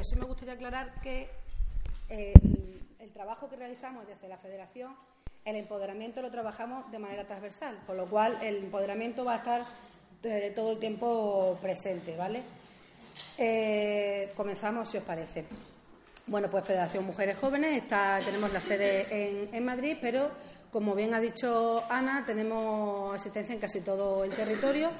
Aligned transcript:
Pero 0.00 0.08
sí 0.08 0.16
me 0.18 0.24
gustaría 0.24 0.54
aclarar 0.54 0.94
que 1.02 1.28
eh, 2.08 2.32
el 3.00 3.10
trabajo 3.10 3.50
que 3.50 3.56
realizamos 3.56 4.06
desde 4.06 4.28
la 4.28 4.38
Federación, 4.38 4.96
el 5.44 5.56
empoderamiento 5.56 6.22
lo 6.22 6.30
trabajamos 6.30 6.90
de 6.90 6.98
manera 6.98 7.26
transversal, 7.26 7.78
con 7.86 7.98
lo 7.98 8.06
cual 8.06 8.38
el 8.40 8.64
empoderamiento 8.64 9.26
va 9.26 9.34
a 9.34 9.36
estar 9.36 9.62
eh, 10.22 10.52
todo 10.56 10.72
el 10.72 10.78
tiempo 10.78 11.58
presente, 11.60 12.16
¿vale? 12.16 12.40
Eh, 13.36 14.32
comenzamos, 14.34 14.88
si 14.88 14.96
os 14.96 15.04
parece. 15.04 15.44
Bueno, 16.28 16.48
pues 16.48 16.64
Federación 16.64 17.04
Mujeres 17.04 17.36
Jóvenes, 17.36 17.82
está, 17.82 18.20
tenemos 18.24 18.50
la 18.54 18.62
sede 18.62 19.50
en, 19.54 19.62
Madrid, 19.62 19.98
pero 20.00 20.30
como 20.72 20.94
bien 20.94 21.12
ha 21.12 21.20
dicho 21.20 21.84
Ana, 21.90 22.24
tenemos 22.24 23.14
asistencia 23.14 23.52
en 23.54 23.60
casi 23.60 23.82
todo 23.82 24.24
el 24.24 24.30
territorio 24.30 24.92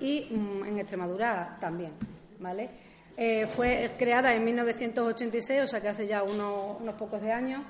y 0.00 0.28
mm, 0.30 0.64
en 0.64 0.78
Extremadura 0.78 1.58
también, 1.60 1.92
¿vale? 2.38 2.85
Eh, 3.16 3.46
fue 3.46 3.92
creada 3.96 4.34
en 4.34 4.44
1986, 4.44 5.62
o 5.62 5.66
sea 5.66 5.80
que 5.80 5.88
hace 5.88 6.06
ya 6.06 6.22
unos, 6.22 6.80
unos 6.80 6.94
pocos 6.96 7.22
de 7.22 7.32
años. 7.32 7.62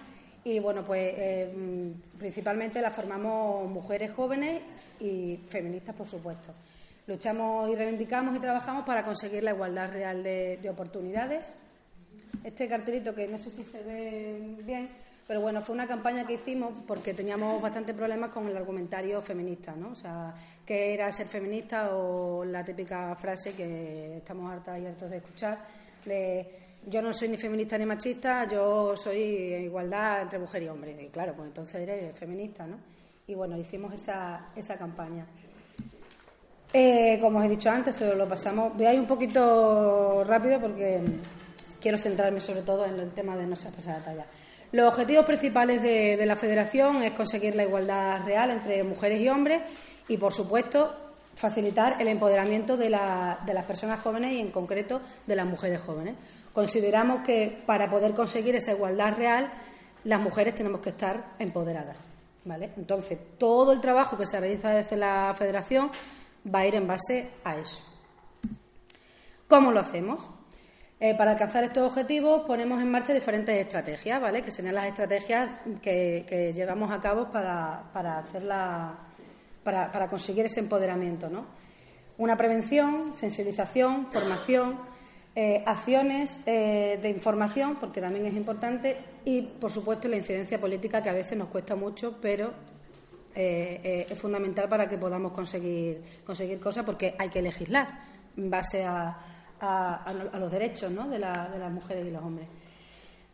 Y 0.44 0.58
bueno, 0.58 0.84
pues 0.84 1.14
eh, 1.16 1.52
mm, 1.56 2.19
principalmente 2.19 2.80
la 2.80 2.91
formamos 2.91 3.69
mujeres 3.70 4.12
jóvenes 4.12 4.62
y 5.00 5.39
feministas, 5.48 5.94
por 5.94 6.06
supuesto. 6.06 6.52
Luchamos 7.06 7.70
y 7.70 7.77
reivindicamos 7.77 8.36
y 8.36 8.41
trabajamos 8.41 8.84
para 8.84 9.05
conseguir 9.05 9.44
la 9.44 9.52
igualdad 9.52 9.91
real 9.92 10.22
de, 10.22 10.58
de 10.61 10.70
oportunidades. 10.70 11.56
Este 12.42 12.69
cartelito, 12.69 13.14
que 13.14 13.28
no 13.28 13.39
sé 13.39 13.50
si 13.50 13.64
se 13.64 13.83
ve 13.84 14.56
bien, 14.64 14.89
pero 15.27 15.41
bueno, 15.41 15.61
fue 15.62 15.74
una 15.74 15.86
campaña 15.86 16.27
que 16.27 16.34
hicimos 16.34 16.77
porque 16.86 17.12
teníamos 17.12 17.61
bastante 17.61 17.92
problemas 17.94 18.30
con 18.30 18.47
el 18.48 18.56
argumentario 18.56 19.20
feminista, 19.20 19.74
¿no? 19.74 19.91
O 19.91 19.94
sea, 19.94 20.33
que 20.67 20.95
era 20.95 21.12
ser 21.12 21.28
feminista 21.28 21.97
o 21.97 22.45
la 22.45 22.64
típica 22.64 23.14
frase 23.14 23.55
que 23.55 24.17
estamos 24.17 24.53
hartas 24.53 24.81
y 24.81 24.86
hartos 24.86 25.08
de 25.08 25.17
escuchar 25.19 25.58
de 26.05 26.67
yo 26.89 27.03
no 27.03 27.12
soy 27.12 27.28
ni 27.28 27.36
feminista 27.36 27.77
ni 27.78 27.84
machista, 27.84 28.47
yo 28.48 28.97
soy 28.97 29.19
igualdad 29.19 30.23
entre 30.23 30.39
mujer 30.39 30.62
y 30.62 30.69
hombre. 30.69 30.97
Y 31.03 31.08
claro, 31.08 31.34
pues 31.34 31.48
entonces 31.48 31.83
eres 31.83 32.14
feminista, 32.14 32.67
¿no? 32.67 32.77
Y 33.27 33.34
bueno, 33.34 33.56
hicimos 33.56 33.92
esa, 33.92 34.50
esa 34.55 34.77
campaña. 34.77 35.27
Eh, 36.73 37.19
como 37.20 37.39
os 37.39 37.45
he 37.45 37.48
dicho 37.48 37.70
antes, 37.70 38.01
lo 38.01 38.28
pasamos. 38.28 38.77
Voy 38.77 38.86
a 38.86 38.95
ir 38.95 39.01
un 39.01 39.06
poquito 39.06 40.23
rápido 40.25 40.61
porque 40.61 41.03
quiero 41.80 41.98
centrarme 41.98 42.41
sobre 42.41 42.62
todo 42.62 42.86
en 42.86 43.01
el 43.01 43.11
tema 43.11 43.36
de 43.36 43.47
nuestra 43.47 43.70
pasada 43.73 44.05
talla. 44.05 44.27
Los 44.70 44.92
objetivos 44.92 45.25
principales 45.25 45.83
de, 45.83 46.17
de 46.17 46.27
la 46.27 46.36
Federación 46.36 47.03
es 47.03 47.12
conseguir 47.12 47.56
la 47.56 47.64
igualdad 47.64 48.25
real 48.25 48.51
entre 48.51 48.84
mujeres 48.84 49.20
y 49.20 49.28
hombres 49.28 49.62
y, 50.08 50.16
por 50.16 50.32
supuesto, 50.32 50.94
facilitar 51.34 52.00
el 52.00 52.08
empoderamiento 52.08 52.76
de, 52.76 52.90
la- 52.90 53.38
de 53.44 53.52
las 53.54 53.64
personas 53.64 54.00
jóvenes 54.00 54.32
y, 54.32 54.40
en 54.40 54.50
concreto, 54.50 55.00
de 55.26 55.36
las 55.36 55.46
mujeres 55.46 55.80
jóvenes. 55.82 56.14
Consideramos 56.52 57.20
que 57.20 57.62
para 57.66 57.90
poder 57.90 58.14
conseguir 58.14 58.56
esa 58.56 58.72
igualdad 58.72 59.14
real, 59.16 59.52
las 60.04 60.20
mujeres 60.20 60.54
tenemos 60.54 60.80
que 60.80 60.90
estar 60.90 61.32
empoderadas. 61.38 62.08
¿vale? 62.44 62.70
Entonces, 62.77 63.18
todo 63.38 63.72
el 63.72 63.80
trabajo 63.80 64.16
que 64.16 64.24
se 64.27 64.39
realiza 64.40 64.70
desde 64.70 64.96
la 64.96 65.34
Federación 65.36 65.90
va 66.55 66.61
a 66.61 66.66
ir 66.66 66.77
en 66.77 66.86
base 66.86 67.30
a 67.45 67.56
eso. 67.56 67.83
¿Cómo 69.48 69.70
lo 69.72 69.80
hacemos? 69.80 70.28
Eh, 70.98 71.14
para 71.16 71.33
alcanzar 71.33 71.62
estos 71.64 71.89
objetivos 71.89 72.42
ponemos 72.46 72.80
en 72.80 72.90
marcha 72.90 73.12
diferentes 73.12 73.55
estrategias, 73.55 74.20
¿vale? 74.20 74.40
Que 74.42 74.50
serían 74.50 74.74
las 74.77 74.86
estrategias 74.86 75.50
que, 75.83 76.24
que 76.27 76.52
llevamos 76.55 76.90
a 76.90 77.00
cabo 77.00 77.30
para, 77.30 77.83
para 77.92 78.18
hacer 78.18 78.42
la- 78.45 78.95
para, 79.66 79.90
para 79.90 80.06
conseguir 80.08 80.44
ese 80.46 80.60
empoderamiento, 80.60 81.28
¿no? 81.28 81.44
Una 82.18 82.36
prevención, 82.38 83.12
sensibilización, 83.18 84.06
formación, 84.10 84.78
eh, 85.34 85.62
acciones 85.66 86.40
eh, 86.46 86.98
de 87.02 87.10
información, 87.10 87.77
porque 87.78 88.00
también 88.00 88.24
es 88.27 88.34
importante, 88.34 88.96
y 89.27 89.42
por 89.42 89.70
supuesto 89.70 90.06
la 90.08 90.16
incidencia 90.16 90.58
política 90.58 91.02
que 91.02 91.10
a 91.10 91.12
veces 91.12 91.36
nos 91.36 91.48
cuesta 91.48 91.74
mucho, 91.77 92.16
pero 92.22 92.52
eh, 93.34 94.06
es 94.08 94.18
fundamental 94.18 94.68
para 94.68 94.88
que 94.88 94.96
podamos 94.96 95.32
conseguir, 95.32 96.00
conseguir 96.24 96.58
cosas 96.58 96.84
porque 96.86 97.14
hay 97.18 97.28
que 97.28 97.42
legislar 97.42 97.86
en 98.36 98.48
base 98.48 98.83
a, 98.84 99.14
a- 99.60 99.94
a 100.04 100.12
lo- 100.14 100.33
a 100.33 100.38
los 100.38 100.50
derechos 100.50 100.90
¿no? 100.90 101.04
de, 101.08 101.18
de 101.18 101.58
las 101.58 101.70
mujeres 101.72 102.06
y 102.06 102.10
los 102.10 102.22
hombres. 102.22 102.48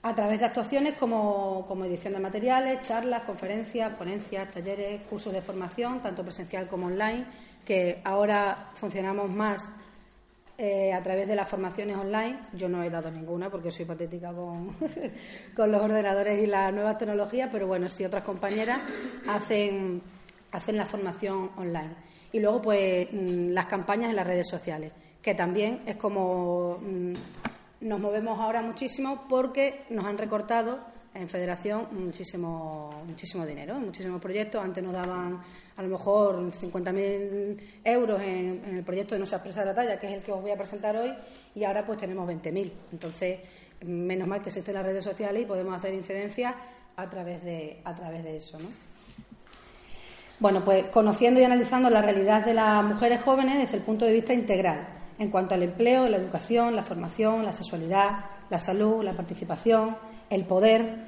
A 0.04 0.14
través 0.16 0.40
de 0.40 0.46
actuaciones 0.46 0.94
como, 0.96 1.64
como 1.68 1.84
edición 1.84 2.14
de 2.14 2.18
materiales, 2.18 2.82
charlas, 2.82 3.22
conferencias, 3.22 3.94
ponencias, 3.94 4.50
talleres, 4.50 5.02
cursos 5.02 5.32
de 5.32 5.40
formación, 5.40 6.02
tanto 6.02 6.24
presencial 6.24 6.66
como 6.66 6.86
online, 6.86 7.24
que 7.64 8.00
ahora 8.02 8.70
funcionamos 8.74 9.30
más 9.30 9.70
eh, 10.58 10.92
a 10.92 11.00
través 11.04 11.28
de 11.28 11.36
las 11.36 11.48
formaciones 11.48 11.96
online. 11.96 12.36
Yo 12.52 12.68
no 12.68 12.82
he 12.82 12.90
dado 12.90 13.12
ninguna 13.12 13.48
porque 13.48 13.70
soy 13.70 13.84
patética 13.84 14.32
con, 14.32 14.70
con 15.56 15.70
los 15.70 15.80
ordenadores 15.80 16.42
y 16.42 16.46
las 16.46 16.72
nuevas 16.72 16.98
tecnologías, 16.98 17.48
pero 17.52 17.68
bueno, 17.68 17.88
sí 17.88 18.04
otras 18.04 18.24
compañeras 18.24 18.80
hacen, 19.28 20.02
hacen 20.50 20.76
la 20.76 20.84
formación 20.84 21.52
online. 21.56 21.94
Y 22.32 22.40
luego, 22.40 22.60
pues, 22.60 23.06
mm, 23.12 23.50
las 23.50 23.66
campañas 23.66 24.10
en 24.10 24.16
las 24.16 24.26
redes 24.26 24.48
sociales, 24.48 24.92
que 25.22 25.34
también 25.34 25.82
es 25.86 25.94
como 25.94 26.78
mm, 26.82 27.12
nos 27.82 28.00
movemos 28.00 28.38
ahora 28.38 28.62
muchísimo 28.62 29.26
porque 29.28 29.84
nos 29.90 30.04
han 30.04 30.18
recortado 30.18 30.78
en 31.14 31.28
Federación 31.28 31.88
muchísimo, 31.92 33.02
muchísimo 33.06 33.44
dinero, 33.44 33.78
muchísimos 33.78 34.20
proyectos. 34.20 34.62
Antes 34.62 34.82
nos 34.82 34.92
daban 34.92 35.40
a 35.76 35.82
lo 35.82 35.88
mejor 35.88 36.36
50.000 36.36 37.60
euros 37.84 38.20
en, 38.22 38.62
el 38.76 38.82
proyecto 38.82 39.14
de 39.14 39.18
nuestra 39.18 39.38
empresa 39.38 39.60
de 39.60 39.66
la 39.66 39.74
talla, 39.74 39.98
que 39.98 40.08
es 40.08 40.14
el 40.14 40.22
que 40.22 40.32
os 40.32 40.40
voy 40.40 40.52
a 40.52 40.56
presentar 40.56 40.96
hoy, 40.96 41.12
y 41.54 41.64
ahora 41.64 41.84
pues 41.84 41.98
tenemos 41.98 42.28
20.000. 42.28 42.72
Entonces, 42.92 43.40
menos 43.84 44.26
mal 44.26 44.40
que 44.40 44.48
existen 44.48 44.74
las 44.74 44.86
redes 44.86 45.04
sociales 45.04 45.42
y 45.42 45.46
podemos 45.46 45.74
hacer 45.74 45.92
incidencia 45.92 46.54
a 46.96 47.10
través 47.10 47.42
de, 47.44 47.80
a 47.84 47.94
través 47.94 48.24
de 48.24 48.36
eso. 48.36 48.58
¿no? 48.58 48.68
Bueno, 50.38 50.64
pues 50.64 50.86
conociendo 50.86 51.40
y 51.40 51.44
analizando 51.44 51.90
la 51.90 52.00
realidad 52.00 52.44
de 52.44 52.54
las 52.54 52.82
mujeres 52.84 53.20
jóvenes 53.20 53.58
desde 53.58 53.76
el 53.76 53.82
punto 53.82 54.06
de 54.06 54.12
vista 54.12 54.32
integral, 54.32 55.01
en 55.18 55.30
cuanto 55.30 55.54
al 55.54 55.62
empleo, 55.62 56.08
la 56.08 56.16
educación, 56.16 56.76
la 56.76 56.82
formación, 56.82 57.44
la 57.44 57.52
sexualidad, 57.52 58.24
la 58.50 58.58
salud, 58.58 59.02
la 59.02 59.12
participación, 59.12 59.96
el 60.28 60.44
poder, 60.44 61.06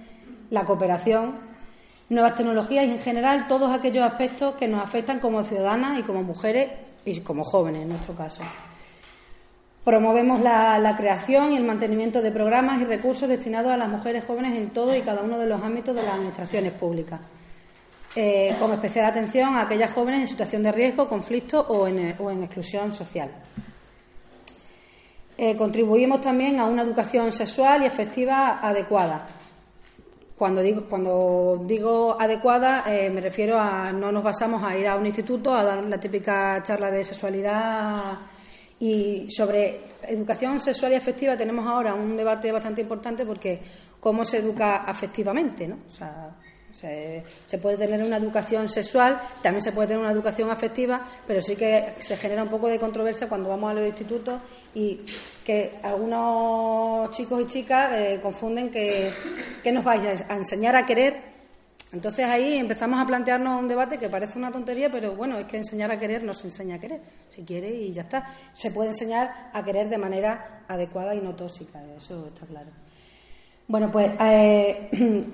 la 0.50 0.64
cooperación, 0.64 1.38
nuevas 2.08 2.34
tecnologías 2.34 2.86
y 2.86 2.90
en 2.90 3.00
general 3.00 3.46
todos 3.48 3.70
aquellos 3.70 4.04
aspectos 4.04 4.54
que 4.54 4.68
nos 4.68 4.82
afectan 4.82 5.20
como 5.20 5.42
ciudadanas 5.44 5.98
y 5.98 6.02
como 6.02 6.22
mujeres 6.22 6.70
y 7.04 7.20
como 7.20 7.44
jóvenes 7.44 7.82
en 7.82 7.88
nuestro 7.88 8.14
caso. 8.14 8.42
Promovemos 9.84 10.40
la, 10.40 10.94
creación 10.96 11.52
y 11.52 11.56
el 11.56 11.64
mantenimiento 11.64 12.22
de 12.22 12.30
programas 12.30 12.80
y 12.80 12.84
recursos 12.84 13.28
destinados 13.28 13.70
a 13.70 13.76
las 13.76 13.88
mujeres 13.88 14.24
jóvenes 14.24 14.56
en 14.56 14.70
todo 14.70 14.96
y 14.96 15.02
cada 15.02 15.22
uno 15.22 15.38
de 15.38 15.46
los 15.46 15.62
ámbitos 15.62 15.94
de 15.94 16.02
las 16.02 16.14
administraciones 16.14 16.72
públicas 16.72 17.20
eh, 18.16 18.54
con 18.58 18.72
especial 18.72 19.06
atención 19.06 19.56
a 19.56 19.62
aquellas 19.62 19.92
jóvenes 19.92 20.20
en 20.20 20.28
situación 20.28 20.62
de 20.62 20.72
riesgo, 20.72 21.08
conflicto 21.08 21.60
o 21.60 21.88
en 21.88 22.42
exclusión 22.42 22.94
social. 22.94 23.28
Eh, 25.36 25.56
contribuimos 25.56 26.20
también 26.20 26.60
a 26.60 26.66
una 26.66 26.82
educación 26.82 27.32
sexual 27.32 27.82
y 27.82 27.86
afectiva 27.86 28.60
adecuada. 28.60 29.26
Cuando 30.38 30.62
digo, 30.62 30.84
cuando 30.88 31.64
digo 31.66 32.16
adecuada, 32.20 32.84
eh, 32.86 33.10
me 33.10 33.20
refiero 33.20 33.58
a 33.58 33.92
no 33.92 34.12
nos 34.12 34.22
basamos 34.22 34.62
a 34.62 34.76
ir 34.76 34.86
a 34.86 34.96
un 34.96 35.06
instituto 35.06 35.52
a 35.54 35.62
dar 35.64 35.82
la 35.82 35.98
típica 35.98 36.62
charla 36.62 36.90
de 36.90 37.04
sexualidad 37.04 38.18
y 38.78 39.26
sobre 39.30 39.80
educación 40.06 40.60
sexual 40.60 40.92
y 40.92 40.96
afectiva 40.96 41.36
tenemos 41.36 41.66
ahora 41.66 41.94
un 41.94 42.16
debate 42.16 42.52
bastante 42.52 42.82
importante 42.82 43.24
porque 43.24 43.60
cómo 43.98 44.24
se 44.24 44.38
educa 44.38 44.84
afectivamente, 44.84 45.66
¿no? 45.66 45.78
O 45.88 45.90
sea, 45.90 46.30
se, 46.72 47.22
se 47.46 47.58
puede 47.58 47.76
tener 47.76 48.04
una 48.04 48.16
educación 48.16 48.68
sexual, 48.68 49.20
también 49.40 49.62
se 49.62 49.72
puede 49.72 49.88
tener 49.88 50.02
una 50.02 50.12
educación 50.12 50.50
afectiva, 50.50 51.06
pero 51.26 51.40
sí 51.40 51.54
que 51.56 51.94
se 51.98 52.16
genera 52.16 52.42
un 52.42 52.48
poco 52.48 52.68
de 52.68 52.78
controversia 52.78 53.28
cuando 53.28 53.48
vamos 53.48 53.70
a 53.70 53.74
los 53.74 53.86
institutos 53.86 54.40
y 54.74 55.00
que 55.44 55.78
algunos 55.82 57.10
chicos 57.10 57.42
y 57.42 57.46
chicas 57.46 57.92
eh, 57.92 58.18
confunden 58.22 58.70
que, 58.70 59.12
que 59.62 59.72
nos 59.72 59.84
vais 59.84 60.24
a 60.28 60.36
enseñar 60.36 60.74
a 60.76 60.84
querer 60.84 61.34
Entonces 61.94 62.24
ahí 62.24 62.56
empezamos 62.58 63.00
a 63.00 63.06
plantearnos 63.06 63.60
un 63.60 63.68
debate 63.68 63.98
que 63.98 64.08
parece 64.08 64.36
una 64.36 64.50
tontería, 64.50 64.90
pero 64.90 65.14
bueno, 65.14 65.38
es 65.38 65.46
que 65.46 65.58
enseñar 65.58 65.92
a 65.92 65.98
querer 65.98 66.24
no 66.24 66.34
se 66.34 66.48
enseña 66.48 66.74
a 66.74 66.78
querer. 66.80 67.00
Se 67.28 67.44
quiere 67.44 67.70
y 67.70 67.92
ya 67.92 68.02
está. 68.02 68.26
Se 68.52 68.72
puede 68.72 68.88
enseñar 68.88 69.50
a 69.52 69.62
querer 69.62 69.88
de 69.88 69.96
manera 69.96 70.64
adecuada 70.66 71.14
y 71.14 71.20
no 71.20 71.36
tóxica, 71.36 71.80
eso 71.96 72.26
está 72.34 72.46
claro. 72.46 72.70
Bueno, 73.68 73.92
pues 73.92 74.10
eh, 74.20 74.90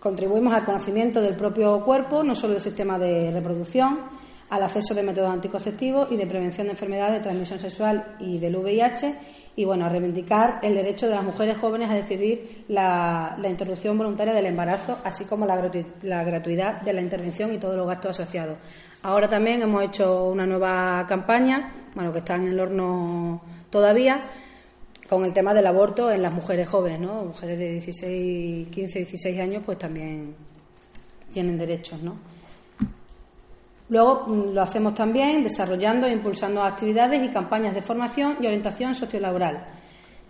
contribuimos 0.00 0.52
al 0.52 0.66
conocimiento 0.66 1.22
del 1.22 1.34
propio 1.34 1.82
cuerpo, 1.82 2.22
no 2.22 2.34
solo 2.34 2.54
del 2.54 2.62
sistema 2.62 2.98
de 2.98 3.30
reproducción, 3.30 4.19
al 4.50 4.62
acceso 4.64 4.94
de 4.94 5.02
métodos 5.02 5.32
anticonceptivos 5.32 6.10
y 6.10 6.16
de 6.16 6.26
prevención 6.26 6.66
de 6.66 6.72
enfermedades 6.72 7.14
de 7.14 7.20
transmisión 7.20 7.58
sexual 7.58 8.16
y 8.18 8.38
del 8.38 8.56
VIH 8.56 9.14
y 9.56 9.64
bueno, 9.64 9.84
a 9.84 9.88
reivindicar 9.88 10.58
el 10.62 10.74
derecho 10.74 11.08
de 11.08 11.14
las 11.14 11.24
mujeres 11.24 11.58
jóvenes 11.58 11.90
a 11.90 11.94
decidir 11.94 12.64
la, 12.68 13.36
interrupción 13.48 13.98
voluntaria 13.98 14.32
del 14.32 14.46
embarazo, 14.46 14.98
así 15.04 15.24
como 15.24 15.44
la, 15.44 15.56
gratuidad 15.56 16.80
de 16.82 16.92
la 16.92 17.00
intervención 17.00 17.52
y 17.52 17.58
todos 17.58 17.76
los 17.76 17.86
gastos 17.86 18.20
asociados. 18.20 18.56
Ahora 19.02 19.28
también 19.28 19.62
hemos 19.62 19.82
hecho 19.84 20.26
una 20.26 20.46
nueva 20.46 21.04
campaña, 21.08 21.72
bueno, 21.94 22.12
que 22.12 22.18
está 22.18 22.36
en 22.36 22.48
el 22.48 22.60
horno 22.60 23.42
todavía, 23.70 24.22
con 25.08 25.24
el 25.24 25.32
tema 25.32 25.52
del 25.52 25.66
aborto 25.66 26.10
en 26.10 26.22
las 26.22 26.32
mujeres 26.32 26.68
jóvenes, 26.68 27.00
¿no? 27.00 27.24
Mujeres 27.24 27.58
de 27.58 27.72
16, 27.72 28.68
15, 28.68 28.98
16 29.00 29.40
años, 29.40 29.62
pues 29.66 29.78
también 29.78 30.34
tienen 31.32 31.58
derechos, 31.58 32.00
¿no? 32.00 32.16
Luego 33.90 34.24
mm, 34.26 34.54
lo 34.54 34.62
hacemos 34.62 34.94
también 34.94 35.44
desarrollando 35.44 36.06
e 36.06 36.12
impulsando 36.12 36.62
actividades 36.62 37.22
y 37.22 37.28
campañas 37.28 37.74
de 37.74 37.82
formación 37.82 38.38
y 38.40 38.46
orientación 38.46 38.94
sociolaboral 38.94 39.66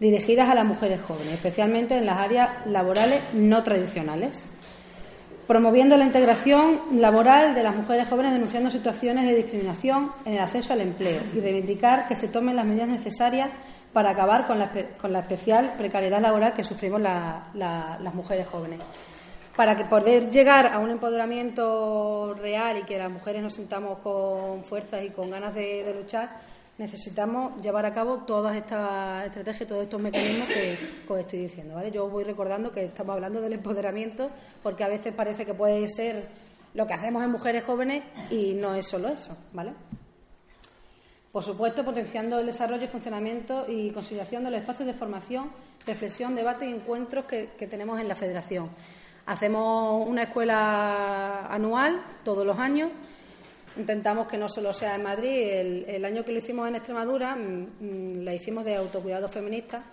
dirigidas 0.01 0.49
a 0.49 0.55
las 0.55 0.65
mujeres 0.65 1.01
jóvenes, 1.03 1.35
especialmente 1.35 1.97
en 1.97 2.07
las 2.07 2.17
áreas 2.17 2.67
laborales 2.67 3.23
no 3.35 3.63
tradicionales, 3.63 4.47
promoviendo 5.47 5.95
la 5.99 6.07
integración 6.07 6.81
laboral 6.95 7.55
de 7.55 7.63
las 7.63 7.77
mujeres 7.77 8.09
jóvenes 8.09 8.33
denunciando 8.33 8.71
situaciones 8.71 9.27
de 9.27 9.37
discriminación 9.37 10.11
en 10.25 10.35
el 10.35 10.39
acceso 10.39 10.73
al 10.73 10.81
empleo 10.81 11.21
y 11.35 11.41
reivindicar 11.41 12.09
que 12.09 12.17
se 12.17 12.29
tomen 12.29 12.57
las 12.57 12.65
medidas 12.65 12.89
necesarias 12.89 13.51
para 13.93 14.11
acabar 14.11 14.47
con 14.47 14.59
la, 14.59 15.19
especial 15.19 15.75
precariedad 15.77 16.23
laboral 16.23 16.55
que 16.55 16.65
sufrimos 16.65 17.03
las 17.03 18.15
mujeres 18.15 18.49
jóvenes 18.49 18.81
para 19.61 19.77
que 19.77 19.85
poder 19.85 20.31
llegar 20.31 20.69
a 20.69 20.79
un 20.79 20.89
empoderamiento 20.89 22.33
real 22.33 22.79
y 22.79 22.85
que 22.85 22.97
las 22.97 23.13
mujeres 23.13 23.43
nos 23.43 23.53
sintamos 23.53 23.99
con 23.99 24.65
fuerzas 24.65 25.05
y 25.05 25.11
con 25.11 25.29
ganas 25.29 25.55
de, 25.55 25.95
luchar, 25.95 26.41
necesitamos 26.79 27.61
llevar 27.61 27.85
a 27.85 27.93
cabo 27.93 28.25
todas 28.25 28.57
estas 28.57 29.27
estrategias, 29.27 29.69
todos 29.69 29.83
estos 29.83 30.01
mecanismos 30.01 30.49
que, 30.49 30.79
os 31.07 31.19
estoy 31.19 31.41
diciendo. 31.41 31.75
¿vale? 31.75 31.91
Yo 31.91 32.09
voy 32.09 32.25
recordando 32.25 32.73
que 32.73 32.87
estamos 32.87 33.13
hablando 33.13 33.43
del 33.43 33.53
empoderamiento 33.53 34.31
porque 34.63 34.83
a 34.83 34.89
veces 34.89 35.13
parece 35.13 35.45
que 35.45 35.53
puede 35.53 35.87
ser 35.89 36.27
lo 36.73 36.87
que 36.87 36.95
hacemos 36.95 37.23
en 37.23 37.31
mujeres 37.31 37.63
jóvenes 37.63 38.03
y 38.31 38.55
no 38.55 38.75
es 38.75 38.89
solo 38.89 39.09
eso. 39.09 39.37
¿vale? 39.53 39.75
Por 41.31 41.45
supuesto, 41.45 41.85
potenciando 41.85 42.39
el 42.39 42.47
desarrollo, 42.47 42.89
funcionamiento 42.89 43.67
y 43.69 43.91
consideración 43.91 44.43
de 44.43 44.53
los 44.53 44.61
espacios 44.61 44.87
de 44.87 44.95
formación, 44.95 45.51
reflexión, 45.87 46.35
debate 46.35 46.67
y 46.67 46.73
encuentros 46.73 47.27
que 47.27 47.67
tenemos 47.69 48.01
en 48.01 48.09
la 48.09 48.15
Federación. 48.15 48.71
Hacemos 49.31 50.09
una 50.09 50.25
escuela 50.25 51.47
anual 51.47 52.03
todos 52.25 52.45
los 52.45 52.59
años. 52.59 52.91
Intentamos 53.77 54.27
que 54.27 54.37
no 54.37 54.49
solo 54.49 54.73
sea 54.73 54.97
en 54.97 55.05
Madrid. 55.05 55.85
El, 55.87 56.05
año 56.05 56.25
que 56.25 56.33
lo 56.33 56.39
hicimos 56.39 56.67
en 56.67 56.75
Extremadura 56.75 57.37
mm, 57.37 57.69
mm, 57.81 58.25
la 58.25 58.35
hicimos 58.35 58.65
de 58.65 58.75
autocuidado 58.75 59.29
feminista 59.29 59.85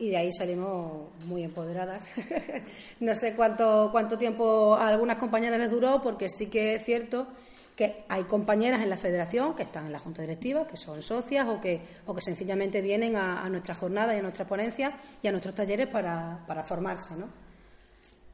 y 0.00 0.10
de 0.10 0.16
ahí 0.16 0.32
salimos 0.32 1.10
muy 1.26 1.44
empoderadas. 1.44 2.08
no 2.98 3.14
sé 3.14 3.36
cuánto, 3.36 3.90
cuánto 3.92 4.18
tiempo 4.18 4.74
a 4.74 4.88
algunas 4.88 5.16
compañeras 5.16 5.60
les 5.60 5.70
duró, 5.70 6.02
porque 6.02 6.28
sí 6.28 6.50
que 6.50 6.74
es 6.74 6.84
cierto 6.84 7.28
que 7.76 8.02
hay 8.08 8.24
compañeras 8.24 8.80
en 8.80 8.90
la 8.90 8.96
federación 8.96 9.54
que 9.54 9.62
están 9.62 9.86
en 9.86 9.92
la 9.92 10.00
junta 10.00 10.22
directiva, 10.22 10.66
que 10.66 10.76
son 10.76 11.00
socias 11.02 11.46
o 11.46 11.60
que, 11.60 11.80
o 12.04 12.12
que 12.12 12.20
sencillamente 12.20 12.80
vienen 12.80 13.14
a, 13.14 13.48
nuestras 13.48 13.78
jornadas 13.78 14.16
y 14.16 14.18
a 14.18 14.22
nuestras 14.22 14.48
ponencias 14.48 14.92
y 15.22 15.28
a 15.28 15.30
nuestros 15.30 15.54
talleres 15.54 15.86
para, 15.86 16.44
para 16.48 16.64
formarse. 16.64 17.14
¿no? 17.14 17.41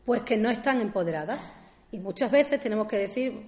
Pues 0.08 0.22
que 0.22 0.38
no 0.38 0.48
están 0.48 0.80
empoderadas. 0.80 1.52
Y 1.92 1.98
muchas 1.98 2.30
veces 2.30 2.58
tenemos 2.58 2.88
que 2.88 2.96
decir, 2.96 3.46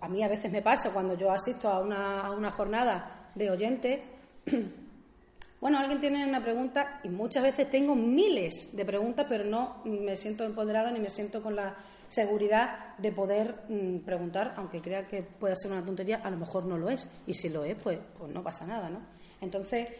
a 0.00 0.08
mí 0.08 0.22
a 0.22 0.28
veces 0.28 0.50
me 0.50 0.62
pasa 0.62 0.90
cuando 0.94 1.14
yo 1.14 1.30
asisto 1.30 1.68
a 1.68 1.80
una, 1.80 2.50
jornada 2.50 3.30
de 3.34 3.50
oyentes, 3.50 4.00
bueno, 5.60 5.78
alguien 5.78 6.00
tiene 6.00 6.26
una 6.26 6.42
pregunta 6.42 7.00
y 7.04 7.10
muchas 7.10 7.42
veces 7.42 7.68
tengo 7.68 7.94
miles 7.94 8.74
de 8.74 8.82
preguntas, 8.86 9.26
pero 9.28 9.44
no 9.44 9.82
me 9.84 10.16
siento 10.16 10.44
empoderada 10.44 10.90
ni 10.90 11.00
me 11.00 11.10
siento 11.10 11.42
con 11.42 11.54
la 11.54 11.76
seguridad 12.08 12.96
de 12.96 13.12
poder 13.12 13.64
mm, 13.68 13.98
preguntar, 14.06 14.54
aunque 14.56 14.80
crea 14.80 15.06
que 15.06 15.22
pueda 15.22 15.54
ser 15.54 15.70
una 15.70 15.84
tontería, 15.84 16.22
a 16.24 16.30
lo 16.30 16.38
mejor 16.38 16.64
no 16.64 16.78
lo 16.78 16.88
es. 16.88 17.10
Y 17.26 17.34
si 17.34 17.50
lo 17.50 17.62
es, 17.62 17.76
pues, 17.76 17.98
pues 18.18 18.32
no 18.32 18.42
pasa 18.42 18.66
nada, 18.66 18.88
¿no? 18.88 19.00
Entonces, 19.42 19.90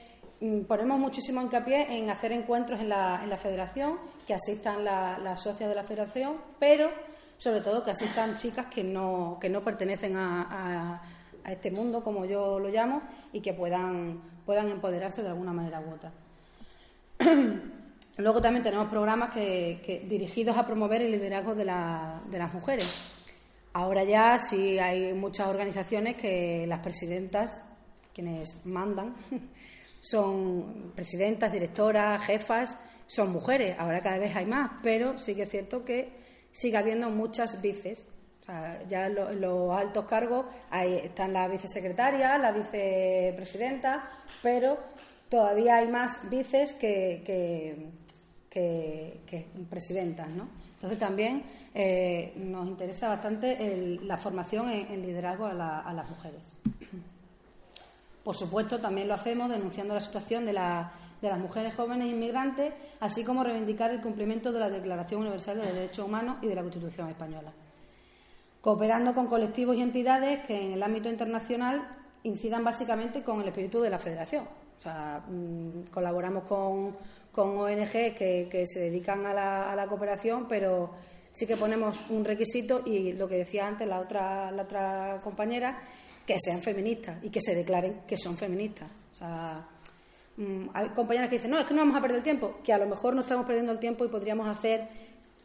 ponemos 0.67 0.99
muchísimo 0.99 1.41
hincapié 1.41 1.97
en 1.97 2.11
hacer 2.11 2.33
encuentros 2.33 2.81
en 2.81 2.89
la, 2.89 3.21
en 3.23 3.31
la 3.31 3.37
federación 3.37 3.99
que 4.27 4.35
asistan 4.35 4.85
las 4.85 5.43
socias 5.43 5.69
de 5.69 5.75
la 5.75 5.85
federación, 5.85 6.37
pero 6.59 6.91
sobre 7.37 7.61
todo 7.61 7.85
que 7.85 7.91
asistan 7.91 8.35
chicas 8.37 8.67
que 8.67 8.83
no, 8.83 9.39
que 9.41 9.49
no 9.49 9.63
pertenecen 9.63 10.17
a, 10.17 11.03
este 11.47 11.71
mundo, 11.71 12.03
como 12.03 12.25
yo 12.25 12.59
lo 12.59 12.71
llamo, 12.71 13.03
y 13.31 13.43
que 13.43 13.53
puedan, 13.53 14.19
puedan 14.47 14.71
empoderarse 14.71 15.23
de 15.23 15.29
alguna 15.29 15.53
manera 15.53 15.79
u 15.79 15.93
otra. 15.93 16.11
Luego 18.17 18.41
también 18.41 18.63
tenemos 18.63 18.89
programas 18.89 19.31
que, 19.35 20.07
dirigidos 20.09 20.57
a 20.57 20.65
promover 20.65 21.03
el 21.03 21.13
liderazgo 21.13 21.55
de, 21.55 21.65
de 21.65 22.39
las 22.39 22.55
mujeres. 22.55 22.87
Ahora 23.75 24.05
ya 24.05 24.39
sí 24.39 24.79
hay 24.79 25.13
muchas 25.13 25.49
organizaciones 25.49 26.17
que 26.17 26.65
las 26.67 26.81
presidentas, 26.81 27.63
quienes 28.15 28.65
mandan, 28.65 29.15
son 30.05 30.93
presidentas, 30.95 31.51
directoras, 31.51 32.23
jefas, 32.27 32.77
son 33.07 33.33
mujeres, 33.33 33.75
ahora 33.79 34.03
cada 34.03 34.19
vez 34.19 34.37
hay 34.37 34.45
más, 34.45 34.73
pero 34.83 35.19
sí 35.19 35.35
que 35.35 35.45
es 35.45 35.51
cierto 35.51 35.83
que 35.83 36.13
sigue 36.53 36.77
habiendo 36.77 37.09
muchas 37.09 37.63
vices. 37.63 38.11
ya 38.87 39.07
en 39.07 39.41
los, 39.41 39.75
altos 39.75 40.05
cargos 40.05 40.45
ahí 40.71 41.01
están 41.05 41.33
la 41.33 41.49
vicesecretaria, 41.49 42.37
la 42.37 42.53
vicepresidenta, 42.53 44.11
pero 44.43 44.79
todavía 45.31 45.77
hay 45.77 45.89
más 45.89 46.29
vices 46.29 46.75
que, 46.75 47.23
que, 48.51 49.47
presidentas, 49.71 50.29
¿no? 50.29 50.49
Entonces 50.75 50.99
también 50.99 51.43
eh, 51.75 52.35
nos 52.37 52.69
interesa 52.69 53.09
bastante 53.09 53.99
la 54.03 54.19
formación 54.19 54.69
en, 54.69 55.01
liderazgo 55.01 55.47
a 55.47 55.55
las 55.95 56.11
mujeres. 56.11 56.43
Por 58.25 58.35
supuesto, 58.35 58.81
también 58.81 59.07
lo 59.07 59.15
hacemos 59.15 59.51
denunciando 59.51 59.95
la 59.95 60.01
situación 60.01 60.47
de 60.47 60.55
la 60.55 60.93
de 61.25 61.31
las 61.31 61.39
mujeres 61.39 61.75
jóvenes 61.75 62.09
inmigrantes, 62.09 62.73
así 63.01 63.25
como 63.25 63.43
reivindicar 63.43 63.91
el 63.91 64.03
cumplimiento 64.03 64.53
de 64.53 64.61
la 64.61 64.69
Declaración 64.69 65.23
Universal 65.23 65.59
de 65.59 65.73
Derechos 65.73 66.07
Humanos 66.07 66.37
y 66.43 66.49
de 66.49 66.55
la 66.55 66.61
Constitución 66.61 67.09
Española. 67.09 67.51
Cooperando 68.61 69.15
con 69.15 69.27
colectivos 69.27 69.77
y 69.77 69.83
entidades 69.83 70.45
que 70.47 70.67
en 70.67 70.73
el 70.73 70.83
ámbito 70.83 71.09
internacional 71.09 71.89
incidan 72.25 72.63
básicamente 72.63 73.23
con 73.23 73.41
el 73.41 73.49
espíritu 73.49 73.81
de 73.81 73.91
la 73.91 73.99
Federación. 73.99 74.45
O 74.77 74.81
sea, 74.81 75.23
mm, 75.27 75.85
colaboramos 75.91 76.45
con, 76.45 76.97
con 77.33 77.57
ONG 77.57 78.15
que, 78.15 78.65
se 78.67 78.81
dedican 78.81 79.25
a 79.25 79.33
la, 79.33 79.73
a 79.73 79.77
la, 79.77 79.87
cooperación, 79.87 80.47
pero 80.47 80.91
sí 81.31 81.47
que 81.47 81.57
ponemos 81.57 82.05
un 82.11 82.25
requisito 82.25 82.83
y 82.85 83.13
lo 83.15 83.27
que 83.27 83.37
decía 83.37 83.67
antes 83.67 83.89
la 83.89 84.01
otra, 84.01 84.51
la 84.51 84.63
otra 84.63 85.21
compañera, 85.23 85.79
que 86.27 86.37
sean 86.39 86.61
feministas 86.61 87.23
y 87.23 87.31
que 87.31 87.41
se 87.41 87.55
declaren 87.55 88.03
que 88.07 88.17
son 88.17 88.37
feministas. 88.37 88.89
O 89.13 89.15
sea, 89.15 89.69
Mm, 90.37 90.69
hay 90.75 90.89
compañeras 90.89 91.31
que 91.31 91.37
dicen, 91.37 91.51
no, 91.51 91.59
es 91.59 91.67
que 91.67 91.75
no 91.75 91.81
vamos 91.81 91.97
a 91.97 92.01
perder 92.01 92.19
el 92.19 92.25
tiempo, 92.25 92.59
que 92.65 92.73
a 92.73 92.79
lo 92.79 92.87
mejor 92.87 93.15
no 93.15 93.21
estamos 93.21 93.47
perdiendo 93.47 93.71
el 93.73 93.79
tiempo 93.79 94.05
y 94.05 94.09
podríamos 94.09 94.49
hacer 94.49 94.89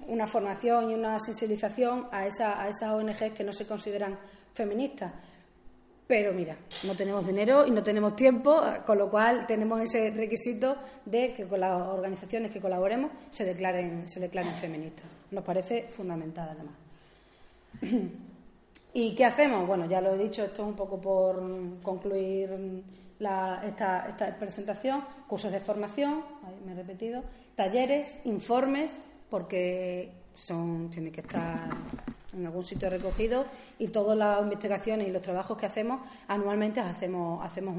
una 0.07 0.25
formación 0.25 0.89
y 0.89 0.95
una 0.95 1.19
sensibilización 1.19 2.07
a, 2.11 2.25
esa, 2.25 2.61
a 2.61 2.69
esas 2.69 2.91
ONGs 2.91 3.33
que 3.33 3.43
no 3.43 3.53
se 3.53 3.67
consideran 3.67 4.17
feministas. 4.53 5.13
Pero 6.07 6.33
mira, 6.33 6.57
no 6.85 6.95
tenemos 6.95 7.27
dinero 7.27 7.67
y 7.67 7.71
no 7.71 7.83
tenemos 7.83 8.15
tiempo, 8.15 8.63
con 8.83 8.97
lo 8.97 9.11
cual 9.11 9.45
tenemos 9.45 9.79
ese 9.79 10.09
requisito 10.09 10.75
de 11.05 11.33
que 11.33 11.45
con 11.45 11.59
las 11.59 11.79
organizaciones 11.87 12.49
que 12.49 12.59
colaboremos 12.59 13.11
se 13.29 13.45
declaren, 13.45 14.09
se 14.09 14.19
declaren 14.19 14.55
feministas. 14.55 15.05
Nos 15.29 15.43
parece 15.43 15.87
fundamental, 15.87 16.49
además. 16.49 18.09
¿Y 18.99 19.15
qué 19.15 19.23
hacemos? 19.23 19.65
Bueno, 19.65 19.85
ya 19.85 20.01
lo 20.01 20.13
he 20.13 20.17
dicho, 20.17 20.43
esto 20.43 20.63
es 20.63 20.67
un 20.67 20.75
poco 20.75 20.99
por 20.99 21.41
concluir 21.81 22.83
esta, 23.17 24.05
esta, 24.09 24.37
presentación, 24.37 25.05
cursos 25.25 25.53
de 25.53 25.61
formación, 25.61 26.21
me 26.65 26.73
he 26.73 26.75
repetido, 26.75 27.23
talleres, 27.55 28.19
informes, 28.25 29.01
porque 29.29 30.11
son, 30.35 30.89
tienen 30.89 31.13
que 31.13 31.21
estar 31.21 31.69
en 32.33 32.45
algún 32.45 32.65
sitio 32.65 32.89
recogido 32.89 33.45
y 33.79 33.87
todas 33.87 34.17
las 34.17 34.41
investigaciones 34.41 35.07
y 35.07 35.11
los 35.11 35.21
trabajos 35.21 35.57
que 35.57 35.67
hacemos 35.67 36.01
anualmente 36.27 36.81
hacemos, 36.81 37.41
hacemos 37.45 37.77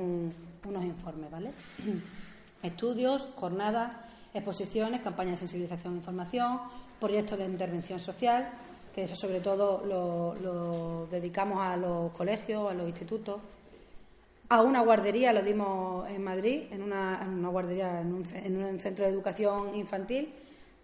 unos 0.67 0.85
informes, 0.87 1.31
¿vale? 1.31 1.51
Estudios, 2.63 3.29
jornadas, 3.37 3.93
exposiciones, 4.33 5.03
campañas 5.03 5.33
de 5.33 5.41
sensibilización 5.41 5.93
e 5.93 5.97
información, 5.99 6.61
proyectos 6.99 7.39
de 7.39 7.45
intervención 7.45 8.01
social, 8.01 8.49
que 8.95 9.05
eso 9.05 9.15
sobre 9.15 9.41
todo 9.41 9.83
lo, 9.85 11.07
dedicamos 11.11 11.61
a 11.61 11.77
los 11.77 12.13
colegios, 12.13 12.71
a 12.71 12.75
los 12.75 12.89
institutos. 12.89 13.41
A 14.49 14.63
una 14.63 14.81
guardería 14.81 15.33
lo 15.33 15.43
dimos 15.43 16.09
en 16.09 16.23
Madrid, 16.23 16.65
en 16.71 16.83
una, 16.83 17.25
guardería, 17.51 18.01
en 18.01 18.13
un, 18.13 18.25
en 18.35 18.65
un 18.65 18.81
centro 18.81 19.05
de 19.05 19.13
educación 19.13 19.75
infantil 19.77 20.35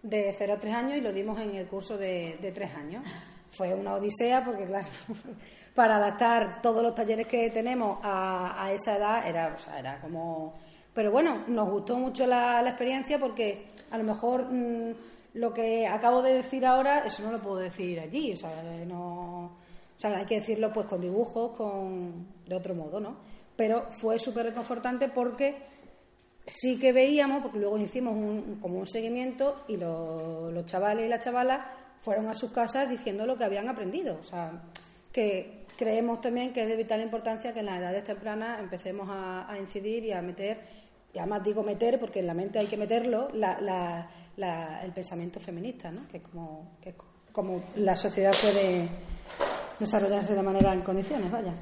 de 0.01 0.33
0 0.37 0.53
a 0.53 0.57
3 0.57 0.73
años 0.73 0.97
y 0.97 1.01
lo 1.01 1.11
dimos 1.11 1.39
en 1.41 1.55
el 1.55 1.67
curso 1.67 1.97
de, 1.97 2.37
de 2.41 2.51
3 2.51 2.75
años. 2.75 3.03
Fue 3.49 3.73
una 3.73 3.95
odisea 3.95 4.43
porque, 4.43 4.65
claro, 4.65 4.87
para 5.75 5.97
adaptar 5.97 6.61
todos 6.61 6.81
los 6.81 6.95
talleres 6.95 7.27
que 7.27 7.49
tenemos 7.49 7.99
a, 8.03 8.71
esa 8.71 8.97
edad 8.97 9.27
era, 9.27 9.53
o 9.53 9.57
sea, 9.57 9.79
era 9.79 9.99
como... 9.99 10.53
Pero 10.93 11.11
bueno, 11.11 11.43
nos 11.47 11.69
gustó 11.69 11.97
mucho 11.97 12.25
la, 12.25 12.61
la 12.61 12.69
experiencia 12.69 13.19
porque 13.19 13.67
a 13.91 13.97
lo 13.97 14.03
mejor 14.03 14.51
mm, 14.51 14.95
lo 15.37 15.53
que 15.53 15.87
acabo 15.87 16.21
de 16.21 16.33
decir 16.33 16.65
ahora, 16.65 17.05
eso 17.05 17.23
no 17.23 17.31
lo 17.31 17.39
puedo 17.39 17.57
decir 17.57 17.99
allí, 17.99 18.33
o 18.33 18.37
sea, 18.37 18.51
no... 18.85 19.45
O 19.45 19.99
sea, 19.99 20.15
hay 20.17 20.25
que 20.25 20.35
decirlo 20.35 20.71
pues 20.71 20.85
con 20.85 21.01
dibujos, 21.01 21.57
con 21.57 22.27
de 22.45 22.55
otro 22.55 22.75
modo, 22.75 22.99
¿no? 22.99 23.17
Pero 23.55 23.87
fue 23.89 24.19
súper 24.19 24.45
reconfortante 24.45 25.09
porque 25.09 25.57
sí 26.45 26.79
que 26.79 26.93
veíamos, 26.93 27.41
porque 27.41 27.57
luego 27.59 27.77
hicimos 27.79 28.13
un, 28.15 28.59
como 28.61 28.77
un 28.77 28.85
seguimiento 28.87 29.63
y 29.67 29.77
lo- 29.77 30.51
los 30.51 30.65
chavales 30.67 31.07
y 31.07 31.09
las 31.09 31.19
chavalas 31.23 31.61
fueron 32.01 32.27
a 32.27 32.35
sus 32.35 32.51
casas 32.51 32.87
diciendo 32.89 33.25
lo 33.25 33.37
que 33.37 33.43
habían 33.45 33.67
aprendido. 33.69 34.17
O 34.19 34.23
sea, 34.23 34.61
que 35.11 35.65
creemos 35.75 36.21
también 36.21 36.53
que 36.53 36.61
es 36.61 36.67
de 36.69 36.75
vital 36.75 37.01
importancia 37.01 37.51
que 37.53 37.61
en 37.61 37.65
las 37.65 37.79
edades 37.79 38.03
tempranas 38.03 38.59
empecemos 38.59 39.07
a, 39.11 39.51
incidir 39.59 40.05
y 40.05 40.11
a 40.11 40.21
meter, 40.21 40.59
y 41.11 41.17
además 41.17 41.43
digo 41.43 41.63
meter 41.63 41.99
porque 41.99 42.19
en 42.19 42.27
la 42.27 42.33
mente 42.35 42.59
hay 42.59 42.67
que 42.67 42.77
meterlo, 42.77 43.29
la- 43.33 43.59
la- 43.61 44.07
la- 44.37 44.81
el 44.83 44.91
pensamiento 44.91 45.39
feminista, 45.39 45.91
¿no? 45.91 46.07
que 46.07 46.21
como, 46.21 46.77
que 46.81 46.95
como 47.31 47.61
la 47.75 47.95
sociedad 47.95 48.33
puede 48.41 48.87
desarrollarse 49.79 50.33
de 50.35 50.41
manera 50.43 50.73
en 50.73 50.81
condiciones, 50.81 51.29
vaya. 51.31 51.53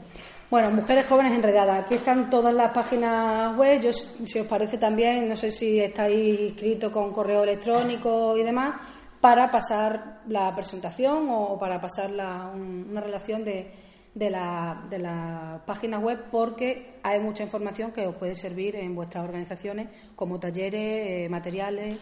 Bueno, 0.50 0.70
Mujeres 0.72 1.08
Jóvenes 1.08 1.34
Enredadas. 1.34 1.84
Aquí 1.86 1.96
están 1.96 2.29
todas 2.29 2.53
las 2.53 2.72
páginas 2.72 3.58
web. 3.58 3.82
Yo, 3.82 3.91
si 3.91 4.39
os 4.39 4.48
parece 4.48 4.77
también, 4.77 5.27
no 5.27 5.36
sé 5.36 5.50
si 5.51 5.79
estáis 5.79 6.39
inscritos 6.39 6.91
con 6.91 7.12
correo 7.12 7.44
electrónico 7.44 8.38
y 8.38 8.44
demás, 8.44 8.75
para 9.20 9.50
pasar 9.50 10.22
la 10.27 10.53
presentación 10.55 11.27
o 11.32 11.58
para 11.58 11.82
pasar 11.82 12.12
la- 12.12 12.51
un- 12.53 12.88
una 12.91 13.01
relación 13.01 13.44
de, 13.44 13.72
de 14.13 14.29
la, 14.29 14.86
de 14.88 15.00
la 15.00 15.62
página 15.65 15.98
web, 16.00 16.25
porque 16.32 17.00
hay 17.01 17.20
mucha 17.20 17.44
información 17.44 17.91
que 17.91 18.05
os 18.05 18.15
puede 18.15 18.36
servir 18.36 18.75
en 18.75 18.94
vuestras 18.96 19.24
organizaciones, 19.25 19.88
como 20.15 20.39
talleres, 20.39 21.25
eh, 21.25 21.27
materiales 21.29 21.98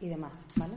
y 0.00 0.08
demás. 0.08 0.32
¿vale? 0.56 0.74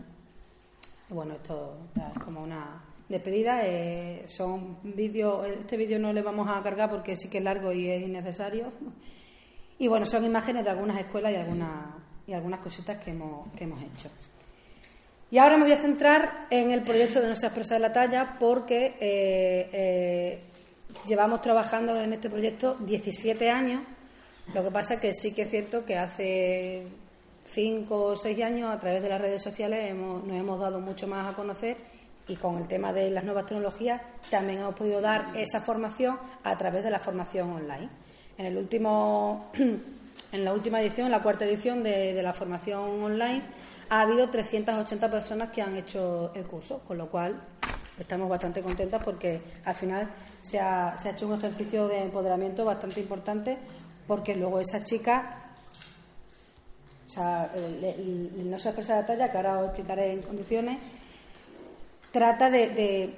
Bueno, 1.09 1.35
esto 1.35 1.77
ya 1.95 2.11
es 2.15 2.23
como 2.23 2.41
una 2.41 2.83
despedida. 3.07 3.61
eh, 3.65 4.23
son 4.27 4.77
vídeos, 4.83 5.47
este 5.47 5.77
vídeo 5.77 5.99
no 5.99 6.13
le 6.13 6.21
vamos 6.21 6.47
a 6.49 6.61
cargar 6.61 6.89
porque 6.89 7.15
sí 7.15 7.29
que 7.29 7.39
es 7.39 7.43
largo 7.43 7.71
y 7.71 7.89
es 7.89 8.01
innecesario. 8.01 8.71
Y 9.79 9.87
bueno, 9.87 10.05
son 10.05 10.25
imágenes 10.25 10.63
de 10.63 10.69
algunas 10.69 10.99
escuelas 10.99 11.31
y 11.33 11.35
algunas, 11.35 11.95
y 12.27 12.33
algunas 12.33 12.59
cositas 12.59 13.03
que 13.03 13.11
hemos, 13.11 13.51
que 13.53 13.63
hemos 13.63 13.81
hecho. 13.81 14.09
Y 15.31 15.37
ahora 15.37 15.57
me 15.57 15.63
voy 15.63 15.73
a 15.73 15.77
centrar 15.77 16.47
en 16.49 16.71
el 16.71 16.83
proyecto 16.83 17.21
de 17.21 17.35
se 17.35 17.45
expresa 17.45 17.75
de 17.75 17.79
la 17.79 17.93
talla 17.93 18.37
porque 18.39 18.97
eh, 18.99 19.69
eh, 19.71 20.41
llevamos 21.07 21.41
trabajando 21.41 21.95
en 21.99 22.13
este 22.13 22.29
proyecto 22.29 22.75
17 22.79 23.49
años. 23.49 23.83
Lo 24.55 24.63
que 24.63 24.71
pasa 24.71 24.95
es 24.95 24.99
que 24.99 25.13
sí 25.13 25.33
que 25.33 25.43
es 25.43 25.49
cierto 25.49 25.85
que 25.85 25.97
hace 25.97 26.87
5 27.53 28.03
o 28.03 28.15
6 28.15 28.41
años 28.43 28.73
a 28.73 28.79
través 28.79 29.01
de 29.01 29.09
las 29.09 29.19
redes 29.21 29.41
sociales 29.41 29.89
hemos- 29.91 30.23
nos 30.23 30.37
hemos 30.37 30.59
dado 30.59 30.79
mucho 30.79 31.07
más 31.07 31.27
a 31.27 31.35
conocer 31.35 31.77
y 32.27 32.35
con 32.35 32.57
el 32.57 32.67
tema 32.67 32.93
de 32.93 33.09
las 33.09 33.23
nuevas 33.23 33.45
tecnologías 33.47 34.01
también 34.29 34.59
hemos 34.59 34.75
podido 34.75 35.01
dar 35.01 35.35
esa 35.35 35.59
formación 35.61 36.17
a 36.43 36.57
través 36.57 36.83
de 36.83 36.91
la 36.91 36.99
formación 36.99 37.49
online. 37.51 37.89
En 38.37 38.45
el 38.45 38.57
último 38.57 39.49
en 40.31 40.45
la 40.45 40.53
última 40.53 40.79
edición, 40.81 41.07
en 41.07 41.11
la 41.11 41.23
cuarta 41.23 41.45
edición 41.45 41.81
de, 41.81 42.13
de 42.13 42.21
la 42.23 42.33
formación 42.33 42.81
online, 43.03 43.41
ha 43.89 44.01
habido 44.01 44.29
380 44.29 45.09
personas 45.09 45.49
que 45.49 45.61
han 45.63 45.75
hecho 45.75 46.31
el 46.35 46.43
curso, 46.45 46.81
con 46.87 46.97
lo 46.99 47.07
cual 47.09 47.41
estamos 47.97 48.29
bastante 48.29 48.61
contentas 48.61 49.01
porque 49.03 49.41
al 49.65 49.73
final 49.75 50.07
se 50.43 50.59
ha, 50.59 50.95
se 51.01 51.09
ha 51.09 51.11
hecho 51.13 51.27
un 51.27 51.33
ejercicio 51.39 51.87
de 51.87 52.03
empoderamiento 52.03 52.63
bastante 52.63 52.99
importante 52.99 53.57
porque 54.07 54.35
luego 54.35 54.59
esas 54.59 54.85
chicas 54.85 55.23
o 57.09 57.11
sea, 57.11 57.49
el, 57.55 58.49
no 58.51 58.59
se 58.59 58.69
expresa 58.69 58.97
la 58.97 59.05
talla, 59.05 59.31
que 59.31 59.37
ahora 59.37 59.57
os 59.59 59.65
explicaré 59.69 60.13
en 60.13 60.21
condiciones, 60.21 60.77
trata 62.11 62.51
de 62.51 63.15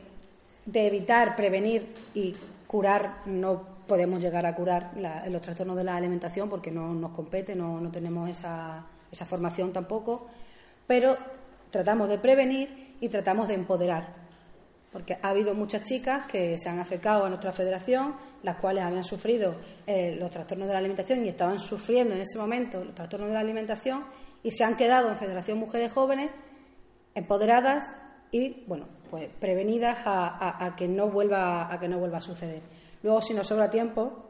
evitar, 0.73 1.35
prevenir 1.35 1.93
y 2.13 2.33
curar. 2.67 3.17
No 3.25 3.63
podemos 3.87 4.21
llegar 4.21 4.45
a 4.45 4.55
curar 4.55 4.91
la- 4.97 5.27
los 5.27 5.41
trastornos 5.41 5.75
de 5.75 5.83
la 5.83 5.97
alimentación 5.97 6.47
porque 6.49 6.71
no 6.71 6.93
nos 6.93 7.11
compete, 7.11 7.53
no, 7.53 7.81
no 7.81 7.91
tenemos 7.91 8.29
esa, 8.29 8.85
esa 9.11 9.25
formación 9.25 9.73
tampoco, 9.73 10.27
pero 10.87 11.17
tratamos 11.69 12.07
de 12.07 12.17
prevenir 12.17 12.95
y 13.01 13.09
tratamos 13.09 13.49
de 13.49 13.55
empoderar. 13.55 14.07
Porque 14.93 15.17
ha 15.21 15.29
habido 15.29 15.53
muchas 15.53 15.83
chicas 15.83 16.25
que 16.27 16.57
se 16.57 16.69
han 16.69 16.79
acercado 16.79 17.25
a 17.25 17.29
nuestra 17.29 17.51
federación, 17.51 18.15
las 18.43 18.57
cuales 18.57 18.83
habían 18.83 19.03
sufrido 19.03 19.55
eh, 19.85 20.15
los 20.19 20.29
trastornos 20.31 20.67
de 20.67 20.73
la 20.73 20.79
alimentación 20.79 21.25
y 21.25 21.29
estaban 21.29 21.59
sufriendo 21.59 22.15
en 22.15 22.21
ese 22.21 22.37
momento 22.39 22.83
los 22.83 22.95
trastornos 22.95 23.29
de 23.29 23.33
la 23.35 23.39
alimentación 23.41 24.03
y 24.43 24.51
se 24.51 24.63
han 24.63 24.75
quedado 24.75 25.09
en 25.09 25.17
Federación 25.17 25.57
Mujeres 25.59 25.91
Jóvenes 25.91 26.31
empoderadas 27.13 27.95
y 28.31 28.63
bueno 28.67 28.85
pues 29.09 29.29
prevenidas 29.39 29.99
a, 30.05 30.65
a- 30.65 30.75
que 30.75 30.87
no 30.87 31.09
vuelva 31.09 31.71
a 31.71 31.79
que 31.79 31.87
no 31.87 31.99
vuelva 31.99 32.17
a 32.17 32.21
suceder. 32.21 32.61
Luego 33.03 33.21
si 33.21 33.33
nos 33.33 33.47
sobra 33.47 33.69
tiempo, 33.69 34.29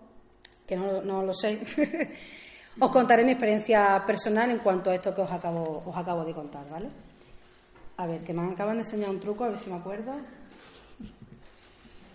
que 0.65 0.75
no, 0.75 1.01
no 1.03 1.21
lo 1.23 1.33
sé, 1.33 1.59
os 2.79 2.89
contaré 2.89 3.23
mi 3.23 3.31
experiencia 3.33 4.03
personal 4.07 4.49
en 4.49 4.57
cuanto 4.59 4.89
a 4.89 4.95
esto 4.95 5.13
que 5.13 5.21
os 5.21 5.31
acabo, 5.31 5.83
os 5.85 5.95
acabo 5.95 6.25
de 6.25 6.33
contar, 6.33 6.67
¿vale? 6.69 6.87
A 7.97 8.07
ver, 8.07 8.21
que 8.23 8.33
me 8.33 8.51
acaban 8.51 8.77
de 8.77 8.81
enseñar 8.81 9.09
un 9.11 9.19
truco, 9.19 9.43
a 9.43 9.49
ver 9.49 9.59
si 9.59 9.69
me 9.69 9.75
acuerdo. 9.77 10.13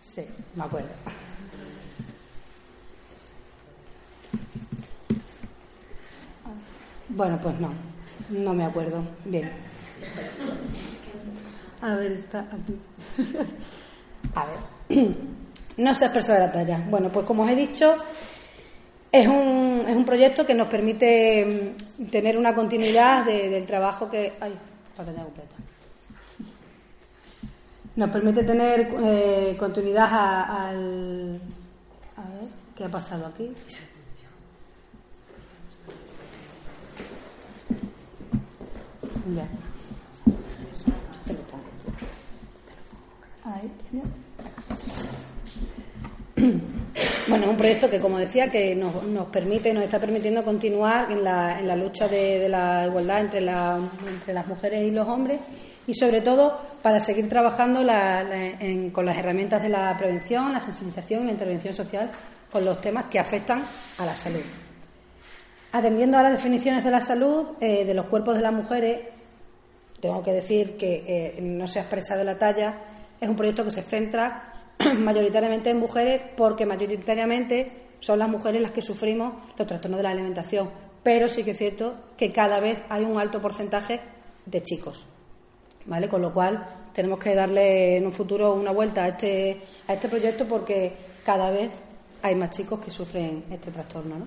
Sí, 0.00 0.26
me 0.56 0.64
acuerdo. 0.64 0.88
Bueno, 7.16 7.38
pues 7.42 7.58
no, 7.58 7.70
no 8.30 8.52
me 8.54 8.64
acuerdo. 8.64 9.02
Bien. 9.24 9.50
A 11.80 11.94
ver, 11.94 12.12
está 12.12 12.40
aquí. 12.40 12.76
A 14.34 14.44
ver. 14.46 15.06
No 15.78 15.94
se 15.94 16.06
expresa 16.06 16.32
de 16.32 16.40
la 16.40 16.50
talla. 16.52 16.82
Bueno, 16.88 17.10
pues 17.12 17.26
como 17.26 17.42
os 17.42 17.50
he 17.50 17.54
dicho, 17.54 17.96
es 19.12 19.28
un, 19.28 19.84
es 19.86 19.94
un 19.94 20.06
proyecto 20.06 20.46
que 20.46 20.54
nos 20.54 20.68
permite 20.68 21.74
mm, 21.98 22.06
tener 22.06 22.38
una 22.38 22.54
continuidad 22.54 23.26
de- 23.26 23.50
del 23.50 23.66
trabajo 23.66 24.08
que. 24.08 24.32
Ay, 24.40 24.54
pantalla 24.96 25.22
completa. 25.24 25.54
Nos 27.96 28.08
permite 28.08 28.42
tener 28.44 28.88
eh, 29.04 29.54
continuidad 29.58 30.08
a- 30.10 30.68
al. 30.70 31.38
A 32.16 32.22
ver, 32.40 32.48
¿qué 32.74 32.84
ha 32.84 32.88
pasado 32.88 33.26
aquí? 33.26 33.52
Ya. 39.34 39.44
Te 41.26 41.32
lo 41.32 41.40
pongo. 41.40 41.64
Ahí. 43.44 43.70
Bueno, 47.28 47.44
es 47.46 47.50
un 47.50 47.56
proyecto 47.56 47.90
que, 47.90 47.98
como 47.98 48.18
decía, 48.18 48.50
que 48.50 48.74
nos, 48.76 49.02
nos 49.04 49.26
permite, 49.26 49.72
nos 49.74 49.82
está 49.84 49.98
permitiendo 49.98 50.44
continuar 50.44 51.10
en 51.10 51.24
la, 51.24 51.58
en 51.58 51.66
la 51.66 51.74
lucha 51.74 52.06
de, 52.06 52.38
de 52.38 52.48
la 52.48 52.86
igualdad 52.86 53.20
entre, 53.20 53.40
la- 53.40 53.80
entre 54.06 54.32
las 54.32 54.46
mujeres 54.46 54.86
y 54.86 54.90
los 54.92 55.08
hombres 55.08 55.40
y, 55.88 55.94
sobre 55.94 56.20
todo, 56.20 56.58
para 56.82 57.00
seguir 57.00 57.28
trabajando 57.28 57.82
la- 57.82 58.22
la- 58.22 58.46
en- 58.46 58.90
con 58.90 59.04
las 59.06 59.16
herramientas 59.16 59.60
de 59.62 59.68
la 59.70 59.96
prevención, 59.98 60.52
la 60.52 60.60
sensibilización 60.60 61.22
y 61.22 61.26
la 61.26 61.32
intervención 61.32 61.74
social 61.74 62.10
con 62.52 62.64
los 62.64 62.80
temas 62.80 63.06
que 63.06 63.18
afectan 63.18 63.64
a 63.98 64.06
la 64.06 64.14
salud. 64.16 64.42
Atendiendo 65.72 66.16
a 66.18 66.22
las 66.22 66.32
definiciones 66.32 66.84
de 66.84 66.90
la 66.92 67.00
salud 67.00 67.48
eh, 67.60 67.84
de 67.84 67.92
los 67.94 68.06
cuerpos 68.06 68.36
de 68.36 68.42
las 68.42 68.52
mujeres, 68.52 69.00
tengo 70.00 70.22
que 70.22 70.32
decir 70.32 70.76
que 70.76 71.04
eh, 71.06 71.40
no 71.40 71.66
se 71.66 71.80
expresa 71.80 72.16
de 72.16 72.24
la 72.24 72.38
talla, 72.38 72.74
es 73.20 73.28
un 73.28 73.36
proyecto 73.36 73.64
que 73.64 73.70
se 73.70 73.82
centra 73.82 74.52
mayoritariamente 74.98 75.70
en 75.70 75.78
mujeres 75.78 76.22
porque 76.36 76.66
mayoritariamente 76.66 77.70
son 78.00 78.18
las 78.18 78.28
mujeres 78.28 78.60
las 78.60 78.72
que 78.72 78.82
sufrimos 78.82 79.34
los 79.58 79.66
trastornos 79.66 79.98
de 79.98 80.02
la 80.02 80.10
alimentación, 80.10 80.70
pero 81.02 81.28
sí 81.28 81.44
que 81.44 81.52
es 81.52 81.58
cierto 81.58 81.94
que 82.16 82.32
cada 82.32 82.60
vez 82.60 82.78
hay 82.88 83.04
un 83.04 83.18
alto 83.18 83.40
porcentaje 83.40 84.00
de 84.44 84.62
chicos, 84.62 85.06
¿vale? 85.86 86.08
Con 86.08 86.22
lo 86.22 86.32
cual 86.32 86.66
tenemos 86.92 87.18
que 87.18 87.34
darle 87.34 87.96
en 87.96 88.06
un 88.06 88.12
futuro 88.12 88.54
una 88.54 88.72
vuelta 88.72 89.04
a 89.04 89.08
este, 89.08 89.62
a 89.88 89.94
este 89.94 90.08
proyecto 90.08 90.46
porque 90.46 90.92
cada 91.24 91.50
vez 91.50 91.72
hay 92.22 92.34
más 92.34 92.50
chicos 92.50 92.80
que 92.80 92.90
sufren 92.90 93.44
este 93.50 93.70
trastorno, 93.70 94.16
¿no? 94.18 94.26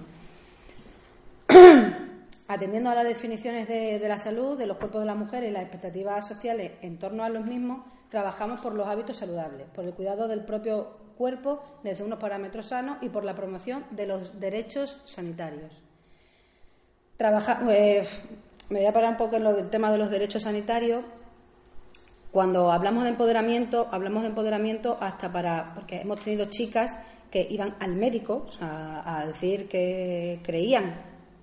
Atendiendo 2.52 2.90
a 2.90 2.96
las 2.96 3.04
definiciones 3.04 3.68
de, 3.68 4.00
la 4.08 4.18
salud, 4.18 4.58
de 4.58 4.66
los 4.66 4.78
cuerpos 4.78 5.02
de 5.02 5.06
las 5.06 5.16
mujeres 5.16 5.52
y 5.52 5.54
las 5.54 5.62
expectativas 5.62 6.28
sociales 6.28 6.72
en 6.82 6.98
torno 6.98 7.24
a 7.24 7.30
los 7.30 7.46
mismos, 7.46 7.86
trabajamos 8.10 8.60
por 8.60 8.74
los 8.74 8.88
hábitos 8.88 9.18
saludables, 9.18 9.68
por 9.70 9.86
el 9.86 9.94
cuidado 9.94 10.28
del 10.28 10.44
propio 10.44 10.98
cuerpo 11.16 11.62
desde 11.84 12.04
unos 12.04 12.18
parámetros 12.18 12.66
sanos 12.66 12.98
y 13.02 13.10
por 13.10 13.24
la 13.24 13.36
promoción 13.36 13.86
de 13.92 14.08
los 14.08 14.40
derechos 14.40 15.00
sanitarios. 15.06 15.84
Eh, 17.70 18.04
me 18.70 18.80
voy 18.80 18.88
a 18.88 18.94
parar 18.94 19.12
un 19.12 19.18
poco 19.18 19.36
en 19.36 19.44
lo 19.44 19.54
del 19.54 19.70
tema 19.70 19.92
de 19.92 20.00
los 20.00 20.10
derechos 20.10 20.42
sanitarios. 20.42 21.06
Cuando 22.32 22.72
hablamos 22.72 23.04
de 23.04 23.10
empoderamiento, 23.12 23.88
hablamos 23.92 24.24
de 24.24 24.30
empoderamiento 24.30 24.98
hasta 25.00 25.32
para, 25.32 25.76
porque 25.76 26.02
hemos 26.02 26.20
tenido 26.22 26.48
chicas 26.48 26.98
que 27.30 27.46
iban 27.48 27.76
al 27.80 27.96
médico 27.96 28.48
a 28.60 29.24
decir 29.28 29.68
que 29.68 30.40
creían, 30.42 30.96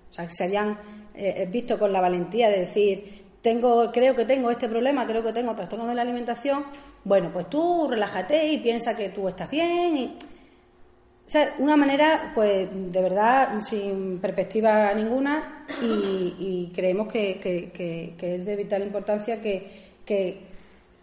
o 0.09 0.13
sea, 0.13 0.27
que 0.27 0.33
se 0.33 0.43
habían 0.43 0.96
eh, 1.17 1.47
visto 1.51 1.77
con 1.79 1.91
la 1.91 2.01
valentía 2.01 2.49
de 2.49 2.59
decir, 2.59 3.25
tengo, 3.41 3.91
creo 3.91 4.15
que 4.15 4.25
tengo 4.25 4.51
este 4.51 4.67
problema, 4.67 5.05
creo 5.05 5.23
que 5.23 5.33
tengo 5.33 5.55
trastorno 5.55 5.87
de 5.87 5.95
la 5.95 6.01
alimentación, 6.01 6.65
bueno, 7.03 7.31
pues 7.31 7.49
tú 7.49 7.87
relájate 7.89 8.47
y 8.51 8.57
piensa 8.57 8.95
que 8.95 9.09
tú 9.09 9.27
estás 9.27 9.49
bien. 9.49 9.97
Y, 9.97 10.17
o 11.25 11.29
sea, 11.29 11.55
una 11.59 11.75
manera, 11.75 12.31
pues, 12.35 12.67
de 12.71 13.01
verdad, 13.01 13.59
sin 13.61 14.19
perspectiva 14.19 14.93
ninguna 14.93 15.65
y, 15.81 16.71
creemos 16.73 17.07
que, 17.07 18.11
es 18.21 18.45
de 18.45 18.55
vital 18.55 18.83
importancia 18.83 19.41
que, 19.41 20.47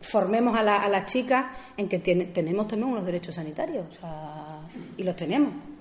formemos 0.00 0.54
a, 0.58 0.62
las 0.62 1.06
chicas 1.06 1.46
en 1.78 1.88
que 1.88 1.98
tenemos 1.98 2.68
también 2.68 2.92
unos 2.92 3.06
derechos 3.06 3.34
sanitarios, 3.34 3.86
o 3.88 3.90
sea, 3.90 4.60
y 4.98 5.02
los 5.02 5.16
tenemos. 5.16 5.73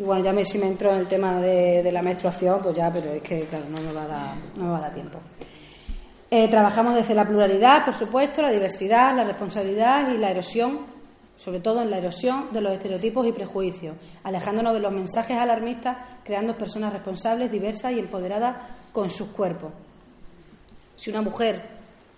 Y 0.00 0.02
bueno, 0.02 0.24
ya 0.24 0.32
me, 0.32 0.46
si 0.46 0.56
me 0.56 0.64
entro 0.64 0.92
en 0.92 1.00
el 1.00 1.06
tema 1.06 1.38
de, 1.42 1.92
la 1.92 2.00
menstruación, 2.00 2.62
pues 2.62 2.74
ya, 2.74 2.90
pero 2.90 3.12
es 3.12 3.20
que, 3.20 3.40
claro, 3.40 3.66
no 3.68 3.82
me 3.82 3.92
va 3.92 4.04
a 4.04 4.06
dar, 4.06 4.34
no 4.56 4.64
me 4.64 4.70
va 4.70 4.78
a 4.78 4.80
dar 4.80 4.94
tiempo. 4.94 5.18
Eh, 6.30 6.48
trabajamos 6.48 6.94
desde 6.94 7.14
la 7.14 7.26
pluralidad, 7.26 7.84
por 7.84 7.92
supuesto, 7.92 8.40
la 8.40 8.50
diversidad, 8.50 9.14
la 9.14 9.24
responsabilidad 9.24 10.10
y 10.10 10.16
la 10.16 10.30
erosión, 10.30 10.86
sobre 11.36 11.60
todo 11.60 11.82
en 11.82 11.90
la 11.90 11.98
erosión 11.98 12.50
de 12.50 12.62
los 12.62 12.72
estereotipos 12.72 13.26
y 13.26 13.32
prejuicios, 13.32 13.94
alejándonos 14.22 14.72
de 14.72 14.80
los 14.80 14.90
mensajes 14.90 15.36
alarmistas, 15.36 15.98
creando 16.24 16.56
personas 16.56 16.94
responsables, 16.94 17.52
diversas 17.52 17.92
y 17.92 17.98
empoderadas 17.98 18.56
con 18.92 19.10
sus 19.10 19.28
cuerpos. 19.28 19.70
Si 20.96 21.10
una 21.10 21.20
mujer, 21.20 21.60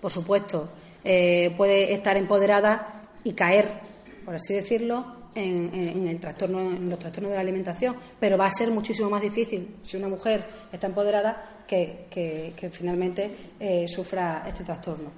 por 0.01 0.13
supuesto, 0.13 0.69
eh, 1.03 1.53
puede 1.57 1.93
estar 1.93 2.17
empoderada 2.17 3.09
y 3.25 3.33
caer, 3.33 3.81
por 4.25 4.37
así 4.37 4.55
decirlo, 4.55 5.22
en, 5.35 6.07
el 6.07 6.21
trastorno, 6.21 6.61
en 6.61 6.89
los 6.89 6.99
trastornos 6.99 7.31
de 7.31 7.37
la 7.37 7.43
alimentación, 7.43 7.97
pero 8.19 8.37
va 8.37 8.47
a 8.47 8.51
ser 8.51 8.71
muchísimo 8.71 9.09
más 9.11 9.23
difícil 9.23 9.77
si 9.81 9.97
una 9.97 10.09
mujer 10.09 10.45
está 10.73 10.87
empoderada 10.87 11.65
que, 11.67 12.71
finalmente 12.71 13.31
eh, 13.59 13.87
sufra 13.89 14.45
este 14.47 14.65
trastorno. 14.65 15.11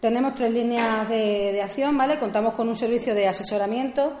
Tenemos 0.00 0.34
tres 0.34 0.52
líneas 0.52 1.08
de, 1.08 1.60
acción, 1.60 1.96
¿vale? 1.96 2.18
Contamos 2.18 2.54
con 2.54 2.68
un 2.68 2.74
servicio 2.74 3.14
de 3.14 3.26
asesoramiento 3.26 4.12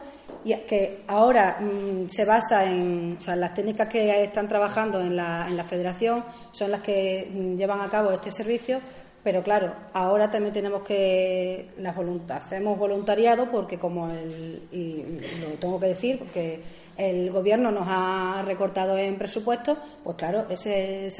y 0.44 0.54
que 0.54 1.04
ahora 1.06 1.58
mm, 1.60 2.08
se 2.08 2.24
basa 2.24 2.64
en 2.64 3.16
o 3.16 3.20
sea, 3.20 3.36
las 3.36 3.54
técnicas 3.54 3.88
que 3.88 4.24
están 4.24 4.48
trabajando 4.48 5.00
en 5.00 5.14
la, 5.16 5.46
en 5.48 5.56
la 5.56 5.64
federación 5.64 6.24
son 6.50 6.72
las 6.72 6.80
que 6.80 7.30
mm, 7.32 7.56
llevan 7.56 7.80
a 7.80 7.88
cabo 7.88 8.10
este 8.10 8.30
servicio, 8.30 8.80
pero 9.28 9.42
claro, 9.42 9.74
ahora 9.92 10.30
también 10.30 10.54
tenemos 10.54 10.80
que 10.84 11.68
las 11.76 11.94
hacemos 12.30 12.78
voluntariado 12.78 13.50
porque 13.50 13.78
como 13.78 14.08
el, 14.08 14.62
y 14.72 15.02
lo 15.42 15.48
tengo 15.60 15.78
que 15.78 15.88
decir 15.88 16.18
porque 16.18 16.62
el 16.96 17.30
gobierno 17.30 17.70
nos 17.70 17.84
ha 17.86 18.42
recortado 18.46 18.96
en 18.96 19.18
presupuesto, 19.18 19.76
pues 20.02 20.16
claro, 20.16 20.46
ese, 20.48 21.10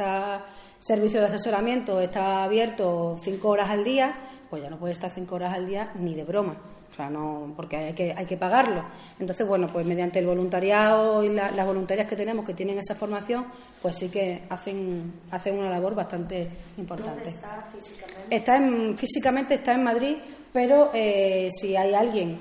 servicio 0.79 1.21
de 1.21 1.27
asesoramiento 1.27 2.01
está 2.01 2.45
abierto 2.45 3.19
cinco 3.23 3.51
horas 3.51 3.69
al 3.69 3.85
día, 3.85 4.17
pues 4.49 4.63
ya 4.63 4.71
no 4.71 4.79
puede 4.79 4.93
estar 4.93 5.11
cinco 5.11 5.35
horas 5.35 5.53
al 5.53 5.67
día 5.67 5.93
ni 5.95 6.15
de 6.15 6.25
broma. 6.25 6.57
O 6.91 6.95
sea, 6.95 7.11
no, 7.11 7.53
porque 7.55 7.77
hay 7.77 7.93
que, 7.93 8.15
hay 8.17 8.27
que 8.27 8.37
pagarlo. 8.37 8.85
Entonces, 9.21 9.47
bueno, 9.47 9.71
pues 9.73 9.87
mediante 9.87 10.19
el 10.19 10.27
voluntariado 10.27 11.23
y 11.23 11.29
las 11.29 11.67
voluntarias 11.67 12.09
que 12.09 12.17
tenemos 12.17 12.45
que 12.45 12.55
tienen 12.55 12.79
esa 12.79 12.95
formación, 12.95 13.47
pues 13.81 13.97
sí 13.97 14.09
que 14.09 14.43
hacen, 14.49 15.13
hacen 15.31 15.59
una 15.59 15.71
labor 15.71 15.95
bastante 15.95 16.49
importante. 16.77 17.25
¿Dónde 17.25 17.31
está 17.31 17.69
físicamente? 17.73 18.37
Está 18.37 18.57
en, 18.57 18.97
físicamente 18.97 19.55
está 19.55 19.75
en 19.75 19.85
Madrid, 19.85 20.17
pero 20.53 20.91
eh, 20.95 21.49
si 21.51 21.77
hay 21.77 21.95
alguien 21.95 22.39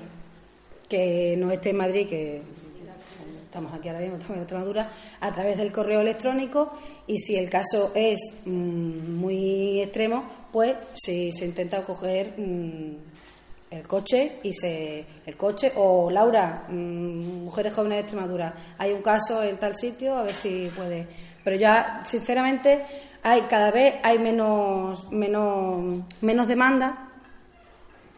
que 0.88 1.36
no 1.36 1.50
esté 1.52 1.70
en 1.70 1.76
Madrid, 1.76 2.08
que 2.08 2.42
estamos 3.44 3.72
aquí 3.72 3.88
ahora 3.88 4.00
mismo, 4.00 4.16
estamos 4.16 4.36
en 4.36 4.42
Extremadura, 4.42 4.90
a 5.20 5.32
través 5.32 5.56
del 5.56 5.72
correo 5.72 6.00
electrónico 6.00 6.72
y 7.06 7.18
si 7.18 7.36
el 7.36 7.48
caso 7.50 7.92
es 7.94 8.18
mm, 8.44 9.14
muy 9.16 9.80
extremo, 9.80 10.24
pues 10.52 10.76
si 10.94 11.32
se 11.32 11.46
intenta 11.46 11.82
coger 11.84 12.34
mm, 12.38 12.96
el 13.70 13.86
coche 13.86 14.40
y 14.42 14.52
se 14.54 15.04
el 15.26 15.36
coche 15.36 15.72
o 15.76 16.10
Laura 16.10 16.64
mm, 16.68 17.44
mujeres 17.44 17.74
jóvenes 17.74 17.96
de 17.96 18.00
Extremadura 18.00 18.54
hay 18.78 18.92
un 18.92 19.02
caso 19.02 19.42
en 19.42 19.58
tal 19.58 19.76
sitio 19.76 20.16
a 20.16 20.22
ver 20.22 20.34
si 20.34 20.70
puede. 20.74 21.06
Pero 21.44 21.56
ya 21.56 22.02
sinceramente 22.04 22.84
hay 23.22 23.42
cada 23.42 23.70
vez 23.70 23.96
hay 24.02 24.18
menos 24.18 25.10
menos 25.12 26.04
menos 26.20 26.48
demanda 26.48 27.10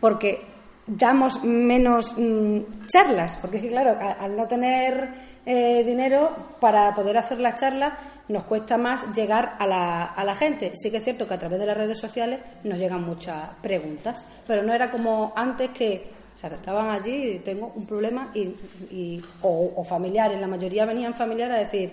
porque 0.01 0.50
damos 0.87 1.45
menos 1.45 2.15
mm, 2.17 2.87
charlas 2.87 3.37
porque 3.37 3.59
es 3.59 3.63
que 3.65 3.69
claro 3.71 3.97
al, 4.01 4.37
no 4.37 4.47
tener 4.47 5.09
eh, 5.47 5.83
dinero 5.85 6.31
para 6.61 6.95
poder 6.95 7.19
hacer 7.19 7.41
las 7.41 7.61
charlas 7.61 7.93
nos 8.29 8.45
cuesta 8.45 8.79
más 8.79 9.13
llegar 9.13 9.57
a 9.59 9.67
la, 9.67 10.05
a 10.05 10.25
la 10.25 10.37
gente. 10.37 10.71
Sí 10.75 10.91
que 10.91 10.99
es 10.99 11.05
cierto 11.05 11.27
que 11.27 11.35
a 11.35 11.39
través 11.39 11.59
de 11.59 11.67
las 11.67 11.77
redes 11.77 11.99
sociales 11.99 12.39
nos 12.63 12.79
llegan 12.79 13.03
muchas 13.03 13.51
preguntas, 13.61 14.25
pero 14.47 14.63
no 14.63 14.73
era 14.73 14.89
como 14.89 15.33
antes 15.35 15.71
que 15.71 16.21
se 16.41 16.47
acercaban 16.47 16.89
allí 16.89 17.33
y 17.33 17.39
tengo 17.41 17.71
un 17.77 17.87
problema 17.87 18.33
y, 18.35 19.21
o, 19.43 19.85
familiares, 19.85 20.41
la 20.41 20.47
mayoría 20.47 20.87
venían 20.87 21.15
familiares 21.15 21.57
a 21.57 21.61
decir, 21.61 21.93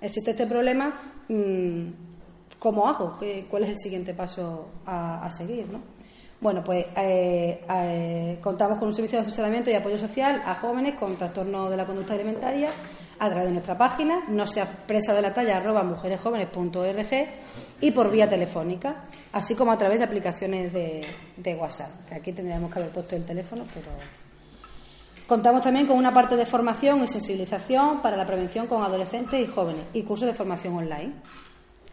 existe 0.00 0.30
este 0.30 0.46
problema, 0.46 1.12
mm, 1.28 1.88
¿cómo 2.58 2.88
hago? 2.88 3.18
¿Cuál 3.50 3.64
es 3.64 3.68
el 3.68 3.76
siguiente 3.76 4.14
paso 4.14 4.68
a, 4.86 5.28
seguir? 5.30 5.66
¿no? 5.68 5.80
Bueno, 6.44 6.62
pues 6.62 6.84
eh, 6.94 7.64
eh, 7.70 8.38
contamos 8.42 8.78
con 8.78 8.88
un 8.88 8.92
servicio 8.92 9.18
de 9.18 9.24
asesoramiento 9.24 9.70
y 9.70 9.74
apoyo 9.76 9.96
social 9.96 10.42
a 10.44 10.56
jóvenes 10.56 10.92
con 10.96 11.16
trastorno 11.16 11.70
de 11.70 11.76
la 11.78 11.86
conducta 11.86 12.12
alimentaria 12.12 12.70
a 13.18 13.28
través 13.30 13.46
de 13.46 13.52
nuestra 13.52 13.78
página, 13.78 14.24
no 14.28 14.46
sea 14.46 14.66
presa 14.66 15.14
de 15.14 15.22
la 15.22 15.32
talla 15.32 15.56
arroba 15.56 15.82
mujeresjóvenes.org 15.82 17.06
y 17.80 17.90
por 17.92 18.10
vía 18.10 18.28
telefónica, 18.28 19.06
así 19.32 19.54
como 19.54 19.72
a 19.72 19.78
través 19.78 19.96
de 19.96 20.04
aplicaciones 20.04 20.70
de, 20.70 21.56
WhatsApp, 21.58 22.06
que 22.10 22.16
aquí 22.16 22.32
tendríamos 22.34 22.70
que 22.70 22.78
haber 22.78 22.92
puesto 22.92 23.16
el 23.16 23.24
teléfono, 23.24 23.64
pero 23.72 23.86
Contamos 25.26 25.62
también 25.62 25.86
con 25.86 25.96
una 25.96 26.12
parte 26.12 26.36
de 26.36 26.44
formación 26.44 27.02
y 27.02 27.06
sensibilización 27.06 28.02
para 28.02 28.18
la 28.18 28.26
prevención 28.26 28.66
con 28.66 28.82
adolescentes 28.82 29.40
y 29.40 29.50
jóvenes 29.50 29.86
y 29.94 30.02
cursos 30.02 30.28
de 30.28 30.34
formación 30.34 30.74
online, 30.74 31.14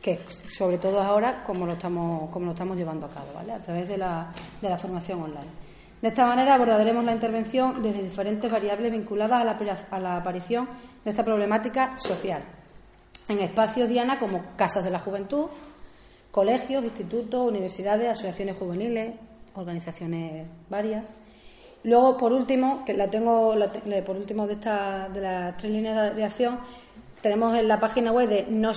que 0.02 0.20
sobre 0.50 0.78
todo 0.78 1.00
ahora 1.00 1.44
como 1.44 1.66
lo 1.66 1.74
estamos, 1.74 2.30
como 2.32 2.48
lo 2.48 2.52
estamos 2.54 2.76
llevando 2.76 3.06
a 3.06 3.10
cabo, 3.10 3.28
¿vale? 3.36 3.54
A 3.54 3.62
través 3.62 3.88
de 3.88 3.98
la, 3.98 4.32
de 4.62 4.70
la 4.70 4.78
formación 4.78 5.22
online. 5.22 5.72
De 6.02 6.08
esta 6.08 6.26
manera 6.26 6.56
abordaremos 6.56 7.04
la 7.06 7.14
intervención 7.14 7.84
desde 7.84 8.02
diferentes 8.02 8.52
variables 8.52 8.92
vinculadas 8.92 9.46
a 9.92 10.00
la, 10.00 10.18
aparición 10.18 10.68
de 11.06 11.12
esta 11.12 11.24
problemática 11.24 12.00
social 12.00 12.42
en 13.30 13.40
espacios 13.40 13.88
diana 13.88 14.18
como 14.18 14.44
casas 14.56 14.84
de 14.84 14.90
la 14.90 14.98
juventud, 14.98 15.46
colegios, 16.32 16.84
institutos, 16.84 17.48
universidades, 17.48 18.10
asociaciones 18.10 18.58
juveniles, 18.58 19.14
organizaciones 19.54 20.48
varias. 20.70 21.18
Luego, 21.84 22.18
por 22.18 22.34
último, 22.34 22.84
que 22.84 22.94
la 22.94 23.10
tengo, 23.10 23.56
por 24.06 24.16
último 24.16 24.48
de, 24.48 24.54
esta, 24.54 25.08
de 25.10 25.22
las 25.22 25.58
tres 25.58 25.72
líneas 25.72 26.16
de 26.16 26.24
acción, 26.24 26.60
tenemos 27.22 27.58
en 27.58 27.68
la 27.68 27.80
página 27.80 28.12
web 28.12 28.28
de 28.28 28.48
no 28.50 28.72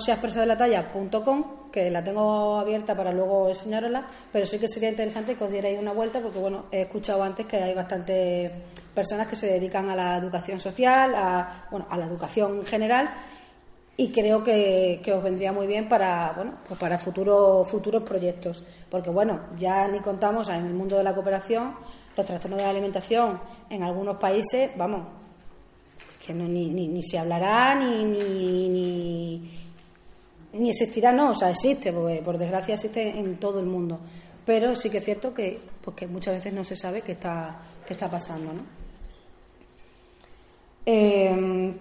que 1.71 1.91
la 1.91 2.03
tengo 2.03 2.57
abierta 2.57 2.95
para 2.95 3.11
luego 3.11 3.49
enseñarosla, 3.49 4.07
pero 4.31 4.45
sí 4.45 4.57
que 4.57 4.67
sería 4.69 4.89
interesante 4.89 5.35
que 5.35 5.43
os 5.43 5.51
dierais 5.51 5.77
una 5.77 5.91
vuelta 5.91 6.21
porque, 6.21 6.39
bueno, 6.39 6.67
he 6.71 6.83
escuchado 6.83 7.21
antes 7.21 7.45
que 7.45 7.57
hay 7.57 7.73
bastantes 7.73 8.49
personas 8.93 9.27
que 9.27 9.35
se 9.35 9.47
dedican 9.47 9.89
a 9.89 9.95
la 9.95 10.17
educación 10.17 10.57
social, 10.57 11.13
a, 11.15 11.67
bueno, 11.69 11.85
a 11.89 11.97
la 11.97 12.05
educación 12.05 12.59
en 12.59 12.65
general 12.65 13.09
y 13.97 14.09
creo 14.11 14.43
que, 14.43 15.01
os 15.13 15.23
vendría 15.23 15.51
muy 15.51 15.67
bien 15.67 15.87
para, 15.87 16.33
bueno, 16.33 16.53
pues 16.67 16.79
para 16.79 16.97
futuros, 16.97 17.69
futuros 17.69 18.03
proyectos. 18.03 18.63
Porque, 18.89 19.09
bueno, 19.09 19.47
ya 19.57 19.87
ni 19.87 19.99
contamos 19.99 20.49
en 20.49 20.65
el 20.65 20.73
mundo 20.73 20.97
de 20.97 21.03
la 21.03 21.13
cooperación, 21.13 21.75
los 22.15 22.25
trastornos 22.25 22.57
de 22.57 22.63
la 22.63 22.71
alimentación 22.71 23.39
en 23.69 23.83
algunos 23.83 24.17
países, 24.17 24.71
vamos, 24.77 25.24
que 26.25 26.33
no, 26.33 26.47
ni, 26.47 26.69
ni, 26.69 27.01
se 27.01 27.19
hablará 27.19 27.75
ni, 27.75 28.03
ni, 28.03 29.39
ni, 30.53 30.69
existirá, 30.69 31.11
no, 31.11 31.31
o 31.31 31.35
sea, 31.35 31.51
existe, 31.51 31.93
porque 31.93 32.21
por 32.23 32.37
desgracia 32.37 32.73
existe 32.73 33.07
en 33.07 33.37
todo 33.37 33.59
el 33.59 33.65
mundo. 33.65 33.99
Pero 34.45 34.75
sí 34.75 34.89
que 34.89 34.97
es 34.97 35.05
cierto 35.05 35.33
que, 35.33 35.59
pues 35.81 35.95
que 35.95 36.07
muchas 36.07 36.35
veces 36.35 36.53
no 36.53 36.63
se 36.63 36.75
sabe 36.75 37.01
qué 37.01 37.13
está, 37.13 37.57
qué 37.85 37.93
está 37.93 38.09
pasando, 38.09 38.53
¿no? 38.53 38.61
Eh, 40.85 41.73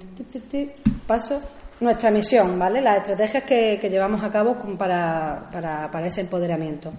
paso. 1.06 1.40
nuestra 1.80 2.10
misión, 2.10 2.58
¿vale? 2.58 2.80
Las 2.80 2.98
estrategias 2.98 3.44
que, 3.44 3.78
que 3.78 3.90
llevamos 3.90 4.22
a 4.22 4.30
cabo 4.30 4.56
para, 4.78 5.48
para, 5.52 5.90
para, 5.90 6.06
ese 6.06 6.22
empoderamiento. 6.22 6.92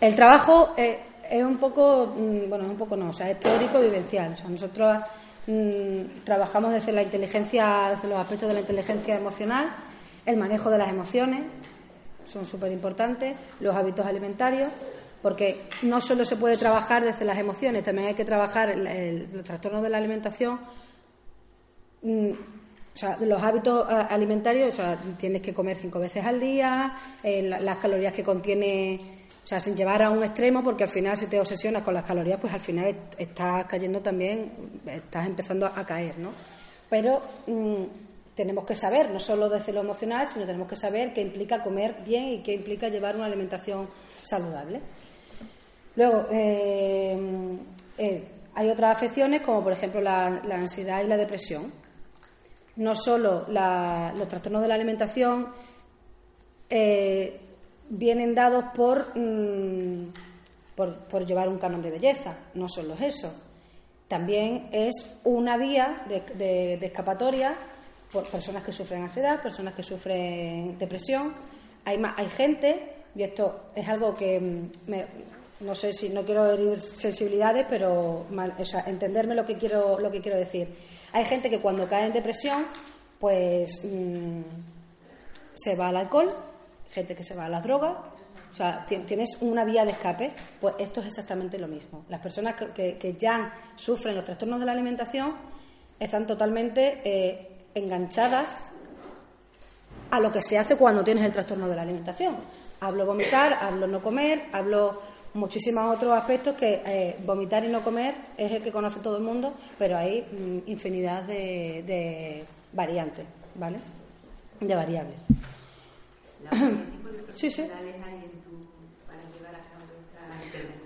El 0.00 0.14
trabajo 0.14 0.74
eh, 0.76 0.98
es 1.30 1.44
un 1.44 1.58
poco, 1.58 2.14
mm, 2.16 2.48
bueno, 2.48 2.64
es 2.64 2.70
un 2.70 2.76
poco 2.76 2.96
no, 2.96 3.10
o 3.10 3.12
sea, 3.12 3.30
es 3.30 3.38
teórico 3.38 3.80
vivencial. 3.80 4.32
O 4.32 4.36
sea, 4.36 4.48
nosotros 4.48 4.98
mmm, 5.48 6.24
trabajamos 6.24 6.72
desde 6.72 6.92
la 6.92 7.02
inteligencia, 7.02 7.90
desde 7.96 8.08
los 8.08 8.18
aspectos 8.18 8.48
de 8.48 8.54
la 8.54 8.60
inteligencia 8.60 9.16
emocional, 9.16 9.68
el 10.26 10.36
manejo 10.36 10.70
de 10.70 10.78
las 10.78 10.90
emociones, 10.90 11.42
son 12.24 12.44
súper 12.44 12.70
importantes, 12.70 13.34
los 13.60 13.74
hábitos 13.74 14.04
alimentarios, 14.04 14.70
porque 15.22 15.62
no 15.82 16.00
solo 16.00 16.24
se 16.24 16.36
puede 16.36 16.56
trabajar 16.56 17.02
desde 17.02 17.24
las 17.24 17.38
emociones, 17.38 17.82
también 17.82 18.08
hay 18.08 18.14
que 18.14 18.24
trabajar 18.24 18.76
los 18.76 19.42
trastornos 19.42 19.82
de 19.82 19.90
la 19.90 19.98
alimentación. 19.98 20.60
Mmm, 22.02 22.30
o 22.30 23.00
sea, 23.00 23.16
los 23.20 23.40
hábitos 23.40 23.86
alimentarios, 23.88 24.72
o 24.72 24.76
sea, 24.76 24.96
tienes 25.16 25.40
que 25.40 25.54
comer 25.54 25.76
cinco 25.76 26.00
veces 26.00 26.24
al 26.24 26.40
día, 26.40 26.96
eh, 27.22 27.42
las 27.42 27.76
calorías 27.78 28.12
que 28.12 28.24
contiene, 28.24 29.17
o 29.48 29.50
sea, 29.50 29.60
sin 29.60 29.74
llevar 29.74 30.02
a 30.02 30.10
un 30.10 30.22
extremo, 30.22 30.62
porque 30.62 30.84
al 30.84 30.90
final 30.90 31.16
si 31.16 31.26
te 31.26 31.40
obsesionas 31.40 31.82
con 31.82 31.94
las 31.94 32.04
calorías, 32.04 32.38
pues 32.38 32.52
al 32.52 32.60
final 32.60 32.94
estás 33.16 33.64
cayendo 33.64 34.02
también, 34.02 34.52
estás 34.84 35.26
empezando 35.26 35.64
a 35.64 35.86
caer, 35.86 36.18
¿no? 36.18 36.32
Pero 36.90 37.22
mmm, 37.46 37.84
tenemos 38.34 38.66
que 38.66 38.74
saber, 38.74 39.10
no 39.10 39.18
solo 39.18 39.48
desde 39.48 39.72
lo 39.72 39.80
emocional, 39.80 40.28
sino 40.28 40.44
tenemos 40.44 40.68
que 40.68 40.76
saber 40.76 41.14
qué 41.14 41.22
implica 41.22 41.62
comer 41.62 41.96
bien 42.04 42.28
y 42.28 42.42
qué 42.42 42.52
implica 42.52 42.90
llevar 42.90 43.16
una 43.16 43.24
alimentación 43.24 43.88
saludable. 44.20 44.82
Luego, 45.96 46.26
eh, 46.30 47.18
eh, 47.96 48.28
hay 48.54 48.68
otras 48.68 48.96
afecciones, 48.96 49.40
como 49.40 49.64
por 49.64 49.72
ejemplo 49.72 50.02
la, 50.02 50.26
ansiedad 50.52 51.02
y 51.02 51.06
la 51.06 51.16
depresión 51.16 51.72
no 52.76 52.94
solo 52.94 53.46
los 53.48 54.28
trastornos 54.28 54.60
de 54.60 54.68
la 54.68 54.74
alimentación 54.74 55.48
eh, 56.68 57.47
vienen 57.88 58.34
dados 58.34 58.64
por, 58.74 59.16
mmm, 59.16 60.08
por, 60.74 60.94
por, 61.06 61.26
llevar 61.26 61.48
un 61.48 61.58
canon 61.58 61.82
de 61.82 61.90
belleza, 61.90 62.36
no 62.54 62.68
solo 62.68 62.94
es 62.94 63.16
eso. 63.16 63.32
También 64.06 64.68
es 64.72 64.94
una 65.24 65.56
vía 65.56 66.04
de, 66.08 66.74
escapatoria 66.80 67.56
por 68.12 68.26
personas 68.28 68.62
que 68.62 68.72
sufren 68.72 69.02
ansiedad, 69.02 69.42
personas 69.42 69.74
que 69.74 69.82
sufren 69.82 70.78
depresión. 70.78 71.34
Hay, 71.84 72.00
hay 72.16 72.28
gente, 72.28 72.94
y 73.14 73.22
esto 73.22 73.66
es 73.74 73.86
algo 73.88 74.14
que 74.14 74.68
me, 74.86 75.06
no 75.60 75.74
sé 75.74 75.92
si 75.92 76.08
no 76.08 76.22
quiero 76.22 76.50
herir 76.50 76.78
sensibilidades, 76.78 77.66
pero 77.68 78.26
entenderme 78.86 79.34
lo 79.34 79.44
que 79.44 79.58
quiero, 79.58 79.98
lo 79.98 80.10
que 80.10 80.20
quiero 80.20 80.38
decir 80.38 80.68
hay 81.12 81.24
gente 81.24 81.48
que 81.48 81.60
cuando 81.60 81.88
cae 81.88 82.06
en 82.06 82.12
depresión, 82.12 82.66
pues 83.18 83.80
mmm, 83.84 84.42
se 85.54 85.74
va 85.74 85.88
al 85.88 85.96
alcohol, 85.96 86.34
gente 86.90 87.14
que 87.14 87.22
se 87.22 87.34
va 87.34 87.46
a 87.46 87.48
las 87.48 87.62
drogas, 87.62 87.96
o 88.50 88.54
sea, 88.54 88.84
tienes 88.86 89.36
una 89.40 89.64
vía 89.64 89.84
de 89.84 89.92
escape, 89.92 90.32
pues 90.60 90.74
esto 90.78 91.00
es 91.00 91.08
exactamente 91.08 91.58
lo 91.58 91.68
mismo. 91.68 92.04
Las 92.08 92.20
personas 92.20 92.54
que, 92.54 92.96
que, 92.96 93.14
ya 93.14 93.52
sufren 93.76 94.14
los 94.14 94.24
trastornos 94.24 94.58
de 94.58 94.66
la 94.66 94.72
alimentación 94.72 95.34
están 96.00 96.26
totalmente 96.26 97.02
eh, 97.04 97.48
enganchadas 97.74 98.62
a 100.10 100.20
lo 100.20 100.32
que 100.32 100.40
se 100.40 100.58
hace 100.58 100.76
cuando 100.76 101.04
tienes 101.04 101.24
el 101.24 101.32
trastorno 101.32 101.68
de 101.68 101.76
la 101.76 101.82
alimentación. 101.82 102.36
Hablo 102.80 103.04
vomitar, 103.04 103.52
hablo 103.60 103.86
no 103.86 104.00
comer, 104.00 104.44
hablo 104.52 105.00
muchísimos 105.34 105.94
otros 105.94 106.16
aspectos 106.16 106.56
que 106.56 106.82
eh, 106.86 107.16
vomitar 107.24 107.64
y 107.64 107.68
no 107.68 107.82
comer 107.82 108.14
es 108.36 108.50
el 108.50 108.62
que 108.62 108.72
conoce 108.72 109.00
todo 109.00 109.18
el 109.18 109.22
mundo, 109.22 109.52
pero 109.78 109.96
hay 109.96 110.22
mm, 110.22 110.70
infinidad 110.70 111.22
de, 111.24 111.84
de, 111.86 112.44
variantes, 112.72 113.26
¿vale? 113.54 113.78
De 114.60 114.74
variables. 114.74 115.16
sí, 117.36 117.50
sí. 117.50 117.68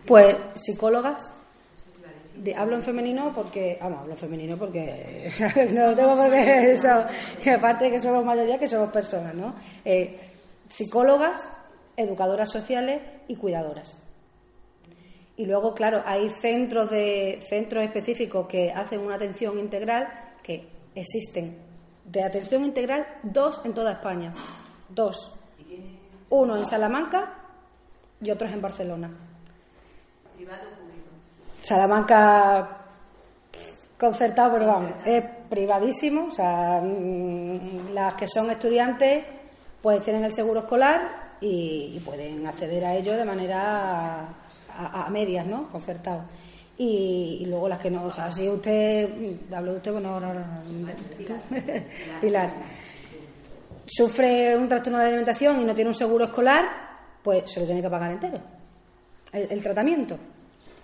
Pues 0.06 0.36
psicólogas. 0.54 1.34
De, 2.34 2.54
hablo 2.54 2.76
en 2.76 2.82
femenino 2.82 3.32
porque, 3.34 3.78
vamos, 3.80 4.00
hablo 4.00 4.12
en 4.12 4.18
femenino 4.18 4.56
porque 4.56 5.30
no 5.72 5.94
tengo 5.94 6.16
por 6.16 6.30
qué 6.30 6.72
eso, 6.72 7.04
y 7.44 7.48
aparte 7.50 7.84
de 7.84 7.92
que 7.92 8.00
somos 8.00 8.24
mayoría, 8.24 8.58
que 8.58 8.68
somos 8.68 8.90
personas, 8.90 9.34
¿no? 9.34 9.54
Eh, 9.84 10.18
psicólogas, 10.68 11.48
educadoras 11.96 12.50
sociales 12.50 13.00
y 13.28 13.36
cuidadoras. 13.36 14.02
Y 15.36 15.46
luego, 15.46 15.74
claro, 15.74 16.02
hay 16.04 16.30
centros, 16.30 16.90
de, 16.90 17.38
centros 17.48 17.84
específicos 17.84 18.46
que 18.46 18.70
hacen 18.70 19.00
una 19.00 19.14
atención 19.14 19.58
integral, 19.58 20.08
que 20.42 20.68
existen 20.94 21.56
de 22.04 22.22
atención 22.22 22.64
integral 22.64 23.06
dos 23.22 23.60
en 23.64 23.72
toda 23.72 23.92
España. 23.92 24.32
Dos. 24.88 25.41
Uno 26.34 26.56
en 26.56 26.64
Salamanca 26.64 27.34
y 28.22 28.30
otros 28.30 28.50
en 28.50 28.62
Barcelona. 28.62 29.10
¿Privado 30.34 30.62
o 30.62 30.80
público? 30.80 31.10
Salamanca 31.60 32.78
concertado, 33.98 34.54
pero 34.54 34.66
vamos, 34.66 34.92
es 35.04 35.22
privadísimo. 35.50 36.28
O 36.28 36.30
sea, 36.30 36.82
las 37.92 38.14
que 38.14 38.26
son 38.26 38.50
estudiantes 38.50 39.26
pues 39.82 40.00
tienen 40.00 40.24
el 40.24 40.32
seguro 40.32 40.60
escolar 40.60 41.36
y, 41.38 42.00
pueden 42.02 42.46
acceder 42.46 42.82
a 42.86 42.94
ello 42.94 43.14
de 43.14 43.26
manera 43.26 44.28
a, 44.74 45.10
medias, 45.10 45.46
¿no? 45.46 45.68
Concertado. 45.68 46.22
Y, 46.78 47.44
luego 47.46 47.68
las 47.68 47.78
que 47.78 47.90
no, 47.90 48.04
o 48.04 48.10
sea, 48.10 48.30
si 48.30 48.48
usted, 48.48 49.06
hablo 49.52 49.72
de 49.72 49.76
usted, 49.76 49.92
bueno, 49.92 50.18
no, 50.18 50.32
no, 50.32 50.44
Pilar, 52.22 52.50
sufre 53.86 54.56
un 54.56 54.68
trastorno 54.68 54.98
de 54.98 55.06
alimentación 55.06 55.60
y 55.60 55.64
no 55.64 55.74
tiene 55.74 55.90
un 55.90 55.94
seguro 55.94 56.24
escolar, 56.24 56.64
pues 57.22 57.50
se 57.50 57.60
lo 57.60 57.66
tiene 57.66 57.82
que 57.82 57.90
pagar 57.90 58.12
entero, 58.12 58.40
el, 59.32 59.50
el 59.50 59.62
tratamiento, 59.62 60.16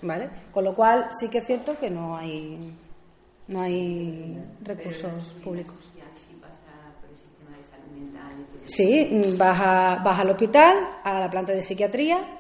¿vale? 0.02 0.28
Con 0.52 0.64
lo 0.64 0.74
cual 0.74 1.08
sí 1.10 1.28
que 1.28 1.38
es 1.38 1.46
cierto 1.46 1.78
que 1.78 1.90
no 1.90 2.16
hay, 2.16 2.72
no 3.48 3.60
hay 3.60 4.38
recursos 4.62 5.34
públicos. 5.42 5.92
Sí, 8.64 9.22
vas, 9.38 9.58
a, 9.60 10.02
vas 10.04 10.20
al 10.20 10.30
hospital, 10.30 10.76
a 11.02 11.20
la 11.20 11.30
planta 11.30 11.52
de 11.52 11.62
psiquiatría, 11.62 12.38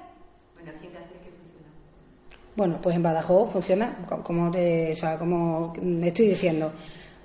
bueno, 2.58 2.80
pues 2.82 2.96
en 2.96 3.04
Badajoz 3.04 3.52
funciona 3.52 4.04
como, 4.24 4.50
te, 4.50 4.90
o 4.90 4.96
sea, 4.96 5.16
como 5.16 5.72
estoy 6.02 6.30
diciendo. 6.30 6.72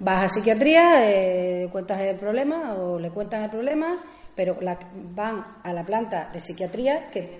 Vas 0.03 0.25
a 0.25 0.29
psiquiatría, 0.29 1.09
eh, 1.09 1.69
cuentas 1.71 1.99
el 2.01 2.17
problema 2.17 2.73
o 2.73 2.99
le 2.99 3.09
cuentan 3.09 3.43
el 3.43 3.49
problema, 3.49 4.03
pero 4.35 4.57
la, 4.61 4.77
van 5.15 5.59
a 5.63 5.71
la 5.71 5.85
planta 5.85 6.29
de 6.31 6.39
psiquiatría, 6.39 7.09
que, 7.09 7.39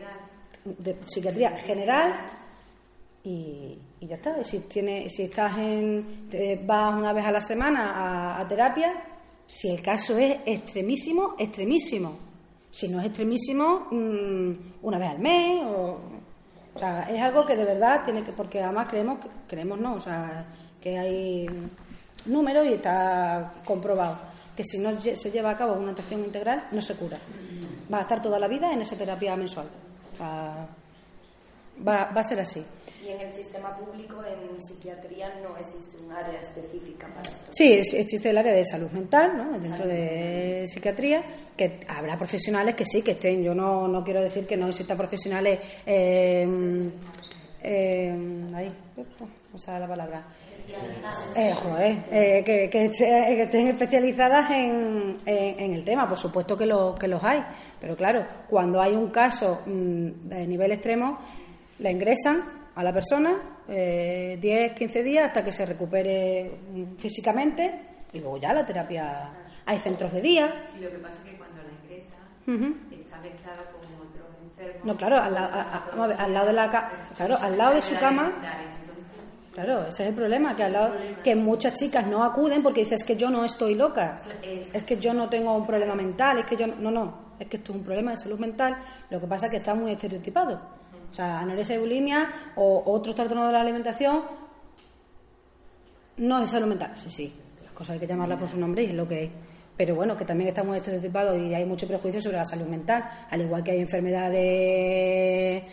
de 0.64 0.98
psiquiatría 1.06 1.58
general, 1.58 2.26
y, 3.24 3.78
y 4.00 4.08
ya 4.08 4.16
está. 4.16 4.44
Si, 4.44 4.60
tiene, 4.60 5.10
si 5.10 5.24
estás 5.24 5.58
en, 5.58 6.30
vas 6.66 6.96
una 6.96 7.14
vez 7.14 7.26
a 7.26 7.32
la 7.32 7.42
semana 7.42 8.40
a, 8.40 8.48
terapia, 8.48 8.94
si 9.46 9.70
el 9.70 9.82
caso 9.82 10.18
es 10.18 10.38
extremísimo, 10.46 11.36
extremísimo. 11.38 12.18
Si 12.70 12.88
no 12.88 13.00
es 13.02 13.08
extremísimo, 13.08 13.88
mmm, 13.92 14.52
una 14.82 14.98
vez 14.98 15.10
al 15.10 15.20
mes 15.20 15.64
o 15.66 16.00
o 16.76 16.80
sea, 16.80 17.04
es 17.04 17.22
algo 17.22 17.46
que 17.46 17.56
de 17.56 17.66
verdad 17.66 18.04
tiene 18.04 18.24
que, 18.24 18.32
porque 18.32 18.62
además 18.62 18.88
creemos, 18.90 19.20
creemos 19.48 19.80
no, 19.80 19.94
o 19.96 20.00
sea, 20.00 20.46
que 20.82 20.98
hay 20.98 21.48
números 22.26 22.66
y 22.68 22.74
está 22.74 23.54
comprobado 23.66 24.34
que 24.56 24.64
si 24.64 24.78
no 24.78 25.00
se 25.02 25.32
lleva 25.32 25.52
a 25.52 25.58
cabo 25.58 25.74
una 25.74 25.92
atención 25.92 26.24
integral 26.24 26.68
no 26.72 26.82
se 26.82 26.96
cura. 26.96 27.18
Va 27.92 28.00
a 28.00 28.02
estar 28.02 28.22
toda 28.22 28.40
la 28.40 28.48
vida 28.48 28.72
en 28.72 28.82
esa 28.82 28.96
terapia 28.96 29.36
mensual. 29.36 29.68
Va, 30.22 30.68
va 31.88 32.22
a 32.22 32.24
ser 32.24 32.40
así. 32.40 32.64
Y 33.04 33.10
en 33.10 33.20
el 33.20 33.32
sistema 33.32 33.76
público, 33.76 34.24
en 34.24 34.62
psiquiatría, 34.62 35.34
no 35.42 35.58
existe 35.58 36.02
un 36.02 36.12
área 36.12 36.40
específica 36.40 37.08
para 37.08 37.22
esto. 37.22 37.48
Sí, 37.50 37.74
existe 37.74 38.30
el 38.30 38.38
área 38.38 38.54
de 38.54 38.64
salud 38.64 38.90
mental, 38.92 39.36
¿no? 39.36 39.60
dentro 39.60 39.86
de 39.86 40.66
psiquiatría, 40.68 41.22
que 41.58 41.82
habrá 41.90 42.18
profesionales 42.18 42.76
que 42.76 42.86
sí, 42.86 43.02
que 43.02 43.12
estén. 43.12 43.44
Yo 43.44 43.54
no, 43.54 43.90
no 43.90 44.04
quiero 44.06 44.22
decir 44.22 44.46
que 44.48 44.56
no 44.56 44.70
existan 44.70 44.98
profesionales. 44.98 45.60
Eh, 45.86 46.48
eh, 47.64 48.46
ahí, 48.56 48.72
o 49.54 49.58
sea, 49.58 49.80
la 49.80 49.88
palabra. 49.88 50.26
Eh, 51.36 51.54
joder, 51.54 51.98
eh, 52.12 52.44
que, 52.46 52.70
que, 52.70 52.90
que, 52.90 53.44
estén 53.44 53.68
especializadas 53.68 54.52
en, 54.52 55.20
en, 55.26 55.60
en, 55.60 55.74
el 55.74 55.84
tema, 55.84 56.08
por 56.08 56.18
supuesto 56.18 56.58
que, 56.58 56.66
lo, 56.66 56.96
que 56.96 57.08
los 57.08 57.24
hay, 57.24 57.44
pero 57.80 57.96
claro, 57.96 58.26
cuando 58.50 58.82
hay 58.82 58.94
un 58.96 59.10
caso 59.10 59.62
mmm, 59.66 60.30
de 60.30 60.48
nivel 60.48 60.72
extremo, 60.72 61.20
la 61.80 61.92
ingresan 61.92 62.42
a 62.76 62.84
la 62.84 62.94
persona 62.94 63.36
eh, 63.68 64.38
10, 64.40 64.74
15 64.74 65.04
días 65.04 65.26
hasta 65.28 65.44
que 65.44 65.52
se 65.52 65.66
recupere 65.66 66.52
físicamente 66.98 67.80
y 68.14 68.20
luego 68.20 68.38
ya 68.38 68.54
la 68.54 68.66
terapia. 68.66 69.30
Hay 69.66 69.78
centros 69.80 70.12
de 70.12 70.22
día. 70.22 70.66
Sí, 70.74 70.82
lo 70.82 70.90
que 70.92 70.98
pasa 70.98 71.18
es 71.24 71.32
que 71.32 71.38
cuando 71.38 71.62
la 71.64 71.70
ingresa 71.72 72.16
uh 72.48 72.52
-huh. 72.52 73.02
está 73.02 73.18
mezclada 73.20 73.64
con 73.72 73.82
otros 73.82 74.28
enfermos. 74.44 74.86
No, 74.86 74.98
claro, 74.98 75.18
al, 75.18 75.38
a, 75.38 75.46
a, 75.46 76.14
a, 76.14 76.24
al 76.24 76.34
lado 76.34 76.48
de 76.48 76.54
la 76.54 76.90
claro, 77.16 77.38
al 77.40 77.58
lado 77.58 77.76
de 77.76 77.82
su 77.82 77.98
cama. 77.98 78.34
Claro, 79.54 79.82
ese 79.88 80.04
es 80.04 80.10
el 80.10 80.16
problema, 80.16 80.56
que, 80.56 80.64
al 80.64 80.74
lado- 80.74 80.94
que 81.24 81.36
muchas 81.36 81.76
chicas 81.76 82.08
no 82.08 82.24
acuden 82.24 82.64
porque 82.64 82.82
dicen, 82.82 82.96
es 82.96 83.04
que 83.04 83.16
yo 83.16 83.30
no 83.30 83.46
estoy 83.46 83.76
loca, 83.76 84.20
es 84.74 84.84
que 84.84 84.98
yo 84.98 85.14
no 85.14 85.30
tengo 85.30 85.56
un 85.56 85.66
problema 85.68 85.94
mental, 85.94 86.40
es 86.40 86.46
que 86.48 86.56
yo 86.58 86.66
no, 86.66 86.76
no, 86.78 86.90
no, 86.92 87.18
es 87.40 87.48
que 87.48 87.58
esto 87.58 87.72
es 87.72 87.78
un 87.78 87.84
problema 87.86 88.12
de 88.12 88.18
salud 88.18 88.40
mental, 88.40 88.76
lo 89.12 89.20
que 89.22 89.28
pasa 89.28 89.46
es 89.46 89.52
que 89.52 89.58
está 89.58 89.76
muy 89.76 89.92
estereotipado. 89.92 90.60
O 91.12 91.14
sea, 91.16 91.40
anorexia 91.42 91.76
y 91.76 91.80
bulimia 91.80 92.32
o 92.56 92.82
otros 92.92 93.14
trastornos 93.14 93.46
de 93.48 93.54
la 93.54 93.62
alimentación 93.62 94.22
no 96.18 96.40
es 96.42 96.50
salud 96.50 96.68
mental, 96.68 96.92
sí, 96.96 97.10
sí, 97.10 97.34
las 97.64 97.74
cosas 97.74 97.94
hay 97.96 98.00
que 98.00 98.08
llamarlas 98.08 98.40
por 98.40 98.48
su 98.48 98.58
nombre 98.60 98.84
y 98.84 98.88
es 98.88 98.94
lo 98.96 99.08
que 99.08 99.24
es. 99.26 99.32
Pero 99.78 99.96
bueno, 99.96 100.16
que 100.16 100.26
también 100.26 100.50
está 100.50 100.64
muy 100.64 100.78
estereotipado 100.78 101.36
y 101.36 101.54
hay 101.54 101.66
mucho 101.66 101.88
prejuicio 101.88 102.22
sobre 102.22 102.38
la 102.38 102.46
salud 102.46 102.66
mental, 102.68 103.04
al 103.30 103.42
igual 103.42 103.64
que 103.64 103.72
hay 103.72 103.80
enfermedades, 103.82 105.64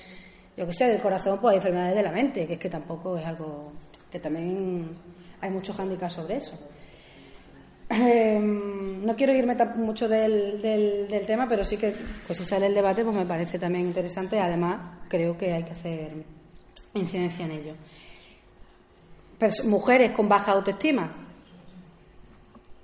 yo 0.61 0.66
que 0.66 0.75
sé, 0.75 0.88
del 0.90 1.01
corazón, 1.01 1.38
pues 1.40 1.53
hay 1.53 1.57
enfermedades 1.57 1.94
de 1.94 2.03
la 2.03 2.12
mente, 2.12 2.46
que 2.46 2.53
es 2.53 2.59
que 2.59 2.68
tampoco 2.68 3.16
es 3.16 3.25
algo, 3.25 3.73
que 4.12 4.20
también 4.20 4.90
hay 5.40 5.51
muchos 5.51 5.75
hándicaps 5.75 6.12
sobre 6.12 6.37
eso. 6.37 6.55
Eh, 7.88 8.38
no 8.38 9.16
quiero 9.16 9.33
irme 9.33 9.57
mucho 9.77 10.07
del, 10.07 10.61
del, 10.61 11.25
tema, 11.27 11.49
pero 11.49 11.64
sí 11.64 11.79
que, 11.79 11.94
pues 12.27 12.38
si 12.38 12.44
sale 12.44 12.66
el 12.66 12.75
debate, 12.75 13.03
pues 13.03 13.16
me 13.16 13.25
parece 13.25 13.59
también 13.59 13.87
interesante. 13.87 14.38
Además, 14.38 14.99
creo 15.09 15.35
que 15.38 15.51
hay 15.51 15.62
que 15.62 15.73
hacer 15.73 16.11
incidencia 16.92 17.46
en 17.46 17.53
ello. 17.53 17.75
Mujeres 19.64 20.11
con 20.11 20.29
baja 20.29 20.53
autoestima. 20.53 21.11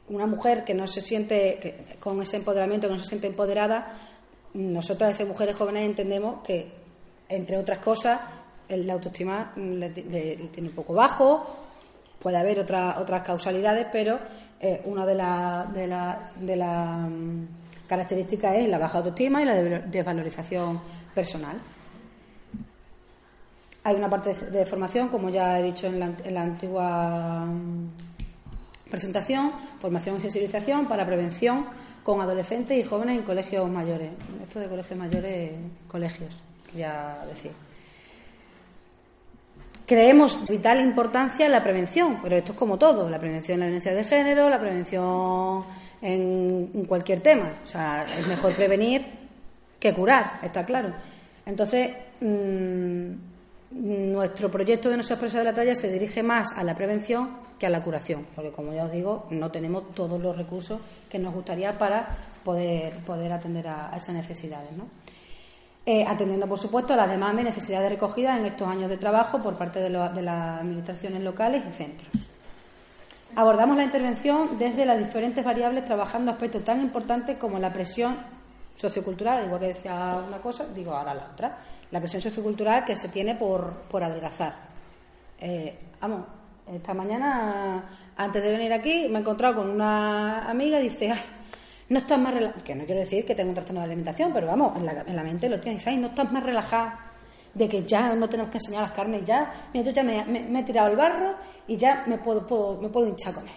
Una 0.08 0.26
mujer 0.26 0.64
que 0.64 0.72
no 0.72 0.86
se 0.86 1.02
siente, 1.02 1.58
que- 1.60 1.98
con 2.00 2.22
ese 2.22 2.38
empoderamiento, 2.38 2.86
que 2.88 2.94
no 2.94 2.98
se 2.98 3.08
siente 3.10 3.26
empoderada, 3.26 3.98
nosotras, 4.54 5.10
desde 5.10 5.26
mujeres 5.26 5.54
jóvenes, 5.56 5.84
entendemos 5.84 6.42
que, 6.42 6.75
entre 7.28 7.58
otras 7.58 7.78
cosas, 7.78 8.20
la 8.68 8.92
autoestima 8.94 9.52
le, 9.56 9.90
ti- 9.90 10.02
le- 10.04 10.36
le 10.36 10.46
tiene 10.48 10.68
un 10.70 10.74
poco 10.74 10.94
bajo, 10.94 11.46
puede 12.20 12.36
haber 12.36 12.58
otra- 12.60 12.98
otras 12.98 13.22
causalidades, 13.22 13.86
pero 13.92 14.18
eh, 14.60 14.82
una 14.86 15.04
de 15.06 15.14
las 15.14 15.72
de 15.72 15.86
la, 15.86 16.30
de 16.40 16.56
mm, 16.56 17.46
características 17.86 18.56
es 18.56 18.68
la 18.68 18.78
baja 18.78 18.98
autoestima 18.98 19.42
y 19.42 19.44
la 19.44 19.54
de- 19.54 19.78
desvalorización 19.80 20.80
personal. 21.14 21.56
Hay 23.84 23.94
una 23.94 24.10
parte 24.10 24.34
de 24.34 24.50
de 24.50 24.66
formación, 24.66 25.08
como 25.08 25.28
ya 25.30 25.58
he 25.60 25.62
dicho 25.62 25.86
en 25.86 26.00
la, 26.00 26.10
en 26.24 26.34
la 26.34 26.42
antigua 26.42 27.44
mm, 27.46 28.90
presentación, 28.90 29.52
formación 29.80 30.16
y 30.16 30.20
sensibilización 30.20 30.86
para 30.86 31.06
prevención 31.06 31.66
con 32.02 32.20
adolescentes 32.20 32.76
y 32.78 32.82
jóvenes 32.84 33.18
en 33.18 33.24
colegios 33.24 33.68
mayores. 33.70 34.10
Esto 34.42 34.58
de 34.60 34.68
colegios 34.68 34.98
mayores, 34.98 35.52
colegios, 35.88 36.42
quería 36.76 37.18
decir. 37.26 37.52
Creemos 39.86 40.46
vital 40.48 40.80
importancia 40.80 41.46
en 41.46 41.52
la 41.52 41.62
prevención, 41.62 42.18
pero 42.22 42.36
esto 42.36 42.52
es 42.52 42.58
como 42.58 42.76
todo, 42.76 43.08
la 43.08 43.18
prevención 43.18 43.54
en 43.54 43.60
la 43.60 43.66
violencia 43.66 43.94
de 43.94 44.04
género, 44.04 44.50
la 44.50 44.58
prevención 44.58 45.64
en, 46.02 46.84
cualquier 46.86 47.20
tema. 47.20 47.52
O 47.62 47.66
sea, 47.66 48.04
es 48.18 48.26
mejor 48.26 48.52
prevenir 48.52 49.06
que 49.78 49.94
curar, 49.94 50.40
está 50.42 50.64
claro. 50.64 50.92
Entonces, 51.46 51.94
mm, 52.20 53.10
nuestro 54.12 54.50
proyecto 54.50 54.90
de 54.90 54.96
No 54.96 55.02
se 55.04 55.14
expresa 55.14 55.38
de 55.38 55.44
la 55.44 55.54
talla 55.54 55.74
se 55.74 55.92
dirige 55.92 56.22
más 56.22 56.52
a 56.56 56.64
la 56.64 56.74
prevención 56.74 57.46
que 57.56 57.66
a 57.66 57.70
la 57.70 57.82
curación, 57.82 58.26
porque 58.34 58.50
como 58.50 58.74
ya 58.74 58.84
os 58.84 58.92
digo, 58.92 59.28
no 59.30 59.50
tenemos 59.52 59.94
todos 59.94 60.20
los 60.20 60.36
recursos 60.36 60.80
que 61.08 61.18
nos 61.18 61.32
gustaría 61.32 61.78
para 61.78 62.08
poder, 62.44 62.96
poder 63.04 63.32
atender 63.32 63.68
a 63.68 63.92
esas 63.96 64.16
necesidades. 64.16 64.72
¿no? 64.72 64.88
Eh, 65.88 66.04
atendiendo, 66.04 66.48
por 66.48 66.58
supuesto, 66.58 66.94
a 66.94 66.96
las 66.96 67.08
demandas 67.08 67.42
y 67.42 67.46
necesidades 67.46 67.88
recogidas 67.88 68.40
en 68.40 68.46
estos 68.46 68.66
años 68.66 68.90
de 68.90 68.96
trabajo 68.96 69.40
por 69.40 69.54
parte 69.56 69.78
de, 69.78 69.88
lo- 69.88 70.08
de 70.08 70.20
las 70.20 70.58
administraciones 70.60 71.22
locales 71.22 71.62
y 71.68 71.72
centros. 71.72 72.10
Abordamos 73.36 73.76
la 73.76 73.84
intervención 73.84 74.58
desde 74.58 74.84
las 74.84 74.98
diferentes 74.98 75.44
variables, 75.44 75.84
trabajando 75.84 76.32
aspectos 76.32 76.64
tan 76.64 76.80
importantes 76.80 77.36
como 77.38 77.60
la 77.60 77.72
presión 77.72 78.16
sociocultural, 78.74 79.44
igual 79.44 79.60
que 79.60 79.66
decía 79.68 80.18
una 80.26 80.38
cosa, 80.38 80.64
digo 80.74 80.92
ahora 80.92 81.14
la 81.14 81.28
otra, 81.32 81.56
la 81.92 82.00
presión 82.00 82.20
sociocultural 82.20 82.84
que 82.84 82.96
se 82.96 83.08
tiene 83.08 83.36
por, 83.36 83.70
por 83.88 84.02
adelgazar. 84.02 84.54
Eh, 85.38 85.78
vamos, 86.00 86.22
esta 86.74 86.94
mañana, 86.94 87.84
antes 88.16 88.42
de 88.42 88.50
venir 88.50 88.72
aquí, 88.72 89.06
me 89.08 89.18
he 89.18 89.20
encontrado 89.20 89.56
con 89.56 89.70
una 89.70 90.50
amiga 90.50 90.80
y 90.80 90.84
dice, 90.88 91.12
ay, 91.12 91.20
no 91.88 91.98
estás 91.98 92.18
más 92.18 92.34
relajada, 92.34 92.62
que 92.64 92.74
no 92.74 92.84
quiero 92.84 93.00
decir 93.00 93.24
que 93.24 93.34
tengo 93.34 93.50
un 93.50 93.54
trastorno 93.54 93.80
de 93.80 93.86
alimentación, 93.86 94.32
pero 94.32 94.46
vamos, 94.48 94.76
en 94.76 94.86
la, 94.86 95.02
en 95.06 95.16
la 95.16 95.22
mente 95.22 95.48
lo 95.48 95.60
tiene, 95.60 95.78
dice, 95.78 95.90
ay, 95.90 95.96
no 95.98 96.08
estás 96.08 96.30
más 96.32 96.42
relajada 96.42 97.12
de 97.54 97.68
que 97.68 97.82
ya 97.84 98.14
no 98.14 98.28
tenemos 98.28 98.50
que 98.50 98.58
enseñar 98.58 98.82
las 98.82 98.90
carnes, 98.92 99.24
ya, 99.24 99.68
mira, 99.72 99.90
ya 99.90 100.02
me, 100.02 100.58
he 100.60 100.62
tirado 100.64 100.88
el 100.88 100.96
barro 100.96 101.36
y 101.66 101.76
ya 101.76 102.04
me 102.06 102.18
puedo, 102.18 102.46
puedo- 102.46 102.80
me 102.80 102.88
puedo 102.88 103.06
hinchar 103.08 103.34
con 103.34 103.44
él. 103.44 103.54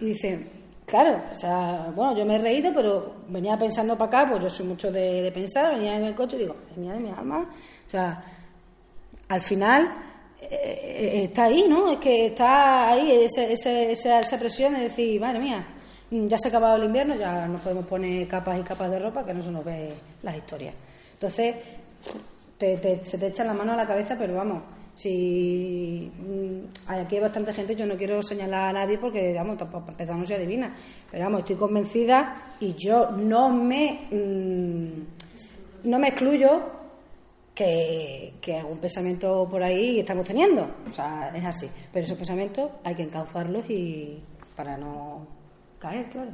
Y 0.00 0.04
dice, 0.06 0.46
claro, 0.86 1.20
o 1.32 1.36
sea, 1.36 1.90
bueno, 1.94 2.16
yo 2.16 2.24
me 2.24 2.36
he 2.36 2.38
reído, 2.38 2.72
pero 2.72 3.16
venía 3.28 3.58
pensando 3.58 3.96
para 3.98 4.22
acá, 4.22 4.30
pues 4.30 4.44
yo 4.44 4.48
soy 4.50 4.66
mucho 4.66 4.90
de, 4.92 5.22
de 5.22 5.32
pensar, 5.32 5.74
venía 5.74 5.96
en 5.96 6.04
el 6.04 6.14
coche 6.14 6.36
y 6.36 6.40
digo, 6.40 6.56
mía 6.76 6.92
de 6.92 7.00
mi 7.00 7.10
alma, 7.10 7.40
o 7.86 7.90
sea, 7.90 8.22
al 9.28 9.40
final 9.42 9.92
eh, 10.40 10.48
eh, 10.50 11.24
está 11.24 11.44
ahí, 11.44 11.64
¿no? 11.68 11.90
Es 11.92 11.98
que 11.98 12.26
está 12.26 12.90
ahí 12.92 13.10
ese- 13.24 13.52
ese- 13.52 13.92
esa, 13.92 14.20
esa 14.20 14.38
presión 14.38 14.74
de 14.74 14.80
decir, 14.82 15.20
madre 15.20 15.40
mía, 15.40 15.66
ya 16.10 16.38
se 16.38 16.48
ha 16.48 16.50
acabado 16.50 16.76
el 16.76 16.84
invierno, 16.84 17.16
ya 17.16 17.46
nos 17.48 17.60
podemos 17.60 17.86
poner 17.86 18.26
capas 18.28 18.58
y 18.58 18.62
capas 18.62 18.90
de 18.90 18.98
ropa 18.98 19.24
que 19.24 19.34
no 19.34 19.42
se 19.42 19.50
nos 19.50 19.64
ve 19.64 19.92
las 20.22 20.36
historias. 20.36 20.74
Entonces, 21.14 21.56
te- 22.58 22.76
te- 22.78 23.04
se 23.04 23.18
te 23.18 23.26
echa 23.28 23.44
la 23.44 23.52
mano 23.54 23.72
a 23.72 23.76
la 23.76 23.86
cabeza, 23.86 24.16
pero 24.18 24.34
vamos, 24.34 24.62
si 24.94 26.10
mm, 26.18 26.90
aquí 26.90 27.16
hay 27.16 27.20
bastante 27.22 27.52
gente, 27.52 27.74
yo 27.76 27.86
no 27.86 27.96
quiero 27.96 28.22
señalar 28.22 28.70
a 28.70 28.72
nadie 28.72 28.98
porque, 28.98 29.34
vamos, 29.34 29.56
tampoco 29.58 29.90
empezar 29.90 30.16
no 30.16 30.22
adivina, 30.24 30.74
pero 31.10 31.24
vamos, 31.24 31.40
estoy 31.40 31.56
convencida 31.56 32.54
y 32.60 32.72
yo 32.74 33.10
no 33.10 33.50
me, 33.50 34.06
mm, 34.10 35.88
no 35.88 35.98
me 35.98 36.08
excluyo 36.08 36.62
que, 37.54 38.34
que 38.40 38.56
algún 38.58 38.78
pensamiento 38.78 39.46
por 39.50 39.62
ahí 39.62 40.00
estamos 40.00 40.24
teniendo, 40.26 40.66
o 40.90 40.94
sea, 40.94 41.30
es 41.34 41.44
así, 41.44 41.68
pero 41.92 42.04
esos 42.04 42.16
pensamientos 42.18 42.70
hay 42.84 42.94
que 42.94 43.02
encauzarlos 43.02 43.68
y 43.70 44.22
para 44.54 44.76
no 44.76 45.26
caer, 45.78 46.08
claro. 46.08 46.30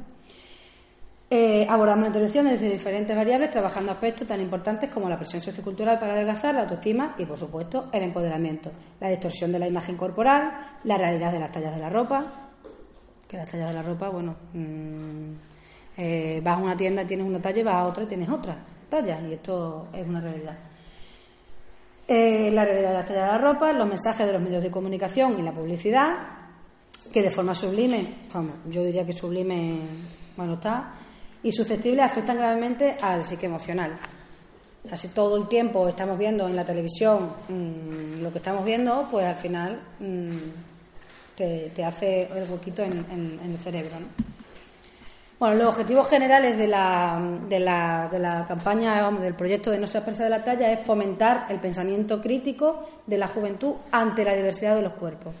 Eh, 1.35 1.65
abordamos 1.67 2.03
la 2.03 2.07
intervención 2.09 2.47
desde 2.47 2.69
diferentes 2.69 3.15
variables, 3.15 3.49
trabajando 3.49 3.91
aspectos 3.91 4.27
tan 4.27 4.39
importantes 4.39 4.87
como 4.91 5.09
la 5.09 5.17
presión 5.17 5.41
sociocultural 5.41 5.97
para 5.97 6.13
adelgazar, 6.13 6.53
la 6.53 6.61
autoestima 6.61 7.15
y, 7.17 7.25
por 7.25 7.39
supuesto, 7.39 7.89
el 7.91 8.03
empoderamiento, 8.03 8.71
la 8.99 9.09
distorsión 9.09 9.51
de 9.51 9.57
la 9.57 9.67
imagen 9.67 9.97
corporal, 9.97 10.77
la 10.83 10.95
realidad 10.95 11.31
de 11.31 11.39
las 11.39 11.51
tallas 11.51 11.73
de 11.73 11.81
la 11.81 11.89
ropa, 11.89 12.23
que 13.27 13.37
las 13.37 13.49
tallas 13.49 13.69
de 13.69 13.73
la 13.73 13.81
ropa, 13.81 14.09
bueno, 14.09 14.35
mm, 14.53 15.33
eh, 15.97 16.39
vas 16.43 16.59
a 16.59 16.61
una 16.61 16.77
tienda 16.77 17.03
tienes 17.03 17.25
una 17.25 17.41
talla 17.41 17.63
vas 17.63 17.75
a 17.75 17.83
otra 17.85 18.03
y 18.03 18.07
tienes 18.07 18.29
otra 18.29 18.55
talla, 18.87 19.19
y 19.21 19.33
esto 19.33 19.87
es 19.91 20.07
una 20.07 20.21
realidad. 20.21 20.55
Eh, 22.07 22.51
la 22.51 22.63
realidad 22.63 22.89
de 22.89 22.97
las 22.97 23.07
tallas 23.07 23.25
de 23.25 23.31
la 23.31 23.37
ropa, 23.39 23.73
los 23.73 23.87
mensajes 23.87 24.27
de 24.27 24.33
los 24.33 24.41
medios 24.43 24.61
de 24.61 24.69
comunicación 24.69 25.39
y 25.39 25.41
la 25.41 25.51
publicidad, 25.51 26.42
que 27.13 27.21
de 27.21 27.29
forma 27.29 27.53
sublime, 27.53 28.07
vamos, 28.33 28.55
yo 28.67 28.83
diría 28.83 29.05
que 29.05 29.13
sublime, 29.13 29.77
bueno, 30.35 30.55
está, 30.55 30.95
y 31.43 31.51
susceptibles 31.51 32.03
afectan 32.03 32.37
gravemente 32.37 32.97
al 32.99 33.23
psique 33.23 33.45
emocional. 33.45 33.95
Casi 34.89 35.09
todo 35.09 35.37
el 35.37 35.47
tiempo 35.47 35.87
estamos 35.87 36.17
viendo 36.17 36.47
en 36.47 36.55
la 36.55 36.65
televisión 36.65 37.31
mm, 37.47 38.23
lo 38.23 38.31
que 38.31 38.39
estamos 38.39 38.65
viendo, 38.65 39.07
pues 39.11 39.27
al 39.27 39.35
final 39.35 39.79
mm, 39.99 40.37
te, 41.35 41.85
hace 41.85 42.23
el 42.35 42.49
huequito 42.49 42.81
en, 42.81 43.39
el 43.45 43.57
cerebro. 43.59 43.99
¿no? 43.99 44.07
Bueno, 45.39 45.55
los 45.55 45.67
objetivos 45.67 46.09
generales 46.09 46.57
de 46.57 46.67
la, 46.67 47.21
de 47.47 47.59
la, 47.59 48.45
campaña, 48.47 49.01
vamos, 49.01 49.21
del 49.21 49.35
proyecto 49.35 49.69
de 49.69 49.85
se 49.85 49.99
expresa 49.99 50.23
de 50.23 50.31
la 50.31 50.43
talla 50.43 50.71
es 50.71 50.83
fomentar 50.83 51.45
el 51.49 51.59
pensamiento 51.59 52.19
crítico 52.19 52.87
de 53.05 53.17
la 53.19 53.27
juventud 53.27 53.73
ante 53.91 54.25
la 54.25 54.35
diversidad 54.35 54.75
de 54.75 54.81
los 54.81 54.93
cuerpos. 54.93 55.33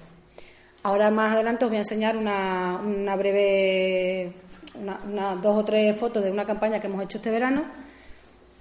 Ahora 0.83 1.09
más 1.11 1.33
adelante 1.33 1.63
os 1.65 1.71
voy 1.71 1.77
a 1.77 1.81
enseñar 1.81 2.17
una, 2.17 2.79
una 2.83 3.15
breve, 3.15 4.33
una- 4.75 4.99
una- 5.09 5.35
dos 5.37 5.57
o 5.57 5.63
tres 5.65 5.97
fotos 5.97 6.23
de 6.23 6.29
una 6.31 6.45
campaña 6.45 6.79
que 6.79 6.87
hemos 6.87 7.03
hecho 7.03 7.17
este 7.19 7.31
verano, 7.31 7.63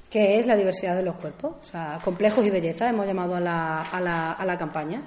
que 0.08 0.38
es 0.38 0.46
la 0.46 0.56
diversidad 0.56 0.94
de 0.94 1.02
los 1.02 1.16
cuerpos, 1.16 1.54
o 1.60 1.64
sea, 1.64 1.98
complejos 2.04 2.44
y 2.44 2.50
belleza, 2.50 2.88
hemos 2.88 3.06
llamado 3.06 3.34
a 3.34 3.40
la, 3.40 3.82
a 3.82 4.00
la, 4.00 4.32
a 4.32 4.44
la 4.46 4.56
campaña. 4.58 5.00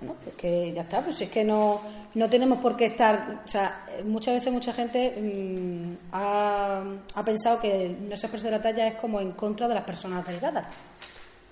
Bueno, 0.00 0.16
pues 0.24 0.34
que 0.36 0.72
ya 0.72 0.82
está, 0.82 1.00
pues 1.00 1.22
es 1.22 1.30
que 1.30 1.44
no, 1.44 1.80
no 2.14 2.28
tenemos 2.28 2.58
por 2.58 2.76
qué 2.76 2.86
estar, 2.86 3.40
o 3.44 3.48
sea, 3.48 3.86
muchas 4.04 4.34
veces 4.34 4.52
mucha 4.52 4.72
gente 4.72 5.14
mm, 5.16 6.12
ha, 6.12 6.82
ha 7.14 7.22
pensado 7.24 7.60
que 7.60 7.96
no 8.00 8.16
se 8.16 8.26
expresa 8.26 8.48
de 8.50 8.56
la 8.56 8.62
talla 8.62 8.88
es 8.88 8.94
como 8.96 9.20
en 9.20 9.30
contra 9.32 9.68
de 9.68 9.74
las 9.74 9.84
personas 9.84 10.26
delgadas. 10.26 10.66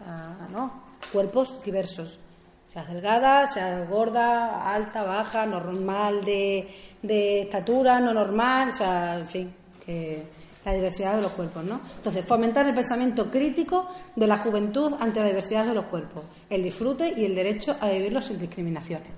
Ah, 0.05 0.49
no, 0.51 0.83
cuerpos 1.13 1.63
diversos. 1.63 2.19
Seas 2.71 2.87
delgada, 2.87 3.49
seas 3.49 3.89
gorda, 3.89 4.73
alta, 4.73 5.03
baja, 5.03 5.45
normal 5.45 6.25
de, 6.25 6.69
de 7.03 7.43
estatura, 7.43 7.99
no 7.99 8.15
normal, 8.15 8.69
o 8.69 8.73
sea, 8.73 9.19
en 9.19 9.27
fin, 9.27 9.55
que, 9.85 10.23
la 10.65 10.73
diversidad 10.75 11.17
de 11.17 11.23
los 11.23 11.33
cuerpos, 11.33 11.65
¿no? 11.65 11.81
Entonces, 11.97 12.25
fomentar 12.25 12.67
el 12.69 12.75
pensamiento 12.75 13.29
crítico 13.29 13.89
de 14.15 14.27
la 14.27 14.39
juventud 14.39 14.95
ante 15.01 15.19
la 15.19 15.27
diversidad 15.27 15.67
de 15.67 15.75
los 15.75 15.87
cuerpos, 15.87 16.23
el 16.49 16.63
disfrute 16.63 17.13
y 17.17 17.25
el 17.25 17.35
derecho 17.35 17.77
a 17.81 17.89
vivirlo 17.89 18.23
sin 18.23 18.39
discriminaciones. 18.39 19.11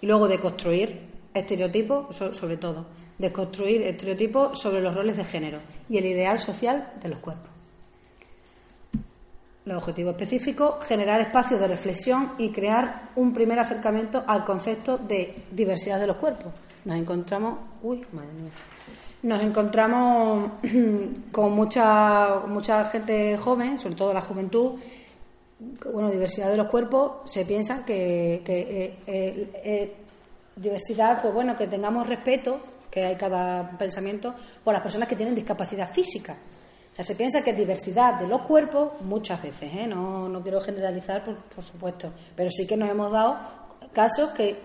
Y 0.00 0.06
luego 0.06 0.26
de 0.26 0.38
construir 0.38 1.00
estereotipos, 1.34 2.16
sobre 2.16 2.56
todo, 2.56 2.86
de 3.18 3.30
construir 3.30 3.82
estereotipos 3.82 4.58
sobre 4.58 4.80
los 4.80 4.94
roles 4.94 5.18
de 5.18 5.24
género 5.24 5.58
y 5.88 5.98
el 5.98 6.06
ideal 6.06 6.38
social 6.38 6.94
de 7.02 7.08
los 7.10 7.18
cuerpos. 7.18 7.55
Los 9.66 9.78
objetivos 9.78 10.12
específicos, 10.12 10.84
generar 10.86 11.20
espacios 11.20 11.60
de 11.60 11.68
reflexión 11.68 12.32
y 12.38 12.50
crear 12.50 13.10
un 13.16 13.34
primer 13.34 13.58
acercamiento 13.58 14.24
al 14.26 14.44
concepto 14.44 14.96
de 14.96 15.44
diversidad 15.50 16.00
de 16.00 16.06
los 16.06 16.16
cuerpos. 16.16 16.52
Nos 16.84 16.96
encontramos, 16.96 17.58
uy, 17.82 18.04
madre 18.12 18.32
mía, 18.32 18.52
nos 19.22 19.42
encontramos 19.42 20.52
con 21.32 21.52
mucha, 21.52 22.40
mucha 22.46 22.84
gente 22.84 23.36
joven, 23.36 23.78
sobre 23.78 23.96
todo 23.96 24.14
la 24.14 24.20
juventud, 24.20 24.78
bueno, 25.92 26.10
diversidad 26.10 26.50
de 26.50 26.56
los 26.56 26.68
cuerpos, 26.68 27.28
se 27.30 27.44
piensa 27.44 27.84
que, 27.84 28.42
eh, 28.46 28.98
eh, 29.06 29.50
eh, 29.64 29.96
diversidad, 30.54 31.20
pues 31.22 31.32
bueno, 31.32 31.56
que 31.56 31.66
tengamos 31.66 32.06
respeto, 32.06 32.60
que 32.90 33.04
hay 33.04 33.16
cada 33.16 33.70
pensamiento, 33.76 34.34
por 34.62 34.74
las 34.74 34.82
personas 34.82 35.08
que 35.08 35.16
tienen 35.16 35.34
discapacidad 35.34 35.92
física. 35.92 36.36
O 36.96 37.02
sea, 37.02 37.04
se 37.04 37.14
piensa 37.14 37.42
que 37.42 37.50
es 37.50 37.56
diversidad 37.58 38.18
de 38.18 38.26
los 38.26 38.40
cuerpos 38.40 39.02
muchas 39.02 39.42
veces, 39.42 39.86
no, 39.86 40.30
no 40.30 40.40
quiero 40.40 40.62
generalizar, 40.62 41.22
por, 41.22 41.36
por 41.36 41.62
supuesto, 41.62 42.10
pero 42.34 42.48
sí 42.48 42.66
que 42.66 42.74
nos 42.74 42.88
hemos 42.88 43.12
dado 43.12 43.36
casos 43.92 44.30
que 44.30 44.62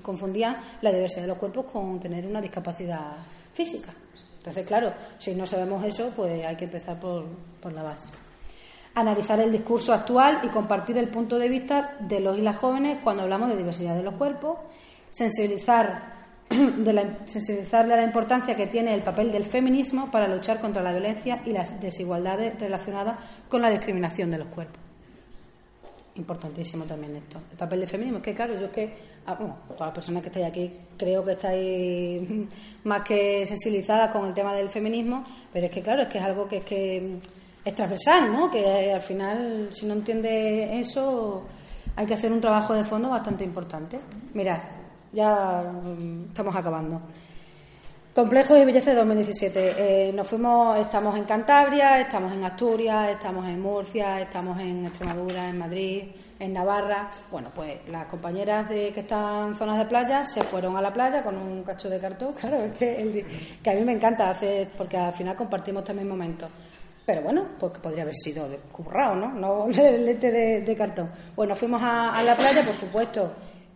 confundían 0.00 0.56
la 0.80 0.90
diversidad 0.90 1.22
de 1.22 1.28
los 1.28 1.36
cuerpos 1.36 1.66
con 1.70 2.00
tener 2.00 2.26
una 2.26 2.40
discapacidad 2.40 3.16
física. 3.52 3.92
Entonces, 4.38 4.66
claro, 4.66 4.94
si 5.18 5.34
no 5.34 5.46
sabemos 5.46 5.84
eso, 5.84 6.10
pues 6.16 6.42
hay 6.44 6.56
que 6.56 6.64
empezar 6.64 6.98
por, 6.98 7.26
por 7.60 7.72
la 7.74 7.82
base. 7.82 8.12
Analizar 8.94 9.38
el 9.38 9.52
discurso 9.52 9.92
actual 9.92 10.40
y 10.42 10.48
compartir 10.48 10.96
el 10.96 11.08
punto 11.08 11.38
de 11.38 11.50
vista 11.50 11.96
de 12.00 12.20
los 12.20 12.38
y 12.38 12.40
las 12.40 12.56
jóvenes 12.56 12.98
cuando 13.04 13.24
hablamos 13.24 13.50
de 13.50 13.58
diversidad 13.58 13.94
de 13.94 14.02
los 14.02 14.14
cuerpos, 14.14 14.56
sensibilizar 15.10 16.21
de 16.78 16.92
la, 16.92 17.26
sensibilizarle 17.26 17.94
a 17.94 17.96
la 17.96 18.04
importancia 18.04 18.54
que 18.54 18.66
tiene 18.66 18.94
el 18.94 19.02
papel 19.02 19.32
del 19.32 19.44
feminismo 19.44 20.10
para 20.10 20.28
luchar 20.28 20.60
contra 20.60 20.82
la 20.82 20.92
violencia 20.92 21.42
y 21.44 21.50
las 21.50 21.80
desigualdades 21.80 22.58
relacionadas 22.58 23.18
con 23.48 23.62
la 23.62 23.70
discriminación 23.70 24.30
de 24.30 24.38
los 24.38 24.48
cuerpos. 24.48 24.80
Importantísimo 26.14 26.84
también 26.84 27.16
esto. 27.16 27.40
El 27.50 27.56
papel 27.56 27.80
del 27.80 27.88
feminismo. 27.88 28.18
Es 28.18 28.24
que, 28.24 28.34
claro, 28.34 28.54
yo 28.54 28.66
es 28.66 28.72
que, 28.72 28.92
ah, 29.26 29.34
bueno, 29.34 29.56
todas 29.68 29.80
las 29.80 29.94
personas 29.94 30.22
que 30.22 30.28
estáis 30.28 30.46
aquí, 30.46 30.70
creo 30.98 31.24
que 31.24 31.32
estáis 31.32 32.28
más 32.84 33.02
que 33.02 33.46
sensibilizadas 33.46 34.10
con 34.10 34.26
el 34.26 34.34
tema 34.34 34.54
del 34.54 34.68
feminismo, 34.68 35.24
pero 35.52 35.66
es 35.66 35.72
que, 35.72 35.80
claro, 35.80 36.02
es 36.02 36.08
que 36.08 36.18
es 36.18 36.24
algo 36.24 36.46
que 36.46 36.58
es, 36.58 36.64
que 36.64 37.18
es 37.64 37.74
transversal, 37.74 38.30
¿no? 38.30 38.50
Que 38.50 38.92
al 38.92 39.00
final, 39.00 39.68
si 39.70 39.86
no 39.86 39.94
entiende 39.94 40.78
eso, 40.78 41.46
hay 41.96 42.04
que 42.04 42.14
hacer 42.14 42.30
un 42.30 42.40
trabajo 42.40 42.74
de 42.74 42.84
fondo 42.84 43.08
bastante 43.08 43.44
importante. 43.44 43.98
Mirad, 44.34 44.58
ya 45.12 45.62
mm, 45.62 46.24
estamos 46.28 46.56
acabando. 46.56 47.00
Complejos 48.14 48.58
y 48.58 48.64
Belleza 48.66 48.90
de 48.90 48.96
2017. 48.96 49.74
Eh, 49.78 50.12
nos 50.12 50.28
fuimos, 50.28 50.78
estamos 50.78 51.16
en 51.16 51.24
Cantabria, 51.24 51.98
estamos 51.98 52.30
en 52.32 52.44
Asturias, 52.44 53.08
estamos 53.10 53.46
en 53.48 53.58
Murcia, 53.58 54.20
estamos 54.20 54.60
en 54.60 54.84
Extremadura, 54.84 55.48
en 55.48 55.58
Madrid, 55.58 56.04
en 56.38 56.52
Navarra. 56.52 57.10
Bueno, 57.30 57.50
pues 57.54 57.88
las 57.88 58.04
compañeras 58.08 58.68
de 58.68 58.92
que 58.92 59.00
están 59.00 59.48
en 59.48 59.54
zonas 59.54 59.78
de 59.78 59.86
playa 59.86 60.26
se 60.26 60.42
fueron 60.42 60.76
a 60.76 60.82
la 60.82 60.92
playa 60.92 61.22
con 61.22 61.38
un 61.38 61.62
cacho 61.62 61.88
de 61.88 61.98
cartón, 61.98 62.32
claro, 62.38 62.58
es 62.58 62.72
que, 62.72 63.24
que 63.62 63.70
a 63.70 63.74
mí 63.74 63.80
me 63.80 63.92
encanta 63.92 64.28
hacer, 64.28 64.68
porque 64.76 64.98
al 64.98 65.14
final 65.14 65.34
compartimos 65.34 65.82
también 65.82 66.06
momentos. 66.06 66.50
Pero 67.06 67.22
bueno, 67.22 67.46
pues 67.58 67.72
podría 67.78 68.02
haber 68.02 68.14
sido 68.14 68.46
currado, 68.70 69.16
¿no? 69.16 69.32
No 69.32 69.68
lete 69.70 70.30
de, 70.30 70.60
de 70.60 70.76
cartón. 70.76 71.10
Bueno, 71.34 71.56
fuimos 71.56 71.82
a, 71.82 72.14
a 72.14 72.22
la 72.22 72.36
playa, 72.36 72.62
por 72.62 72.74
supuesto. 72.74 73.32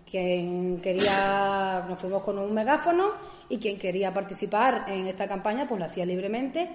Quien 0.08 0.80
quería, 0.80 1.84
nos 1.88 2.00
fuimos 2.00 2.22
con 2.22 2.38
un 2.38 2.54
megáfono 2.54 3.12
y 3.48 3.58
quien 3.58 3.76
quería 3.76 4.14
participar 4.14 4.84
en 4.88 5.06
esta 5.06 5.26
campaña 5.26 5.66
pues 5.66 5.80
lo 5.80 5.86
hacía 5.86 6.06
libremente. 6.06 6.68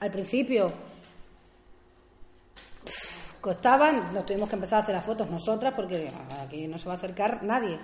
Al 0.00 0.10
principio 0.10 0.72
costaban, 3.40 4.12
nos 4.12 4.26
tuvimos 4.26 4.48
que 4.48 4.54
empezar 4.56 4.80
a 4.80 4.82
hacer 4.82 4.94
las 4.94 5.04
fotos 5.04 5.30
nosotras 5.30 5.72
porque 5.74 6.10
aquí 6.42 6.66
no 6.66 6.78
se 6.78 6.86
va 6.86 6.94
a 6.94 6.96
acercar 6.96 7.42
nadie. 7.42 7.78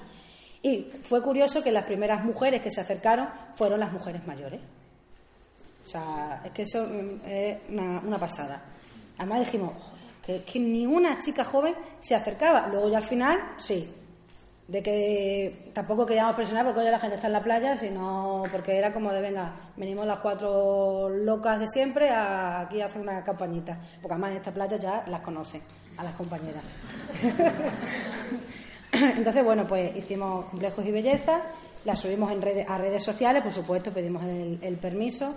Y 0.62 0.90
fue 1.02 1.22
curioso 1.22 1.62
que 1.62 1.72
las 1.72 1.84
primeras 1.84 2.22
mujeres 2.24 2.60
que 2.60 2.70
se 2.70 2.80
acercaron 2.80 3.28
fueron 3.54 3.80
las 3.80 3.92
mujeres 3.92 4.26
mayores. 4.26 4.60
O 5.82 5.86
sea, 5.86 6.42
es 6.44 6.52
que 6.52 6.62
eso 6.62 6.86
mm, 6.86 7.26
es 7.26 7.58
una, 7.70 8.18
pasada. 8.18 8.62
Además 9.16 9.40
dijimos 9.40 9.72
que, 10.24 10.42
que 10.42 10.58
ni 10.60 10.86
una 10.86 11.18
chica 11.18 11.44
joven 11.44 11.74
se 11.98 12.14
acercaba. 12.14 12.66
Luego 12.68 12.90
ya 12.90 12.98
al 12.98 13.02
final, 13.02 13.38
sí, 13.56 13.88
de 14.70 14.82
que 14.84 15.70
tampoco 15.72 16.06
queríamos 16.06 16.36
presionar 16.36 16.64
porque 16.64 16.80
hoy 16.80 16.90
la 16.90 17.00
gente 17.00 17.16
está 17.16 17.26
en 17.26 17.32
la 17.32 17.42
playa, 17.42 17.76
sino 17.76 18.44
porque 18.52 18.78
era 18.78 18.92
como 18.92 19.12
de, 19.12 19.20
venga, 19.20 19.52
venimos 19.76 20.06
las 20.06 20.20
cuatro 20.20 21.08
locas 21.08 21.58
de 21.58 21.66
siempre 21.66 22.08
a, 22.08 22.60
aquí 22.60 22.80
a 22.80 22.86
hacer 22.86 23.02
una 23.02 23.24
campañita, 23.24 23.80
porque 24.00 24.14
además 24.14 24.30
en 24.30 24.36
esta 24.36 24.52
playa 24.52 24.76
ya 24.76 25.04
las 25.08 25.20
conocen 25.22 25.60
a 25.96 26.04
las 26.04 26.14
compañeras. 26.14 26.62
Entonces, 28.92 29.44
bueno, 29.44 29.66
pues 29.66 29.96
hicimos 29.96 30.44
complejos 30.46 30.86
y 30.86 30.92
belleza, 30.92 31.40
las 31.84 31.98
subimos 31.98 32.30
en 32.30 32.40
redes, 32.40 32.66
a 32.68 32.78
redes 32.78 33.02
sociales, 33.02 33.42
por 33.42 33.52
supuesto, 33.52 33.90
pedimos 33.90 34.22
el 34.22 34.76
permiso 34.80 35.34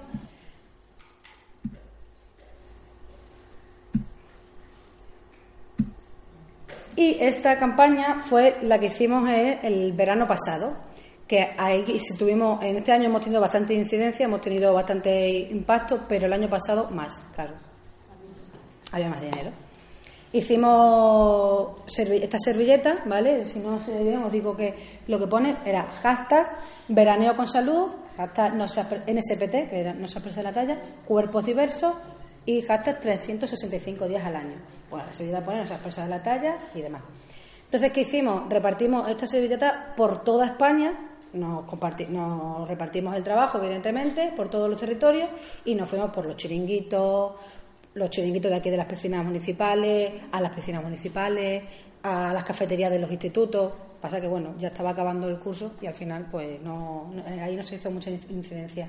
Y 6.96 7.18
esta 7.20 7.58
campaña 7.58 8.20
fue 8.20 8.58
la 8.64 8.80
que 8.80 8.88
hicimos 8.88 9.28
el, 9.30 9.94
verano 9.94 10.28
pasado, 10.28 10.76
que 11.28 11.56
ahí 11.58 11.84
tuvimos, 12.18 12.64
en 12.64 12.78
este 12.78 12.92
año 12.92 13.06
hemos 13.06 13.22
tenido 13.22 13.42
bastante 13.42 13.74
incidencia, 13.74 14.26
hemos 14.26 14.42
tenido 14.42 14.74
bastante 14.74 15.40
impacto, 15.40 16.02
pero 16.08 16.28
el 16.28 16.34
año 16.34 16.50
pasado 16.50 16.92
más, 16.92 17.24
claro. 17.34 17.54
Había 18.92 19.10
más 19.10 19.22
dinero. 19.22 19.50
Hicimos 20.34 21.78
esta 21.88 22.38
servilleta, 22.40 23.04
¿vale? 23.06 23.46
Si 23.46 23.60
no 23.60 23.80
se 23.80 23.96
ve 23.96 24.04
bien, 24.04 24.24
os 24.24 24.32
digo 24.32 24.56
que 24.56 24.74
lo 25.08 25.20
que 25.20 25.28
pone 25.28 25.58
era 25.66 25.84
hashtag 25.84 26.48
veraneo 26.88 27.36
con 27.36 27.48
salud, 27.48 27.90
hashtag 28.18 28.56
no 28.56 28.66
NSPT, 28.66 29.70
que 29.70 29.94
no 29.98 30.08
se 30.08 30.20
aprecia 30.20 30.44
la 30.44 30.54
talla, 30.54 30.78
cuerpos 31.06 31.46
diversos 31.46 31.94
y 32.46 32.62
hashtag 32.62 33.00
365 33.00 34.08
días 34.08 34.26
al 34.26 34.36
año. 34.36 34.56
Bueno, 34.94 35.08
la 35.08 35.14
servilleta 35.14 35.44
pone 35.44 35.66
se 35.66 35.74
expresa 35.74 36.08
la 36.08 36.22
talla 36.22 36.56
y 36.76 36.82
demás. 36.82 37.02
Entonces, 37.66 37.92
¿qué 37.92 38.02
hicimos? 38.02 38.48
Repartimos 38.48 39.10
esta 39.10 39.26
servilleta 39.26 39.92
por 39.98 40.24
toda 40.24 40.46
España, 40.46 40.94
nos, 41.34 41.66
nos 42.10 42.68
repartimos 42.68 43.16
el 43.16 43.24
trabajo, 43.24 43.58
evidentemente, 43.58 44.32
por 44.36 44.50
todos 44.50 44.70
los 44.70 44.80
territorios 44.80 45.30
y 45.66 45.74
nos 45.74 45.90
fuimos 45.90 46.12
por 46.12 46.28
los 46.28 46.36
chiringuitos, 46.36 47.32
los 47.96 48.10
chiringuitos 48.12 48.52
de 48.52 48.58
aquí 48.58 48.70
de 48.70 48.78
las 48.78 48.86
piscinas 48.86 49.26
municipales, 49.26 50.12
a 50.32 50.40
las 50.40 50.54
piscinas 50.54 50.84
municipales, 50.84 51.64
a 52.04 52.32
las 52.32 52.44
cafeterías 52.44 52.92
de 52.92 53.00
los 53.00 53.10
institutos. 53.10 53.74
Pasa 54.00 54.22
que, 54.22 54.28
bueno, 54.28 54.54
ya 54.60 54.68
estaba 54.68 54.92
acabando 54.92 55.28
el 55.28 55.40
curso 55.40 55.74
y 55.82 55.88
al 55.88 55.96
final, 55.96 56.28
pues, 56.30 56.62
no, 56.62 57.12
ahí 57.42 57.56
no 57.56 57.64
se 57.64 57.78
hizo 57.78 57.90
mucha 57.90 58.12
incidencia. 58.12 58.88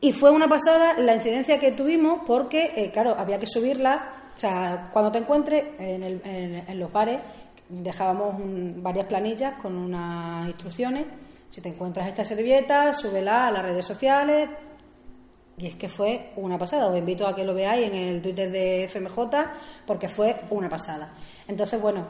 Y 0.00 0.12
fue 0.12 0.30
una 0.30 0.48
pasada 0.48 0.96
la 0.98 1.14
incidencia 1.14 1.58
que 1.58 1.72
tuvimos 1.72 2.20
porque, 2.24 2.72
eh, 2.76 2.90
claro, 2.92 3.16
había 3.18 3.38
que 3.38 3.46
subirla. 3.46 4.10
O 4.34 4.38
sea, 4.38 4.90
cuando 4.92 5.10
te 5.10 5.18
encuentres 5.18 5.64
en, 5.80 6.78
los 6.78 6.92
bares, 6.92 7.20
dejábamos 7.68 8.36
varias 8.80 9.06
planillas 9.06 9.60
con 9.60 9.76
unas 9.76 10.46
instrucciones. 10.46 11.06
Si 11.48 11.60
te 11.60 11.70
encuentras 11.70 12.06
esta 12.06 12.24
servilleta, 12.24 12.92
súbela 12.92 13.48
a 13.48 13.50
las 13.50 13.64
redes 13.64 13.84
sociales. 13.84 14.48
Y 15.56 15.66
es 15.66 15.74
que 15.74 15.88
fue 15.88 16.30
una 16.36 16.56
pasada. 16.56 16.86
Os 16.86 16.96
invito 16.96 17.26
a 17.26 17.34
que 17.34 17.44
lo 17.44 17.52
veáis 17.52 17.88
en 17.88 17.94
el 17.96 18.22
Twitter 18.22 18.52
de 18.52 18.86
FMJ 18.86 19.18
porque 19.84 20.08
fue 20.08 20.42
una 20.50 20.68
pasada. 20.68 21.12
Entonces, 21.48 21.80
bueno, 21.80 22.06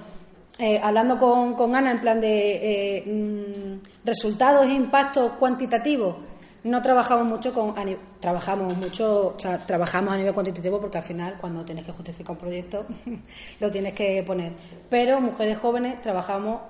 eh, 0.59 0.79
hablando 0.83 1.19
con, 1.19 1.75
Ana 1.75 1.93
en 1.93 2.01
plan 2.03 2.21
de 2.21 2.99
eh, 2.99 3.05
mm, 3.07 4.05
resultados 4.05 4.67
e 4.67 4.75
impactos 4.75 5.33
cuantitativos 5.39 6.28
no 6.65 6.83
trabajamos 6.83 7.27
mucho 7.27 7.53
con 7.53 7.75
trabajamos 8.21 8.77
mucho, 8.77 9.35
o 9.37 9.41
sea, 9.41 9.65
trabajamos 9.65 10.15
a 10.15 10.17
nivel 10.17 10.35
cuantitativo 10.35 10.81
porque 10.81 10.99
al 10.99 11.05
final 11.05 11.37
cuando 11.41 11.65
tienes 11.65 11.85
que 11.85 11.93
justificar 11.93 12.33
un 12.33 12.39
proyecto 12.39 12.87
lo 13.61 13.71
tienes 13.71 13.95
que 13.95 14.23
poner. 14.23 14.53
Pero 14.89 15.21
mujeres 15.21 15.59
jóvenes 15.59 16.01
trabajamos 16.01 16.63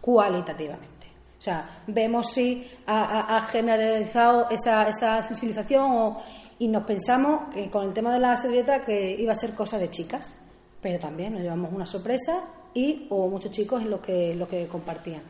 cualitativamente. 0.00 0.94
O 1.38 1.42
sea, 1.44 1.82
vemos 1.86 2.32
si 2.32 2.66
ha, 2.86 3.46
generalizado 3.50 4.48
esa, 4.50 4.88
esa 4.88 5.22
sensibilización 5.22 6.14
y 6.58 6.68
nos 6.68 6.84
pensamos 6.84 7.52
que 7.52 7.68
con 7.68 7.86
el 7.86 7.92
tema 7.92 8.12
de 8.14 8.20
la 8.20 8.36
servilleta 8.36 8.80
que 8.80 9.14
iba 9.18 9.32
a 9.32 9.34
ser 9.34 9.54
cosa 9.54 9.78
de 9.78 9.90
chicas, 9.90 10.34
pero 10.80 10.98
también 10.98 11.34
nos 11.34 11.42
llevamos 11.42 11.70
una 11.72 11.84
sorpresa 11.84 12.44
y 12.72 13.06
hubo 13.10 13.28
muchos 13.28 13.50
chicos 13.50 13.82
en 13.82 13.90
los 13.90 14.00
que, 14.00 14.34
los 14.34 14.48
que 14.48 14.66
compartían. 14.68 15.22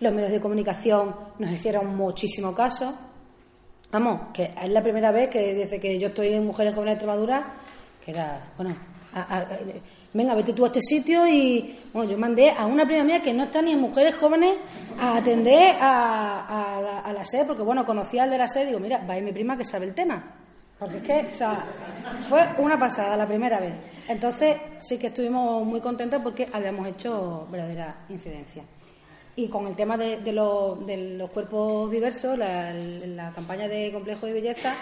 Los 0.00 0.12
medios 0.12 0.30
de 0.30 0.40
comunicación 0.40 1.16
nos 1.38 1.50
hicieron 1.50 1.96
muchísimo 1.96 2.54
caso, 2.54 2.94
vamos, 3.92 4.20
que 4.32 4.52
es 4.62 4.68
la 4.70 4.82
primera 4.82 5.10
vez 5.10 5.28
que 5.30 5.54
desde 5.54 5.78
que 5.80 5.98
yo 5.98 6.08
estoy 6.08 6.32
en 6.34 6.44
Mujeres 6.46 6.74
Jóvenes 6.74 6.92
de 6.92 7.04
Extremadura, 7.04 7.44
que 8.04 8.10
era, 8.10 8.52
bueno, 8.56 8.74
a- 9.14 9.38
a- 9.38 9.46
venga, 10.12 10.34
vete 10.34 10.52
tú 10.52 10.64
a 10.64 10.68
este 10.68 10.80
sitio 10.80 11.26
y, 11.26 11.78
bueno, 11.92 12.10
yo 12.10 12.18
mandé 12.18 12.50
a 12.50 12.66
una 12.66 12.84
prima 12.84 13.04
mía 13.04 13.20
que 13.20 13.32
no 13.34 13.44
está 13.44 13.60
ni 13.62 13.72
en 13.72 13.80
Mujeres 13.80 14.14
Jóvenes 14.16 14.56
a 14.98 15.16
atender 15.18 15.76
a, 15.80 16.80
la, 16.82 16.98
a 17.00 17.12
la 17.12 17.24
SED, 17.24 17.46
porque 17.46 17.62
bueno, 17.62 17.84
conocía 17.84 18.24
al 18.24 18.30
de 18.30 18.38
la 18.38 18.48
SED, 18.48 18.66
digo, 18.68 18.78
mira, 18.80 19.04
va 19.08 19.14
a 19.14 19.18
ir 19.18 19.24
mi 19.24 19.32
prima 19.32 19.56
que 19.56 19.64
sabe 19.64 19.86
el 19.86 19.94
tema. 19.94 20.32
Porque 20.78 20.98
es 20.98 21.02
que, 21.04 21.26
o 21.32 21.34
sea, 21.34 21.64
fue 22.28 22.46
una 22.58 22.78
pasada 22.78 23.16
la 23.16 23.26
primera 23.26 23.58
vez. 23.58 23.72
Entonces, 24.08 24.56
sí 24.78 24.98
que 24.98 25.06
estuvimos 25.06 25.64
muy 25.64 25.80
contentos 25.80 26.20
porque 26.22 26.46
habíamos 26.52 26.86
hecho 26.86 27.46
verdadera 27.50 28.04
incidencia. 28.10 28.62
Y 29.38 29.48
con 29.48 29.66
el 29.66 29.76
tema 29.76 29.98
de, 29.98 30.16
de 30.16 30.32
de 30.32 30.96
los 31.18 31.30
cuerpos 31.30 31.90
diversos, 31.90 32.38
la, 32.38 33.32
campaña 33.34 33.68
de 33.68 33.92
complejo 33.92 34.24
de 34.24 34.32
belleza, 34.32 34.74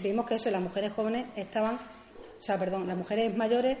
vimos 0.00 0.24
que 0.26 0.36
eso, 0.36 0.48
las 0.50 0.62
mujeres 0.62 0.92
jóvenes 0.92 1.26
estaban, 1.34 1.74
o 1.74 2.40
sea, 2.40 2.56
perdón, 2.56 2.86
las 2.86 2.96
mujeres 2.96 3.36
mayores, 3.36 3.76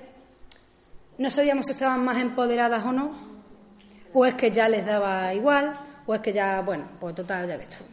no 1.18 1.30
sabíamos 1.30 1.66
si 1.66 1.72
estaban 1.72 2.04
más 2.04 2.20
empoderadas 2.20 2.84
o 2.84 2.92
no, 2.92 3.12
o 4.12 4.26
es 4.26 4.34
que 4.34 4.50
ya 4.50 4.68
les 4.68 4.84
daba 4.84 5.32
igual, 5.32 5.74
o 6.06 6.14
es 6.14 6.20
que 6.20 6.32
ya, 6.32 6.60
bueno, 6.60 6.88
pues 6.98 7.14
total, 7.14 7.46
ya 7.46 7.56
ves 7.56 7.68
tú. 7.68 7.84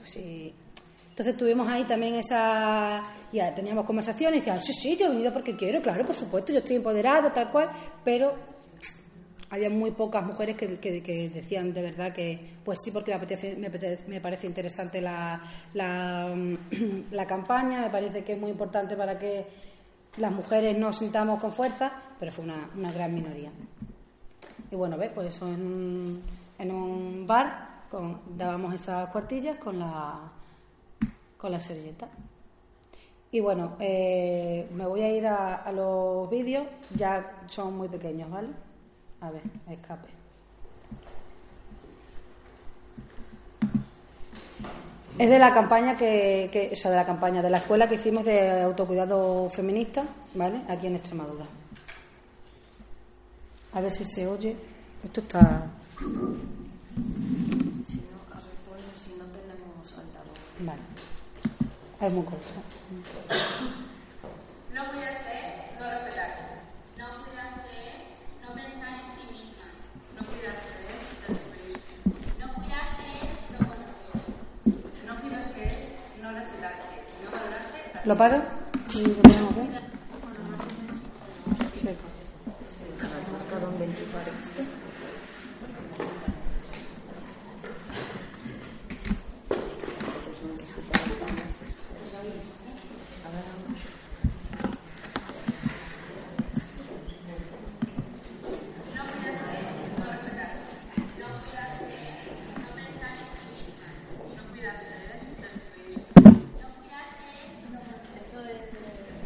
Entonces 1.09 1.37
tuvimos 1.37 1.69
ahí 1.69 1.83
también 1.83 2.15
esa, 2.15 3.03
ya 3.31 3.53
teníamos 3.53 3.85
conversaciones 3.85 4.37
y 4.37 4.39
decían, 4.39 4.59
sí, 4.59 4.73
sí, 4.73 4.97
yo 4.97 5.05
he 5.05 5.09
venido 5.09 5.31
porque 5.31 5.55
quiero, 5.55 5.79
claro, 5.83 6.03
por 6.03 6.15
supuesto, 6.15 6.51
yo 6.51 6.57
estoy 6.57 6.77
empoderada, 6.77 7.31
tal 7.31 7.51
cual, 7.51 7.69
pero 8.03 8.33
había 9.53 9.69
muy 9.69 9.91
pocas 9.91 10.25
mujeres 10.25 10.57
que, 10.57 10.67
decían 11.31 11.73
de 11.73 11.83
verdad 11.83 12.11
que, 12.11 12.55
pues 12.65 12.79
sí, 12.83 12.89
porque 12.89 13.11
me, 13.11 13.21
apetece- 13.21 14.07
me, 14.07 14.19
parece 14.19 14.47
interesante 14.47 14.99
la, 14.99 15.39
la, 15.75 16.35
la 17.11 17.27
campaña, 17.27 17.81
me 17.81 17.91
parece 17.91 18.23
que 18.23 18.33
es 18.33 18.39
muy 18.39 18.49
importante 18.49 18.97
para 18.97 19.19
que 19.19 19.45
las 20.17 20.31
mujeres 20.31 20.75
nos 20.75 20.97
sintamos 20.97 21.39
con 21.39 21.51
fuerza, 21.51 21.91
pero 22.19 22.31
fue 22.31 22.45
una, 22.45 22.67
una 22.75 22.91
gran 22.91 23.13
minoría. 23.13 23.51
Y 24.71 24.75
bueno, 24.75 24.97
¿ves? 24.97 25.11
Pues 25.13 25.35
eso 25.35 25.47
en 25.47 26.23
un, 26.71 27.27
bar 27.27 27.83
dábamos 28.35 28.73
esas 28.73 29.07
cuartillas 29.11 29.59
con 29.59 29.77
la, 29.77 30.31
con 31.37 31.51
la 31.51 31.59
servilleta. 31.59 32.09
Y 33.29 33.39
bueno, 33.39 33.75
eh, 33.79 34.67
me 34.73 34.87
voy 34.87 35.01
a 35.01 35.13
ir 35.15 35.27
a 35.27 35.71
los 35.71 36.27
vídeos, 36.27 36.65
ya 36.95 37.43
son 37.45 37.77
muy 37.77 37.87
pequeños, 37.87 38.31
¿vale? 38.31 38.49
A 39.23 39.31
ver, 39.31 39.41
escape. 39.69 40.09
Es 45.17 45.29
de 45.29 45.39
la 45.39 45.53
campaña 45.53 45.95
que, 45.95 46.49
que- 46.51 46.71
o 46.73 46.75
sea, 46.75 46.91
de 46.91 46.97
la 46.97 47.05
campaña, 47.05 47.41
de 47.41 47.49
la 47.49 47.59
escuela 47.59 47.87
que 47.87 47.95
hicimos 47.95 48.25
de 48.25 48.61
autocuidado 48.63 49.49
feminista, 49.49 50.03
¿vale? 50.33 50.61
Aquí 50.67 50.87
en 50.87 50.95
Extremadura. 50.95 51.45
A 53.73 53.79
ver 53.81 53.91
si 53.91 54.03
se 54.03 54.27
oye. 54.27 54.55
Esto 55.03 55.21
está. 55.21 55.67
Si 55.99 56.05
no, 56.05 56.35
a 58.33 58.39
si 58.97 59.13
no 59.17 59.25
tenemos 59.25 59.93
altavoz. 59.97 60.39
Vale. 60.59 60.81
Es 62.01 62.11
muy 62.11 62.25
corto. 62.25 62.47
No 64.73 64.87
cuidarse, 64.89 65.35
no 65.79 65.89
respetarse. 65.89 66.43
No 66.97 67.05
cuidarse, 67.23 67.77
no 68.41 68.47
pensar 68.55 68.93
en 68.93 68.99
sí 69.17 69.23
misma. 69.31 69.65
No 70.15 70.21
cuidarse, 70.25 70.73
destruirse. 71.27 71.93
No 72.39 72.45
cuidarse, 72.53 73.07
no 73.51 73.57
conocerse. 73.57 74.21
No 75.07 75.13
cuidarse, 75.21 75.63
no 76.21 76.27
respetarse. 76.31 76.93
No 77.23 77.27
valorarse, 77.31 77.79
¿Lo 78.05 78.17
aquí? 78.17 78.41
Sí. 81.81 81.87
¿Hasta 83.37 83.59
dónde 83.59 83.85
enchufar 83.85 84.27
este? 84.41 84.65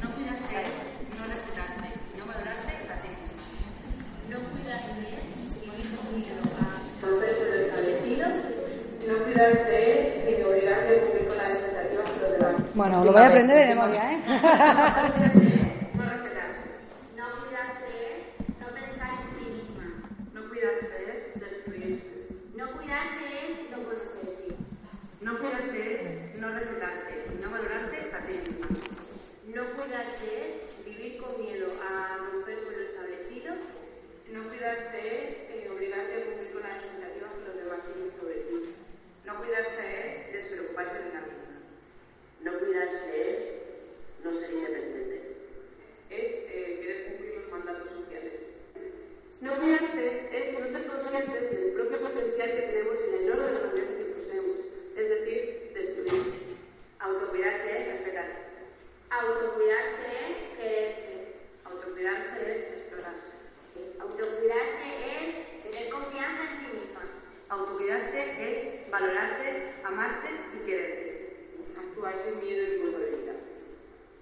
no 0.02 0.12
cuidarse, 0.14 0.44
no 1.18 1.24
respetarse. 1.28 1.88
No 2.18 2.26
valorarse, 2.26 2.74
patético. 2.88 3.38
No 4.30 4.38
cuidarse, 4.52 4.98
vivir 5.62 5.88
con 5.96 6.20
miedo 6.20 6.42
a 6.60 6.84
proceso 7.02 7.44
lo 7.46 7.56
establecido, 7.66 8.28
no 9.08 9.24
cuidarse 9.24 10.26
y 10.28 10.32
de 10.34 10.46
obligarse 10.46 10.88
a 10.88 11.02
cumplir 11.02 11.28
con 11.28 11.38
las 11.38 11.52
expectativas 11.52 12.06
de 12.14 12.20
los 12.22 12.32
demás. 12.38 12.56
Bueno, 12.76 13.04
lo 13.04 13.07
voy 13.18 13.26
a 13.26 13.30
aprender 13.30 13.58
de 13.58 13.66
memoria, 13.74 14.14
¿eh? 14.14 14.20
No 15.96 16.04
respetarse. 16.06 16.66
No 17.18 17.26
cuidarse 17.42 17.90
es 18.14 18.60
no 18.62 18.68
pensar 18.78 19.10
en 19.18 19.26
sí 19.34 19.46
misma. 19.58 19.86
No 20.34 20.50
cuidarse 20.50 20.98
es 21.18 21.40
destruirse. 21.42 22.16
No 22.56 22.66
cuidarse 22.78 23.26
es 23.42 23.72
no 23.72 23.78
conocerse. 23.84 24.54
No 25.22 25.38
cuidarse 25.40 25.80
es 25.96 26.40
no 26.40 26.48
respetarse 26.52 27.14
y 27.34 27.42
no 27.42 27.50
valorarse 27.50 27.98
a 28.14 28.20
ti 28.26 28.34
misma. 28.46 28.68
No 29.48 29.62
cuidarse 29.74 30.28
es 30.38 30.86
vivir 30.86 31.18
con 31.20 31.42
miedo 31.42 31.68
a 31.82 32.18
romper 32.18 32.64
con 32.66 32.74
lo 32.74 32.82
establecido. 32.82 33.56
No 34.32 34.48
cuidarse 34.50 35.00
es 35.02 35.66
eh, 35.66 35.70
obligarte 35.74 36.14
a 36.14 36.26
cumplir 36.26 36.52
con 36.54 36.62
las 36.62 36.78
expectativas 36.84 37.34
que 37.34 37.46
los 37.50 37.58
demás 37.58 37.80
tienen 37.82 38.14
sobre 38.14 38.36
ti. 38.46 38.76
No 39.26 39.38
cuidarse 39.42 39.82
es 40.06 40.34
despreocuparse 40.34 40.94
de 41.02 41.14
la 41.18 41.22
misma. 41.26 41.58
No 42.44 42.54
cuidarse 42.60 43.12
es 43.34 43.40
no 44.24 44.32
ser 44.32 44.52
independiente. 44.54 45.18
Es 46.10 46.30
eh, 46.54 46.80
querer 46.80 47.00
cumplir 47.08 47.34
los 47.42 47.52
mandatos 47.52 47.90
sociales. 47.98 48.34
No 49.42 49.56
cuidarse 49.58 50.30
es 50.32 50.60
no 50.60 50.66
ser 50.70 50.86
conscientes 50.88 51.42
del 51.52 51.72
propio 51.74 52.00
potencial 52.00 52.50
que 52.56 52.62
tenemos 52.62 52.96
en 53.02 53.16
el 53.16 53.22
enorme 53.26 53.52
herramienta 53.58 53.98
que 53.98 54.14
poseemos, 54.16 54.58
es 54.96 55.10
decir, 55.10 55.72
destruir. 55.74 56.24
Autocuidarse 57.00 57.68
es 57.68 57.88
respetarse. 57.88 58.40
Autocuidarse 59.10 60.08
es 60.30 60.38
quererse. 60.58 61.16
Autocuidarse 61.66 62.38
es 62.48 62.62
explorarse. 62.78 63.34
Autocuidarse 64.00 64.88
es 65.10 65.28
tener 65.64 65.90
confianza 65.90 66.44
en 66.44 66.60
sí 66.60 66.68
misma. 66.78 67.02
Autocuidarse 67.50 68.20
es 68.40 68.90
valorarte, 68.92 69.74
amarte 69.84 70.30
y 70.56 70.66
quererte. 70.66 71.08
Actuar 71.78 72.14
sin 72.24 72.40
miedo 72.40 72.64
y 72.64 72.80
culpabilidad. 72.82 73.36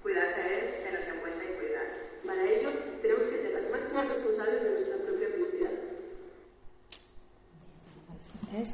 Cuidarse 0.01 0.41
es 0.41 0.83
tenerse 0.85 1.09
en 1.09 1.19
cuenta 1.19 1.43
y 1.43 1.47
cuidarse. 1.57 1.99
Para 2.25 2.43
ello, 2.43 2.69
tenemos 3.01 3.23
que 3.23 3.41
ser 3.41 3.51
las 3.51 3.69
máximas 3.71 4.07
responsables 4.07 4.63
de 4.63 4.69
nuestra 4.69 4.97
propia 4.97 5.27
felicidad. 5.29 5.71
¿Ves? 8.53 8.69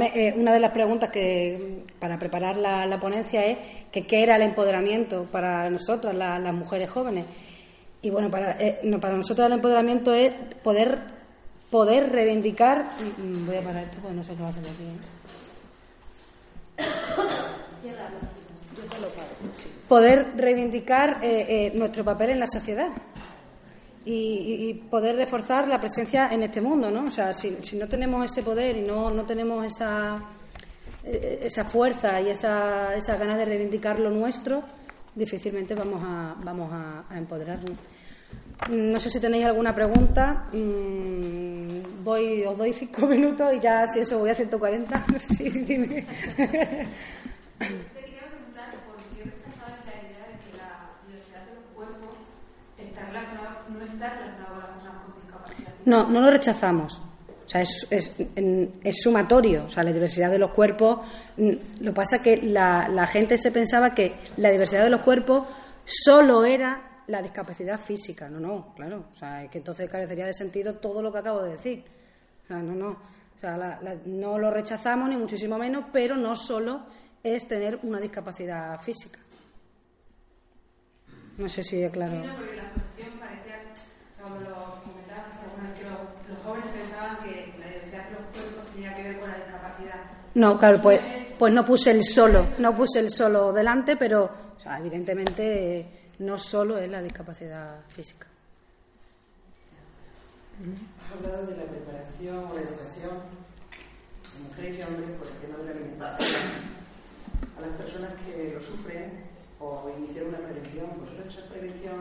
Eh, 0.00 0.34
una 0.36 0.52
de 0.52 0.60
las 0.60 0.70
preguntas 0.72 1.10
que 1.10 1.84
para 1.98 2.18
preparar 2.18 2.56
la, 2.56 2.86
la 2.86 2.98
ponencia 3.00 3.44
es 3.44 3.58
que 3.90 4.06
qué 4.06 4.22
era 4.22 4.36
el 4.36 4.42
empoderamiento 4.42 5.24
para 5.30 5.68
nosotras, 5.70 6.14
la- 6.14 6.38
las 6.38 6.54
mujeres 6.54 6.90
jóvenes. 6.90 7.24
Y 8.02 8.10
bueno, 8.10 8.30
para, 8.30 8.52
eh, 8.60 8.80
no, 8.84 8.98
para 9.00 9.16
nosotros 9.16 9.46
el 9.46 9.52
empoderamiento 9.54 10.12
es 10.14 10.32
poder 10.62 10.98
poder 11.70 12.10
reivindicar. 12.12 12.84
mm, 13.18 13.22
mm, 13.22 13.46
Voy 13.46 13.56
a 13.56 13.60
parar 13.62 13.84
esto 13.84 13.98
porque 14.02 14.16
no 14.16 14.22
sé 14.24 14.34
qué 14.34 14.42
va 14.42 14.48
a 14.48 14.50
hacer 14.50 14.64
aquí. 14.64 14.84
¿eh? 14.84 16.82
Poder 19.88 20.26
reivindicar 20.36 21.18
eh, 21.22 21.46
eh, 21.48 21.72
nuestro 21.74 22.04
papel 22.04 22.30
en 22.30 22.40
la 22.40 22.46
sociedad 22.46 22.88
y, 24.04 24.74
poder 24.90 25.16
reforzar 25.16 25.68
la 25.68 25.80
presencia 25.80 26.28
en 26.32 26.42
este 26.42 26.60
mundo, 26.60 26.90
¿no? 26.90 27.04
O 27.04 27.10
sea, 27.10 27.32
si, 27.32 27.56
si 27.62 27.76
no 27.76 27.88
tenemos 27.88 28.24
ese 28.24 28.42
poder 28.42 28.76
y 28.76 28.82
no, 28.82 29.10
no 29.10 29.24
tenemos 29.24 29.64
esa, 29.64 30.18
eh, 31.04 31.40
esa 31.42 31.64
fuerza 31.64 32.20
y 32.20 32.28
esa, 32.28 32.94
esa 32.96 33.16
ganas 33.16 33.38
de 33.38 33.44
reivindicar 33.44 33.98
lo 33.98 34.10
nuestro, 34.10 34.62
difícilmente 35.14 35.74
vamos 35.74 36.02
a, 36.04 36.34
vamos 36.42 36.72
a, 36.72 37.04
a 37.08 37.18
empoderarnos. 37.18 37.76
Mm, 38.70 38.92
No 38.92 39.00
sé 39.00 39.10
si 39.10 39.20
tenéis 39.20 39.44
alguna 39.44 39.74
pregunta. 39.74 40.46
Mm, 40.52 42.02
Voy, 42.02 42.42
os 42.44 42.58
doy 42.58 42.72
cinco 42.72 43.06
minutos 43.14 43.54
y 43.54 43.60
ya, 43.60 43.86
si 43.86 44.00
eso, 44.00 44.18
voy 44.18 44.30
a 44.30 44.34
140. 44.34 45.04
Sí, 45.36 45.48
dime. 45.50 45.86
Te 46.36 47.66
quería 48.00 48.26
preguntar 48.26 48.74
por 48.86 48.96
qué 49.14 49.22
rechazabas 49.22 49.86
la 49.86 49.94
idea 50.02 50.26
de 50.26 50.36
que 50.42 50.50
la 50.58 50.90
diversidad 51.06 51.46
de 51.46 51.54
los 51.54 51.64
cuerpos 51.76 52.18
está 52.76 53.06
relacionada, 53.06 53.61
no 53.78 53.84
está 53.84 54.10
relacionada 54.10 54.48
con 54.50 54.58
las 54.60 54.68
personas 54.70 55.02
con 55.04 55.14
discapacidad. 55.22 55.72
No, 55.84 56.08
no 56.08 56.20
lo 56.20 56.30
rechazamos. 56.30 57.00
O 57.44 57.48
sea, 57.52 57.60
es, 57.62 57.86
es, 57.90 58.16
es 58.82 59.02
sumatorio. 59.02 59.64
O 59.66 59.70
sea, 59.70 59.82
la 59.82 59.92
diversidad 59.92 60.30
de 60.30 60.38
los 60.38 60.50
cuerpos. 60.52 61.00
mm, 61.36 61.50
Lo 61.80 61.90
que 61.92 61.96
pasa 61.96 62.16
es 62.16 62.22
que 62.22 62.36
la, 62.42 62.88
la 62.88 63.06
gente 63.06 63.36
se 63.36 63.50
pensaba 63.52 63.94
que 63.94 64.14
la 64.36 64.50
diversidad 64.50 64.84
de 64.84 64.90
los 64.90 65.00
cuerpos 65.02 65.46
solo 65.84 66.44
era 66.44 67.02
la 67.08 67.20
discapacidad 67.20 67.78
física. 67.80 68.28
No, 68.30 68.38
no, 68.40 68.72
claro. 68.74 69.06
O 69.12 69.14
sea, 69.14 69.42
es 69.44 69.50
que 69.50 69.58
entonces 69.58 69.90
carecería 69.90 70.24
de 70.26 70.32
sentido 70.32 70.74
todo 70.76 71.02
lo 71.02 71.12
que 71.12 71.18
acabo 71.18 71.42
de 71.42 71.50
decir. 71.52 71.84
O 72.44 72.46
sea, 72.46 72.58
no, 72.58 72.74
no. 72.74 72.88
O 73.36 73.40
sea, 73.40 73.56
la- 73.56 73.78
la- 73.82 73.96
no 74.06 74.38
lo 74.38 74.50
rechazamos 74.50 75.08
ni 75.08 75.16
muchísimo 75.16 75.58
menos, 75.58 75.86
pero 75.92 76.16
no 76.16 76.36
solo 76.36 76.86
es 77.24 77.46
tener 77.48 77.80
una 77.82 77.98
discapacidad 78.00 78.80
física. 78.80 79.18
No 81.38 81.48
sé 81.48 81.62
si 81.62 81.82
es 81.82 81.90
claro. 81.90 82.12
Sí, 82.12 82.26
no, 82.26 82.36
porque 82.36 82.56
la 82.56 82.70
cuestión 82.70 83.18
parecía, 83.18 83.56
o 83.72 84.14
sea, 84.14 84.24
como 84.24 84.36
lo 84.40 84.80
comentabas 84.82 85.26
alguna 85.42 85.70
vez, 85.70 85.78
que 85.78 85.84
los, 85.84 85.98
los 86.28 86.38
jóvenes 86.44 86.70
pensaban 86.72 87.16
que 87.24 87.54
la 87.58 87.66
diversidad 87.66 88.04
de 88.06 88.14
los 88.14 88.22
cuerpos 88.32 88.64
tenía 88.74 88.94
que 88.94 89.02
ver 89.02 89.18
con 89.20 89.30
la 89.30 89.36
discapacidad. 89.38 90.00
No, 90.34 90.58
claro, 90.58 90.80
pues, 90.80 91.00
pues 91.38 91.52
no 91.52 91.64
puse 91.64 91.90
el 91.90 92.04
solo, 92.04 92.46
no 92.58 92.74
puse 92.74 93.00
el 93.00 93.10
solo 93.10 93.52
delante, 93.52 93.96
pero 93.96 94.30
evidentemente 94.78 96.10
no 96.20 96.38
solo 96.38 96.78
es 96.78 96.88
la 96.88 97.02
discapacidad 97.02 97.80
física. 97.88 98.26
Has 100.62 101.18
hablado 101.18 101.46
de 101.46 101.56
la 101.56 101.64
preparación 101.64 102.36
o 102.38 102.54
la 102.54 102.60
educación 102.60 103.18
de 104.22 104.44
mujeres 104.48 104.78
y 104.78 104.82
hombres 104.82 105.10
por 105.18 105.26
el 105.26 105.36
tema 105.42 105.58
de 105.58 105.64
la 105.64 105.70
alimentación. 105.72 106.40
A 107.58 107.60
las 107.60 107.76
personas 107.76 108.12
que 108.24 108.54
lo 108.54 108.60
sufren 108.60 109.24
o 109.58 109.90
iniciar 109.98 110.26
una 110.26 110.38
prevención, 110.38 110.86
vosotros 110.98 111.36
esa 111.36 111.46
prevención 111.48 111.96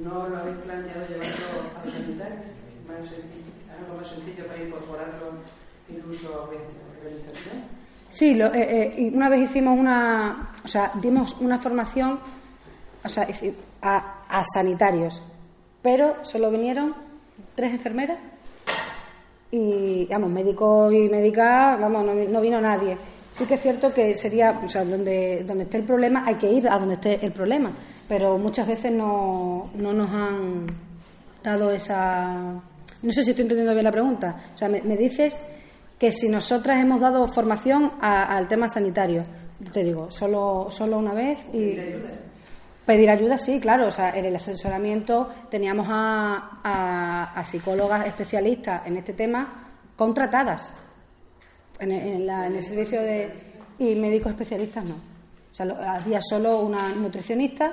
no 0.00 0.28
lo 0.28 0.36
habéis 0.36 0.58
planteado 0.58 1.06
llevarlo 1.08 1.46
a 1.76 1.84
los 1.84 1.92
sanitarios, 1.92 2.46
algo 2.88 4.00
más 4.00 4.08
sencillo 4.08 4.46
para 4.46 4.62
incorporarlo 4.62 5.32
incluso 5.88 6.44
a 6.44 6.46
Sí, 8.10 8.34
lo- 8.34 8.52
eh, 8.52 8.94
eh, 8.98 9.10
una 9.14 9.28
vez 9.28 9.50
hicimos 9.50 9.78
una, 9.78 10.50
o 10.64 10.68
sea, 10.68 10.92
dimos 11.00 11.36
una 11.40 11.58
formación 11.58 12.18
o 13.04 13.08
sea, 13.08 13.26
a, 13.82 14.44
sanitarios, 14.44 15.20
pero 15.80 16.16
solo 16.22 16.50
vinieron 16.50 16.94
tres 17.54 17.72
enfermeras 17.72 18.18
y, 19.50 20.06
vamos, 20.06 20.30
médicos 20.30 20.92
y 20.92 21.08
médicas, 21.08 21.80
vamos, 21.80 22.04
no, 22.04 22.14
no 22.14 22.40
vino 22.40 22.60
nadie. 22.60 22.96
Sí 23.32 23.44
que 23.46 23.54
es 23.54 23.62
cierto 23.62 23.92
que 23.92 24.16
sería, 24.16 24.60
o 24.64 24.68
sea, 24.68 24.84
donde, 24.84 25.42
donde 25.46 25.64
esté 25.64 25.78
el 25.78 25.84
problema 25.84 26.24
hay 26.26 26.34
que 26.36 26.50
ir 26.52 26.68
a 26.68 26.78
donde 26.78 26.94
esté 26.94 27.18
el 27.24 27.32
problema, 27.32 27.72
pero 28.08 28.38
muchas 28.38 28.66
veces 28.66 28.92
no, 28.92 29.70
no 29.74 29.92
nos 29.92 30.10
han 30.10 30.66
dado 31.42 31.70
esa... 31.70 32.60
No 33.02 33.12
sé 33.12 33.24
si 33.24 33.30
estoy 33.30 33.42
entendiendo 33.44 33.72
bien 33.72 33.84
la 33.84 33.90
pregunta. 33.90 34.36
O 34.54 34.58
sea, 34.58 34.68
me 34.68 34.96
dices 34.96 35.40
que 36.02 36.10
si 36.10 36.28
nosotras 36.28 36.80
hemos 36.82 37.00
dado 37.00 37.28
formación 37.28 37.92
a- 38.00 38.36
al 38.36 38.48
tema 38.48 38.66
sanitario, 38.66 39.22
te 39.72 39.84
digo, 39.84 40.10
solo, 40.10 40.66
solo 40.68 40.98
una 40.98 41.14
vez 41.14 41.38
y... 41.54 41.76
Pedir 42.84 43.08
ayuda, 43.08 43.38
sí, 43.38 43.60
claro. 43.60 43.86
O 43.86 43.90
sea, 43.92 44.10
en 44.18 44.24
el 44.24 44.34
asesoramiento 44.34 45.28
teníamos 45.48 45.86
a, 45.88 46.58
a- 46.64 47.32
a 47.38 47.44
psicólogas 47.44 48.04
especialistas 48.08 48.84
en 48.84 48.96
este 48.96 49.12
tema 49.12 49.68
contratadas 49.94 50.72
en 51.78 51.92
el, 51.92 52.06
en 52.16 52.26
la- 52.26 52.46
en 52.48 52.56
el 52.56 52.64
servicio 52.64 53.00
de. 53.00 53.32
y 53.78 53.94
médicos 53.94 54.32
especialistas 54.32 54.84
no. 54.84 54.94
O 54.96 55.54
sea, 55.54 55.66
lo- 55.66 55.76
había 55.80 56.20
solo 56.20 56.58
una 56.62 56.88
nutricionista 56.88 57.70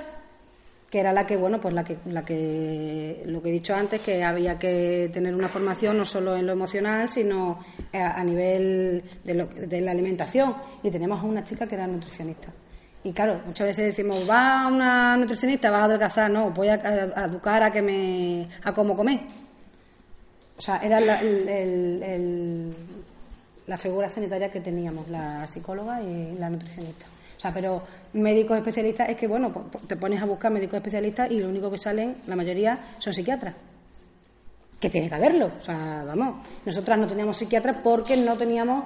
que 0.90 1.00
era 1.00 1.14
la 1.14 1.28
que, 1.28 1.38
bueno, 1.38 1.62
pues 1.62 1.74
la 1.74 1.84
que, 1.84 1.98
la 2.06 2.26
que, 2.26 3.22
lo 3.28 3.42
que 3.44 3.50
he 3.50 3.52
dicho 3.52 3.76
antes, 3.76 4.02
que 4.02 4.24
había 4.24 4.58
que 4.58 5.10
tener 5.14 5.36
una 5.36 5.48
formación 5.48 5.98
no 5.98 6.06
solo 6.06 6.36
en 6.36 6.48
lo 6.48 6.54
emocional, 6.54 7.08
sino 7.10 7.60
a, 7.94 8.20
a 8.20 8.24
nivel 8.24 9.04
de, 9.24 9.34
lo- 9.36 9.46
de 9.46 9.82
la 9.82 9.92
alimentación. 9.92 10.56
Y 10.82 10.90
teníamos 10.90 11.20
a 11.20 11.24
una 11.24 11.44
chica 11.44 11.68
que 11.68 11.76
era 11.76 11.86
nutricionista. 11.86 12.48
Y 13.04 13.14
claro, 13.14 13.40
muchas 13.46 13.68
veces 13.68 13.86
decimos, 13.86 14.28
va 14.30 14.68
una 14.68 15.16
nutricionista, 15.16 15.70
vas 15.72 15.84
a 15.84 15.86
adelgazar, 15.86 16.30
no, 16.32 16.50
voy 16.52 16.68
a, 16.70 16.76
educar 17.26 17.62
a 17.64 17.72
que 17.72 17.82
me, 17.82 18.50
a 18.64 18.74
cómo 18.74 18.96
comer. 18.96 19.20
O 20.58 20.62
sea, 20.62 20.78
era 20.84 21.00
la, 21.00 21.22
el- 21.22 21.48
el- 22.04 22.74
la 23.68 23.78
figura 23.78 24.10
sanitaria 24.10 24.52
que 24.52 24.60
teníamos, 24.60 25.08
la 25.08 25.46
psicóloga 25.48 26.02
y 26.02 26.36
la 26.40 26.50
nutricionista. 26.50 27.06
O 27.40 27.42
sea, 27.42 27.54
pero 27.54 27.82
médicos 28.16 28.58
especialistas 28.58 29.08
es 29.08 29.16
que, 29.16 29.26
bueno, 29.26 29.50
pues, 29.50 29.66
pues, 29.72 29.88
te 29.88 29.96
pones 29.96 30.22
a 30.22 30.26
buscar 30.26 30.52
médicos 30.52 30.76
especialistas 30.76 31.32
y 31.32 31.40
lo 31.40 31.48
único 31.48 31.72
que 31.72 31.78
salen, 31.78 32.18
la 32.28 32.36
mayoría, 32.36 32.78
son 33.00 33.14
psiquiatras. 33.14 33.56
Que 34.78 34.90
tiene 34.90 35.08
que 35.08 35.16
haberlo. 35.16 35.50
O 35.58 35.62
sea, 35.62 36.04
vamos, 36.06 36.46
nosotras 36.66 37.00
no 37.00 37.08
teníamos 37.08 37.38
psiquiatras 37.38 37.78
porque 37.82 38.18
no 38.18 38.38
teníamos. 38.38 38.84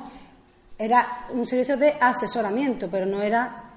Era 0.77 1.25
un 1.31 1.47
servicio 1.47 1.77
de 1.77 1.95
asesoramiento, 1.99 2.87
pero 2.91 3.07
no 3.07 3.23
era 3.23 3.71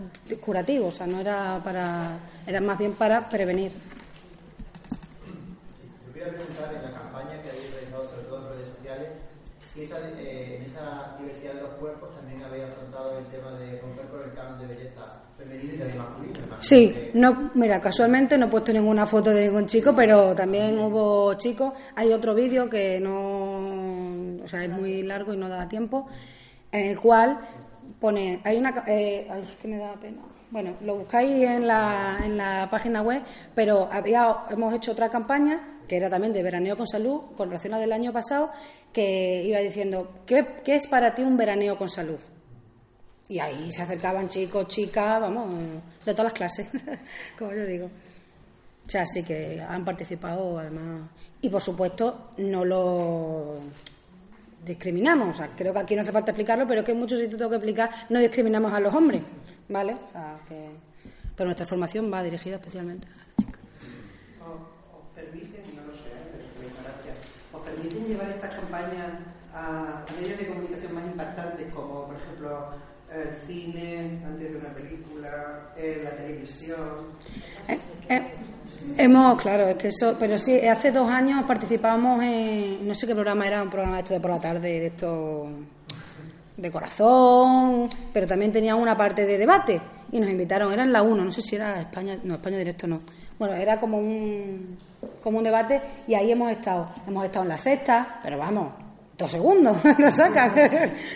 curativo, 0.45 0.89
o 0.89 0.93
sea, 0.93 1.07
no 1.07 1.21
era 1.21 1.59
para. 1.65 2.19
Era 2.47 2.61
más 2.61 2.77
bien 2.77 2.93
para 2.93 3.27
prevenir. 3.31 3.73
Yo 6.07 6.13
quería 6.13 6.35
preguntar 6.35 6.75
en 6.75 6.83
la 6.83 6.99
campaña 6.99 7.43
que 7.43 7.49
habéis 7.49 7.71
realizado, 7.73 8.11
sobre 8.11 8.23
todo 8.25 8.43
en 8.43 8.59
redes 8.59 8.69
sociales, 8.77 9.09
si 9.77 9.85
esa, 9.85 9.99
eh, 10.19 10.55
en 10.57 10.63
esa 10.63 11.15
diversidad 11.17 11.55
de 11.55 11.61
los 11.61 11.71
cuerpos 11.75 12.15
también 12.15 12.43
habéis 12.43 12.65
afrontado 12.65 13.19
el 13.19 13.27
tema 13.27 13.53
de 13.53 13.77
romper 13.77 14.09
con 14.09 14.23
el 14.23 14.33
canon 14.33 14.59
de 14.59 14.67
belleza 14.67 15.31
femenino 15.37 15.75
y 15.75 15.79
también 15.79 16.03
masculino. 16.03 16.35
Imagino 16.39 16.57
Sí, 16.61 17.11
que- 17.13 17.19
no, 17.19 17.51
mira, 17.55 17.81
casualmente 17.81 18.39
no 18.39 18.47
he 18.47 18.49
puesto 18.49 18.73
ninguna 18.73 19.07
foto 19.07 19.31
de 19.31 19.43
ningún 19.43 19.67
chico, 19.67 19.95
pero 19.95 20.35
también 20.35 20.79
hubo 20.79 21.35
chicos. 21.35 21.73
Hay 21.95 22.13
otro 22.13 22.35
vídeo 22.35 22.69
que 22.71 22.99
no, 23.01 24.43
o 24.45 24.49
sea, 24.49 24.65
es 24.65 24.71
muy 24.71 25.03
largo 25.03 25.33
y 25.35 25.37
no 25.37 25.49
da 25.49 25.69
tiempo, 25.69 26.07
en 26.73 26.87
el 26.87 26.99
cual 27.01 27.39
pone, 28.01 28.41
hay 28.45 28.57
una, 28.57 28.85
eh, 28.87 29.27
ay, 29.31 29.43
es 29.43 29.55
que 29.57 29.69
me 29.69 29.77
da 29.79 29.95
pena. 29.95 30.23
Bueno, 30.51 30.77
lo 30.83 30.97
buscáis 30.97 31.45
en 31.45 31.67
la, 31.67 32.21
en 32.25 32.37
la 32.37 32.69
página 32.71 33.03
web, 33.03 33.23
pero 33.55 33.89
había, 33.93 34.45
hemos 34.51 34.73
hecho 34.75 34.93
otra 34.93 35.09
campaña 35.09 35.77
que 35.87 35.97
era 35.97 36.11
también 36.11 36.33
de 36.33 36.43
veraneo 36.43 36.77
con 36.77 36.87
salud, 36.87 37.21
con 37.37 37.49
relación 37.49 37.75
a 37.75 37.79
del 37.79 37.93
año 37.93 38.13
pasado, 38.13 38.51
que 38.93 39.45
iba 39.45 39.59
diciendo, 39.61 40.23
¿qué, 40.27 40.47
qué 40.65 40.77
es 40.77 40.87
para 40.87 41.15
ti 41.15 41.23
un 41.23 41.37
veraneo 41.37 41.79
con 41.79 41.89
salud? 41.89 42.19
Y 43.29 43.39
ahí 43.39 43.73
se 43.73 43.83
acercaban 43.83 44.29
chicos, 44.29 44.69
chicas, 44.69 45.21
vamos, 45.21 45.83
de 46.05 46.13
todas 46.13 46.25
las 46.25 46.33
clases, 46.33 46.69
como 47.39 47.53
yo 47.53 47.67
digo. 47.67 47.87
O 48.87 48.91
sea, 48.91 49.05
sí 49.05 49.25
que 49.25 49.61
han 49.61 49.85
participado 49.85 50.59
además. 50.59 51.09
Y 51.41 51.49
por 51.49 51.61
supuesto, 51.61 52.31
no 52.39 52.65
lo 52.65 53.57
discriminamos. 54.65 55.35
O 55.35 55.39
sea, 55.39 55.51
creo 55.57 55.73
que 55.73 55.81
aquí 55.81 55.97
no 55.97 56.03
hace 56.03 56.13
falta 56.13 56.31
explicarlo, 56.31 56.67
pero 56.69 56.81
es 56.81 56.87
que 56.87 56.93
en 56.93 56.99
muchos 56.99 57.19
sitios 57.19 57.37
tengo 57.37 57.51
que 57.51 57.57
explicar, 57.57 57.91
no 58.11 58.21
discriminamos 58.21 58.73
a 58.73 58.79
los 58.79 58.95
hombres, 58.95 59.23
¿vale? 59.69 59.95
O 59.95 60.13
sea, 60.13 60.39
que... 60.49 60.71
Pero 61.37 61.49
nuestra 61.49 61.67
formación 61.67 62.11
va 62.13 62.23
dirigida 62.23 62.57
especialmente 62.57 63.07
a 63.09 63.17
las 63.17 63.37
chicas. 63.37 63.61
¿Os, 64.41 64.61
os 64.99 65.15
permiten, 65.15 65.63
no 65.77 65.83
lo 65.87 65.95
sé, 65.95 66.11
pero 66.33 66.45
por 66.55 66.65
ignorancia, 66.65 67.13
os 67.53 67.61
permiten 67.63 68.07
llevar 68.07 68.31
estas 68.31 68.55
campañas 68.55 69.13
a, 69.53 70.05
medios 70.21 70.39
de 70.39 70.47
comunicación 70.47 70.95
más 70.95 71.05
impactantes, 71.05 71.73
como 71.75 72.07
por 72.07 72.17
ejemplo 72.17 72.69
el 73.13 73.31
cine, 73.47 74.23
antes 74.27 74.51
de 74.53 74.57
una 74.59 74.75
película, 74.75 75.73
eh, 75.77 76.01
la 76.05 76.11
televisión? 76.11 77.13
Eh, 77.69 77.79
eh, 78.09 78.23
hemos, 78.99 79.41
claro, 79.41 79.69
es 79.69 79.77
que 79.77 79.89
eso, 79.89 80.17
pero 80.19 80.39
sí, 80.39 80.59
hace 80.67 80.91
dos 80.91 81.09
años 81.09 81.45
participábamos 81.45 82.23
en, 82.23 82.87
no 82.87 82.95
sé 82.95 83.07
qué 83.07 83.15
programa 83.15 83.47
era, 83.47 83.63
un 83.63 83.71
programa 83.71 83.97
de 83.97 84.03
esto 84.03 84.15
de 84.15 84.21
por 84.21 84.31
la 84.31 84.41
tarde, 84.41 84.81
de 84.81 84.87
esto 84.87 85.49
de 86.57 86.71
corazón, 86.71 87.89
pero 88.13 88.27
también 88.27 88.53
tenía 88.53 88.75
una 88.75 88.97
parte 88.97 89.25
de 89.27 89.39
debate 89.39 89.81
y 90.13 90.21
nos 90.21 90.31
invitaron, 90.31 90.73
era 90.73 90.85
en 90.85 90.93
la 90.93 91.03
1, 91.03 91.25
no 91.25 91.31
sé 91.31 91.43
si 91.43 91.57
era 91.57 91.81
España, 91.81 92.19
no, 92.25 92.35
España 92.35 92.59
Directo 92.59 92.87
no. 92.87 93.01
Bueno, 93.39 93.55
era 93.55 93.79
como 93.79 93.99
un, 93.99 94.79
como 95.23 95.39
un 95.39 95.45
debate 95.45 95.81
y 96.09 96.15
ahí 96.15 96.33
hemos 96.33 96.51
estado. 96.51 96.89
Hemos 97.07 97.25
estado 97.27 97.43
en 97.45 97.49
la 97.51 97.59
sexta, 97.59 98.19
pero 98.23 98.39
vamos, 98.39 98.73
dos 99.19 99.31
segundos, 99.31 99.77
nos 99.99 100.15
sacan, 100.15 100.53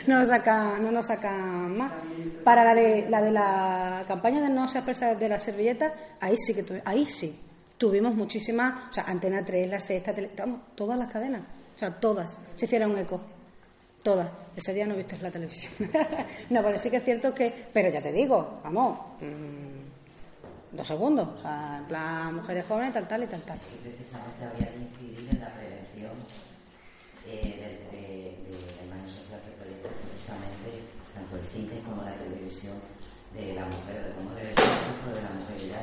no 0.07 0.19
nos 0.19 0.29
sacan, 0.29 0.83
no 0.85 0.91
nos 0.91 1.07
sacan 1.07 1.77
más. 1.79 1.93
Para 2.45 2.63
la 2.65 2.75
de 2.75 3.07
la, 3.09 3.23
de 3.23 3.31
la 3.33 4.05
campaña 4.07 4.41
de 4.43 4.51
no 4.51 4.69
se 4.69 4.79
expresa 4.79 5.15
de 5.15 5.29
la 5.29 5.39
servilleta, 5.39 5.93
ahí 6.21 6.37
sí 6.37 6.53
que 6.55 6.83
ahí 6.85 7.07
sí. 7.07 7.39
Tuvimos 7.79 8.15
muchísimas, 8.15 8.91
o 8.91 8.93
sea, 8.93 9.05
Antena 9.05 9.43
3, 9.43 9.67
la 9.71 9.81
sexta, 9.81 10.13
tele- 10.15 10.29
todas 10.75 11.01
las 11.01 11.11
cadenas, 11.11 11.41
o 11.75 11.79
sea, 11.79 11.91
todas, 11.99 12.39
se 12.55 12.67
hicieron 12.67 12.99
eco. 12.99 13.19
Todas. 14.03 14.29
Ese 14.57 14.73
día 14.75 14.87
no 14.87 14.97
viste 14.97 15.17
la 15.19 15.31
televisión. 15.31 15.73
no, 16.51 16.63
pero 16.63 16.79
sí 16.79 16.91
que 16.91 16.97
es 16.97 17.05
cierto 17.05 17.31
que. 17.33 17.67
Pero 17.73 17.91
ya 17.91 18.01
te 18.01 18.13
digo, 18.13 18.61
vamos. 18.65 18.99
mm, 19.21 20.77
dos 20.77 20.87
segundos. 20.89 21.29
O 21.35 21.39
sea, 21.39 21.79
en 21.79 21.85
plan, 21.87 22.35
mujeres 22.35 22.65
jóvenes, 22.67 22.93
tal, 22.95 23.07
tal 23.07 23.23
y 23.23 23.27
tal, 23.27 23.43
tal. 23.43 23.59
Y 23.59 23.89
precisamente 23.89 24.45
habría 24.45 24.71
que 24.73 24.79
incidir 24.79 25.29
en 25.31 25.41
la 25.41 25.53
prevención 25.53 26.13
eh, 27.27 27.41
de, 27.93 27.97
de- 27.97 28.37
de 28.41 28.77
la 28.79 28.83
imagen 28.89 29.09
social 29.09 29.39
que 29.45 29.53
proyecta 29.61 29.89
precisamente 30.09 30.71
tanto 31.15 31.37
el 31.37 31.45
cine 31.53 31.81
como 31.85 32.03
la 32.03 32.15
televisión 32.15 32.77
de 33.37 33.55
la 33.55 33.65
mujer, 33.67 34.01
de 34.05 34.13
cómo 34.17 34.31
debe 34.35 34.51
ser 34.57 34.65
el 34.65 35.15
de 35.15 35.23
la 35.23 35.31
mujer. 35.37 35.57
Y 35.61 35.67
ya, 35.71 35.83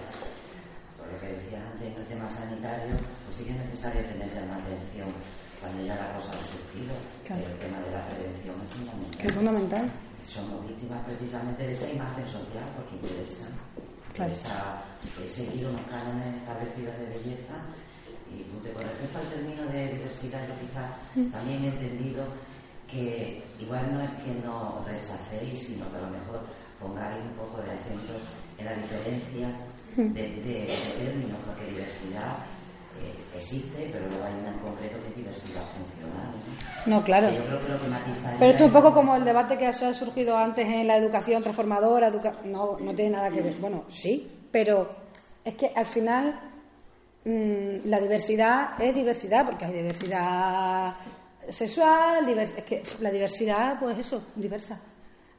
por 0.97 1.05
lo 1.07 1.15
que 1.21 1.27
decías 1.37 1.61
antes 1.71 1.87
en 1.93 2.01
el 2.01 2.07
tema 2.09 2.27
sanitario, 2.27 2.95
pues 3.25 3.37
sí 3.37 3.45
que 3.45 3.51
es 3.51 3.59
necesario 3.61 4.01
tener 4.09 4.27
ya 4.27 4.41
atención 4.43 5.07
cuando 5.59 5.83
ya 5.85 5.95
la 5.95 6.13
cosa 6.15 6.31
ha 6.31 6.43
surgido. 6.45 6.93
Claro. 7.25 7.41
Pero 7.43 7.53
el 7.53 7.59
tema 7.59 7.79
de 7.81 7.91
la 7.91 8.01
prevención 8.07 8.55
es 8.63 8.69
fundamental. 8.71 9.25
Es 9.27 9.33
fundamental. 9.33 9.85
Somos 10.27 10.67
víctimas 10.67 11.01
precisamente 11.05 11.61
de 11.67 11.73
esa 11.73 11.89
imagen 11.91 12.25
social 12.27 12.65
porque 12.75 12.95
interesa. 12.95 13.47
Claro. 14.13 14.31
Esa, 14.33 14.81
es 15.23 15.31
seguir 15.31 15.67
unos 15.67 15.81
cánones 15.89 16.35
establecidos 16.41 16.93
de 16.99 17.05
belleza. 17.17 17.55
Y 18.27 18.43
con 18.73 18.83
respecto 18.83 19.17
al 19.19 19.27
término 19.29 19.63
de 19.71 19.93
diversidad, 19.93 20.41
yo 20.47 20.53
quizás 20.59 20.89
Mm. 21.15 21.31
también 21.31 21.63
he 21.63 21.67
entendido 21.69 22.25
que 22.87 23.43
igual 23.59 23.93
no 23.93 24.01
es 24.01 24.11
que 24.23 24.33
no 24.45 24.83
rechacéis, 24.85 25.63
sino 25.67 25.89
que 25.91 25.97
a 25.97 26.01
lo 26.01 26.09
mejor 26.09 26.39
pongáis 26.79 27.17
un 27.23 27.35
poco 27.35 27.61
de 27.63 27.71
acento 27.71 28.13
en 28.57 28.65
la 28.65 28.73
diferencia 28.75 29.47
Mm. 29.95 30.13
de, 30.13 30.21
de- 30.21 30.67
de 30.67 31.05
términos, 31.05 31.39
porque 31.45 31.71
diversidad 31.71 32.37
existe, 33.35 33.89
pero 33.91 34.07
luego 34.07 34.23
hay 34.25 34.33
una 34.33 34.51
en 34.51 34.59
concreto 34.59 34.97
que 35.01 35.09
es 35.09 35.15
diversidad 35.15 35.61
funcional. 35.63 36.31
¿no? 36.85 36.95
No, 36.97 37.03
claro. 37.03 37.29
Que 37.29 37.35
Yo 37.37 37.45
creo 37.45 37.61
que 37.61 37.67
lo 37.69 37.81
que 37.81 37.87
matiza 37.87 38.35
Pero 38.39 38.51
esto 38.51 38.63
es 38.63 38.67
un 38.67 38.73
poco 38.73 38.93
como 38.93 39.15
el 39.15 39.25
debate 39.25 39.57
que 39.57 39.67
ha 39.67 39.73
surgido 39.73 40.37
antes 40.37 40.65
en 40.67 40.87
la 40.87 40.97
educación 40.97 41.41
transformadora. 41.43 42.07
educa- 42.07 42.41
No, 42.45 42.77
no 42.79 42.93
tiene 42.95 43.11
nada 43.11 43.29
que 43.29 43.41
ver. 43.41 43.55
Bueno, 43.59 43.83
sí, 43.89 44.31
pero 44.51 44.89
es 45.43 45.53
que 45.55 45.71
al 45.75 45.85
final 45.85 46.39
mm, 47.25 47.85
la 47.85 47.99
diversidad 47.99 48.81
es 48.81 48.95
diversidad, 48.95 49.45
porque 49.45 49.65
hay 49.65 49.73
diversidad 49.73 50.95
sexual, 51.49 52.25
divers- 52.25 52.57
es 52.57 52.63
que 52.63 52.83
la 53.01 53.11
diversidad, 53.11 53.79
pues 53.79 53.97
eso, 53.99 54.23
diversa. 54.35 54.79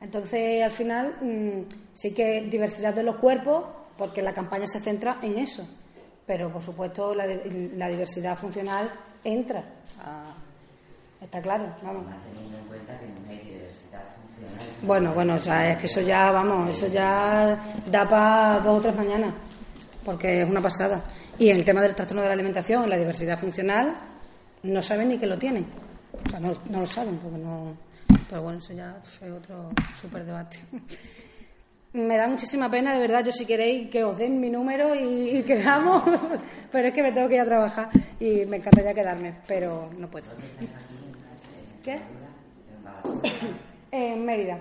Entonces, 0.01 0.63
al 0.63 0.71
final, 0.71 1.17
mm, 1.21 1.61
sí 1.95 2.15
que 2.15 2.43
diversidad 2.43 2.95
de 2.95 3.03
los 3.03 3.17
cuerpos, 3.17 3.65
porque 3.97 4.23
la 4.23 4.33
campaña 4.33 4.67
se 4.67 4.79
centra 4.81 5.19
en 5.23 5.39
eso. 5.39 5.67
Pero, 6.29 6.49
por 6.53 6.63
supuesto, 6.63 7.13
la, 7.15 7.27
la 7.27 7.89
diversidad 7.89 8.39
funcional 8.39 8.89
entra. 9.25 9.65
a- 10.01 10.35
está 11.21 11.43
claro, 11.43 11.65
vamos. 11.83 12.05
Teniendo 12.33 12.57
en 12.59 12.65
cuenta 12.67 12.97
que 13.01 13.07
no 13.07 13.29
hay 13.31 13.39
diversidad 13.51 14.03
funcional. 14.37 14.67
Bueno, 14.83 15.13
bueno, 15.15 15.35
o 15.35 15.39
sea, 15.39 15.73
es 15.73 15.79
que 15.79 15.87
eso 15.87 16.01
ya, 16.03 16.31
vamos, 16.31 16.71
eso 16.71 16.87
ya 16.87 17.59
da 17.91 18.09
para 18.09 18.61
dos 18.61 18.79
o 18.79 18.81
tres 18.83 18.95
mañanas, 18.95 19.35
porque 20.05 20.43
es 20.43 20.49
una 20.49 20.61
pasada. 20.61 21.03
Y 21.39 21.49
en 21.51 21.57
el 21.57 21.65
tema 21.65 21.81
del 21.83 21.95
trastorno 21.97 22.23
de 22.23 22.29
la 22.29 22.35
alimentación, 22.35 22.85
en 22.85 22.91
la 22.91 22.97
diversidad 22.99 23.37
funcional, 23.39 23.97
no 24.63 24.83
saben 24.83 25.09
ni 25.09 25.19
que 25.19 25.27
lo 25.27 25.37
tienen. 25.39 25.67
O 26.27 26.31
sea, 26.31 26.39
no, 26.41 26.55
no 26.69 26.81
lo 26.81 26.87
saben, 26.87 27.17
porque 27.19 27.39
no. 27.39 27.75
Pero 28.29 28.43
bueno, 28.43 28.59
eso 28.59 28.73
ya 28.75 28.97
fue 29.03 29.33
otro 29.33 29.71
súper 30.01 30.25
debate. 30.25 30.59
Me 31.95 32.17
da 32.17 32.29
muchísima 32.29 32.71
pena, 32.71 32.93
de 32.93 33.01
verdad, 33.01 33.25
yo 33.25 33.33
si 33.33 33.47
queréis 33.47 33.89
que 33.91 34.05
os 34.05 34.17
den 34.17 34.39
mi 34.41 34.51
número 34.51 34.95
y, 34.95 35.39
y 35.39 35.43
quedamos, 35.43 36.03
pero 36.71 36.89
es 36.89 36.95
que 36.95 37.03
me 37.03 37.13
tengo 37.13 37.29
que 37.29 37.37
ir 37.37 37.41
a 37.41 37.47
trabajar 37.47 37.89
y 38.21 38.45
me 38.47 38.59
encantaría 38.59 38.93
quedarme, 38.95 39.35
pero 39.47 39.89
no 39.99 40.09
puedo. 40.09 40.27
¿Qué? 41.83 41.99
En 43.91 44.25
Mérida, 44.25 44.59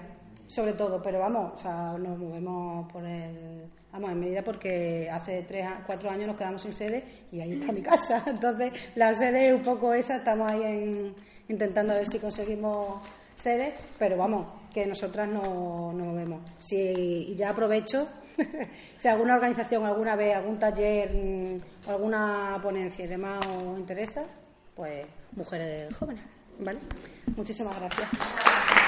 sobre 0.47 0.73
todo, 0.73 1.01
pero 1.01 1.19
vamos, 1.19 1.53
o 1.55 1.57
sea, 1.57 1.95
nos 1.97 2.17
movemos 2.17 2.91
por 2.91 3.03
el. 3.05 3.65
Vamos, 3.91 4.11
en 4.11 4.19
Mérida 4.19 4.41
porque 4.41 5.09
hace 5.11 5.43
tres, 5.43 5.67
cuatro 5.86 6.09
años 6.09 6.28
nos 6.28 6.38
quedamos 6.38 6.61
sin 6.61 6.71
sede 6.73 7.03
y 7.32 7.41
ahí 7.41 7.53
está 7.59 7.71
mi 7.73 7.82
casa. 7.91 8.23
Entonces, 8.25 8.71
la 8.95 9.13
sede 9.13 9.49
es 9.49 9.53
un 9.53 9.63
poco 9.63 9.93
esa, 9.93 10.17
estamos 10.17 10.49
ahí 10.51 10.61
en- 10.63 11.15
intentando 11.49 11.93
ver 11.93 12.07
si 12.07 12.19
conseguimos 12.19 13.01
sede, 13.36 13.73
pero 13.99 14.15
vamos, 14.17 14.45
que 14.78 14.86
nosotras 14.86 15.28
no 15.28 15.91
nos 15.91 16.07
movemos. 16.07 16.41
Si, 16.59 16.78
y 16.78 17.36
ya 17.36 17.49
aprovecho, 17.49 18.07
si 18.97 19.07
alguna 19.07 19.34
organización 19.34 19.84
alguna 19.84 20.15
vez, 20.15 20.36
algún 20.36 20.59
taller, 20.59 21.11
mm, 21.11 21.89
alguna 21.89 22.59
ponencia 22.61 23.05
y 23.05 23.07
demás 23.07 23.39
os 23.47 23.80
interesa, 23.80 24.23
pues 24.75 25.03
mujeres 25.32 25.95
jóvenes, 25.95 26.23
¿vale? 26.59 26.78
Muchísimas 27.36 27.75
gracias. 27.80 28.86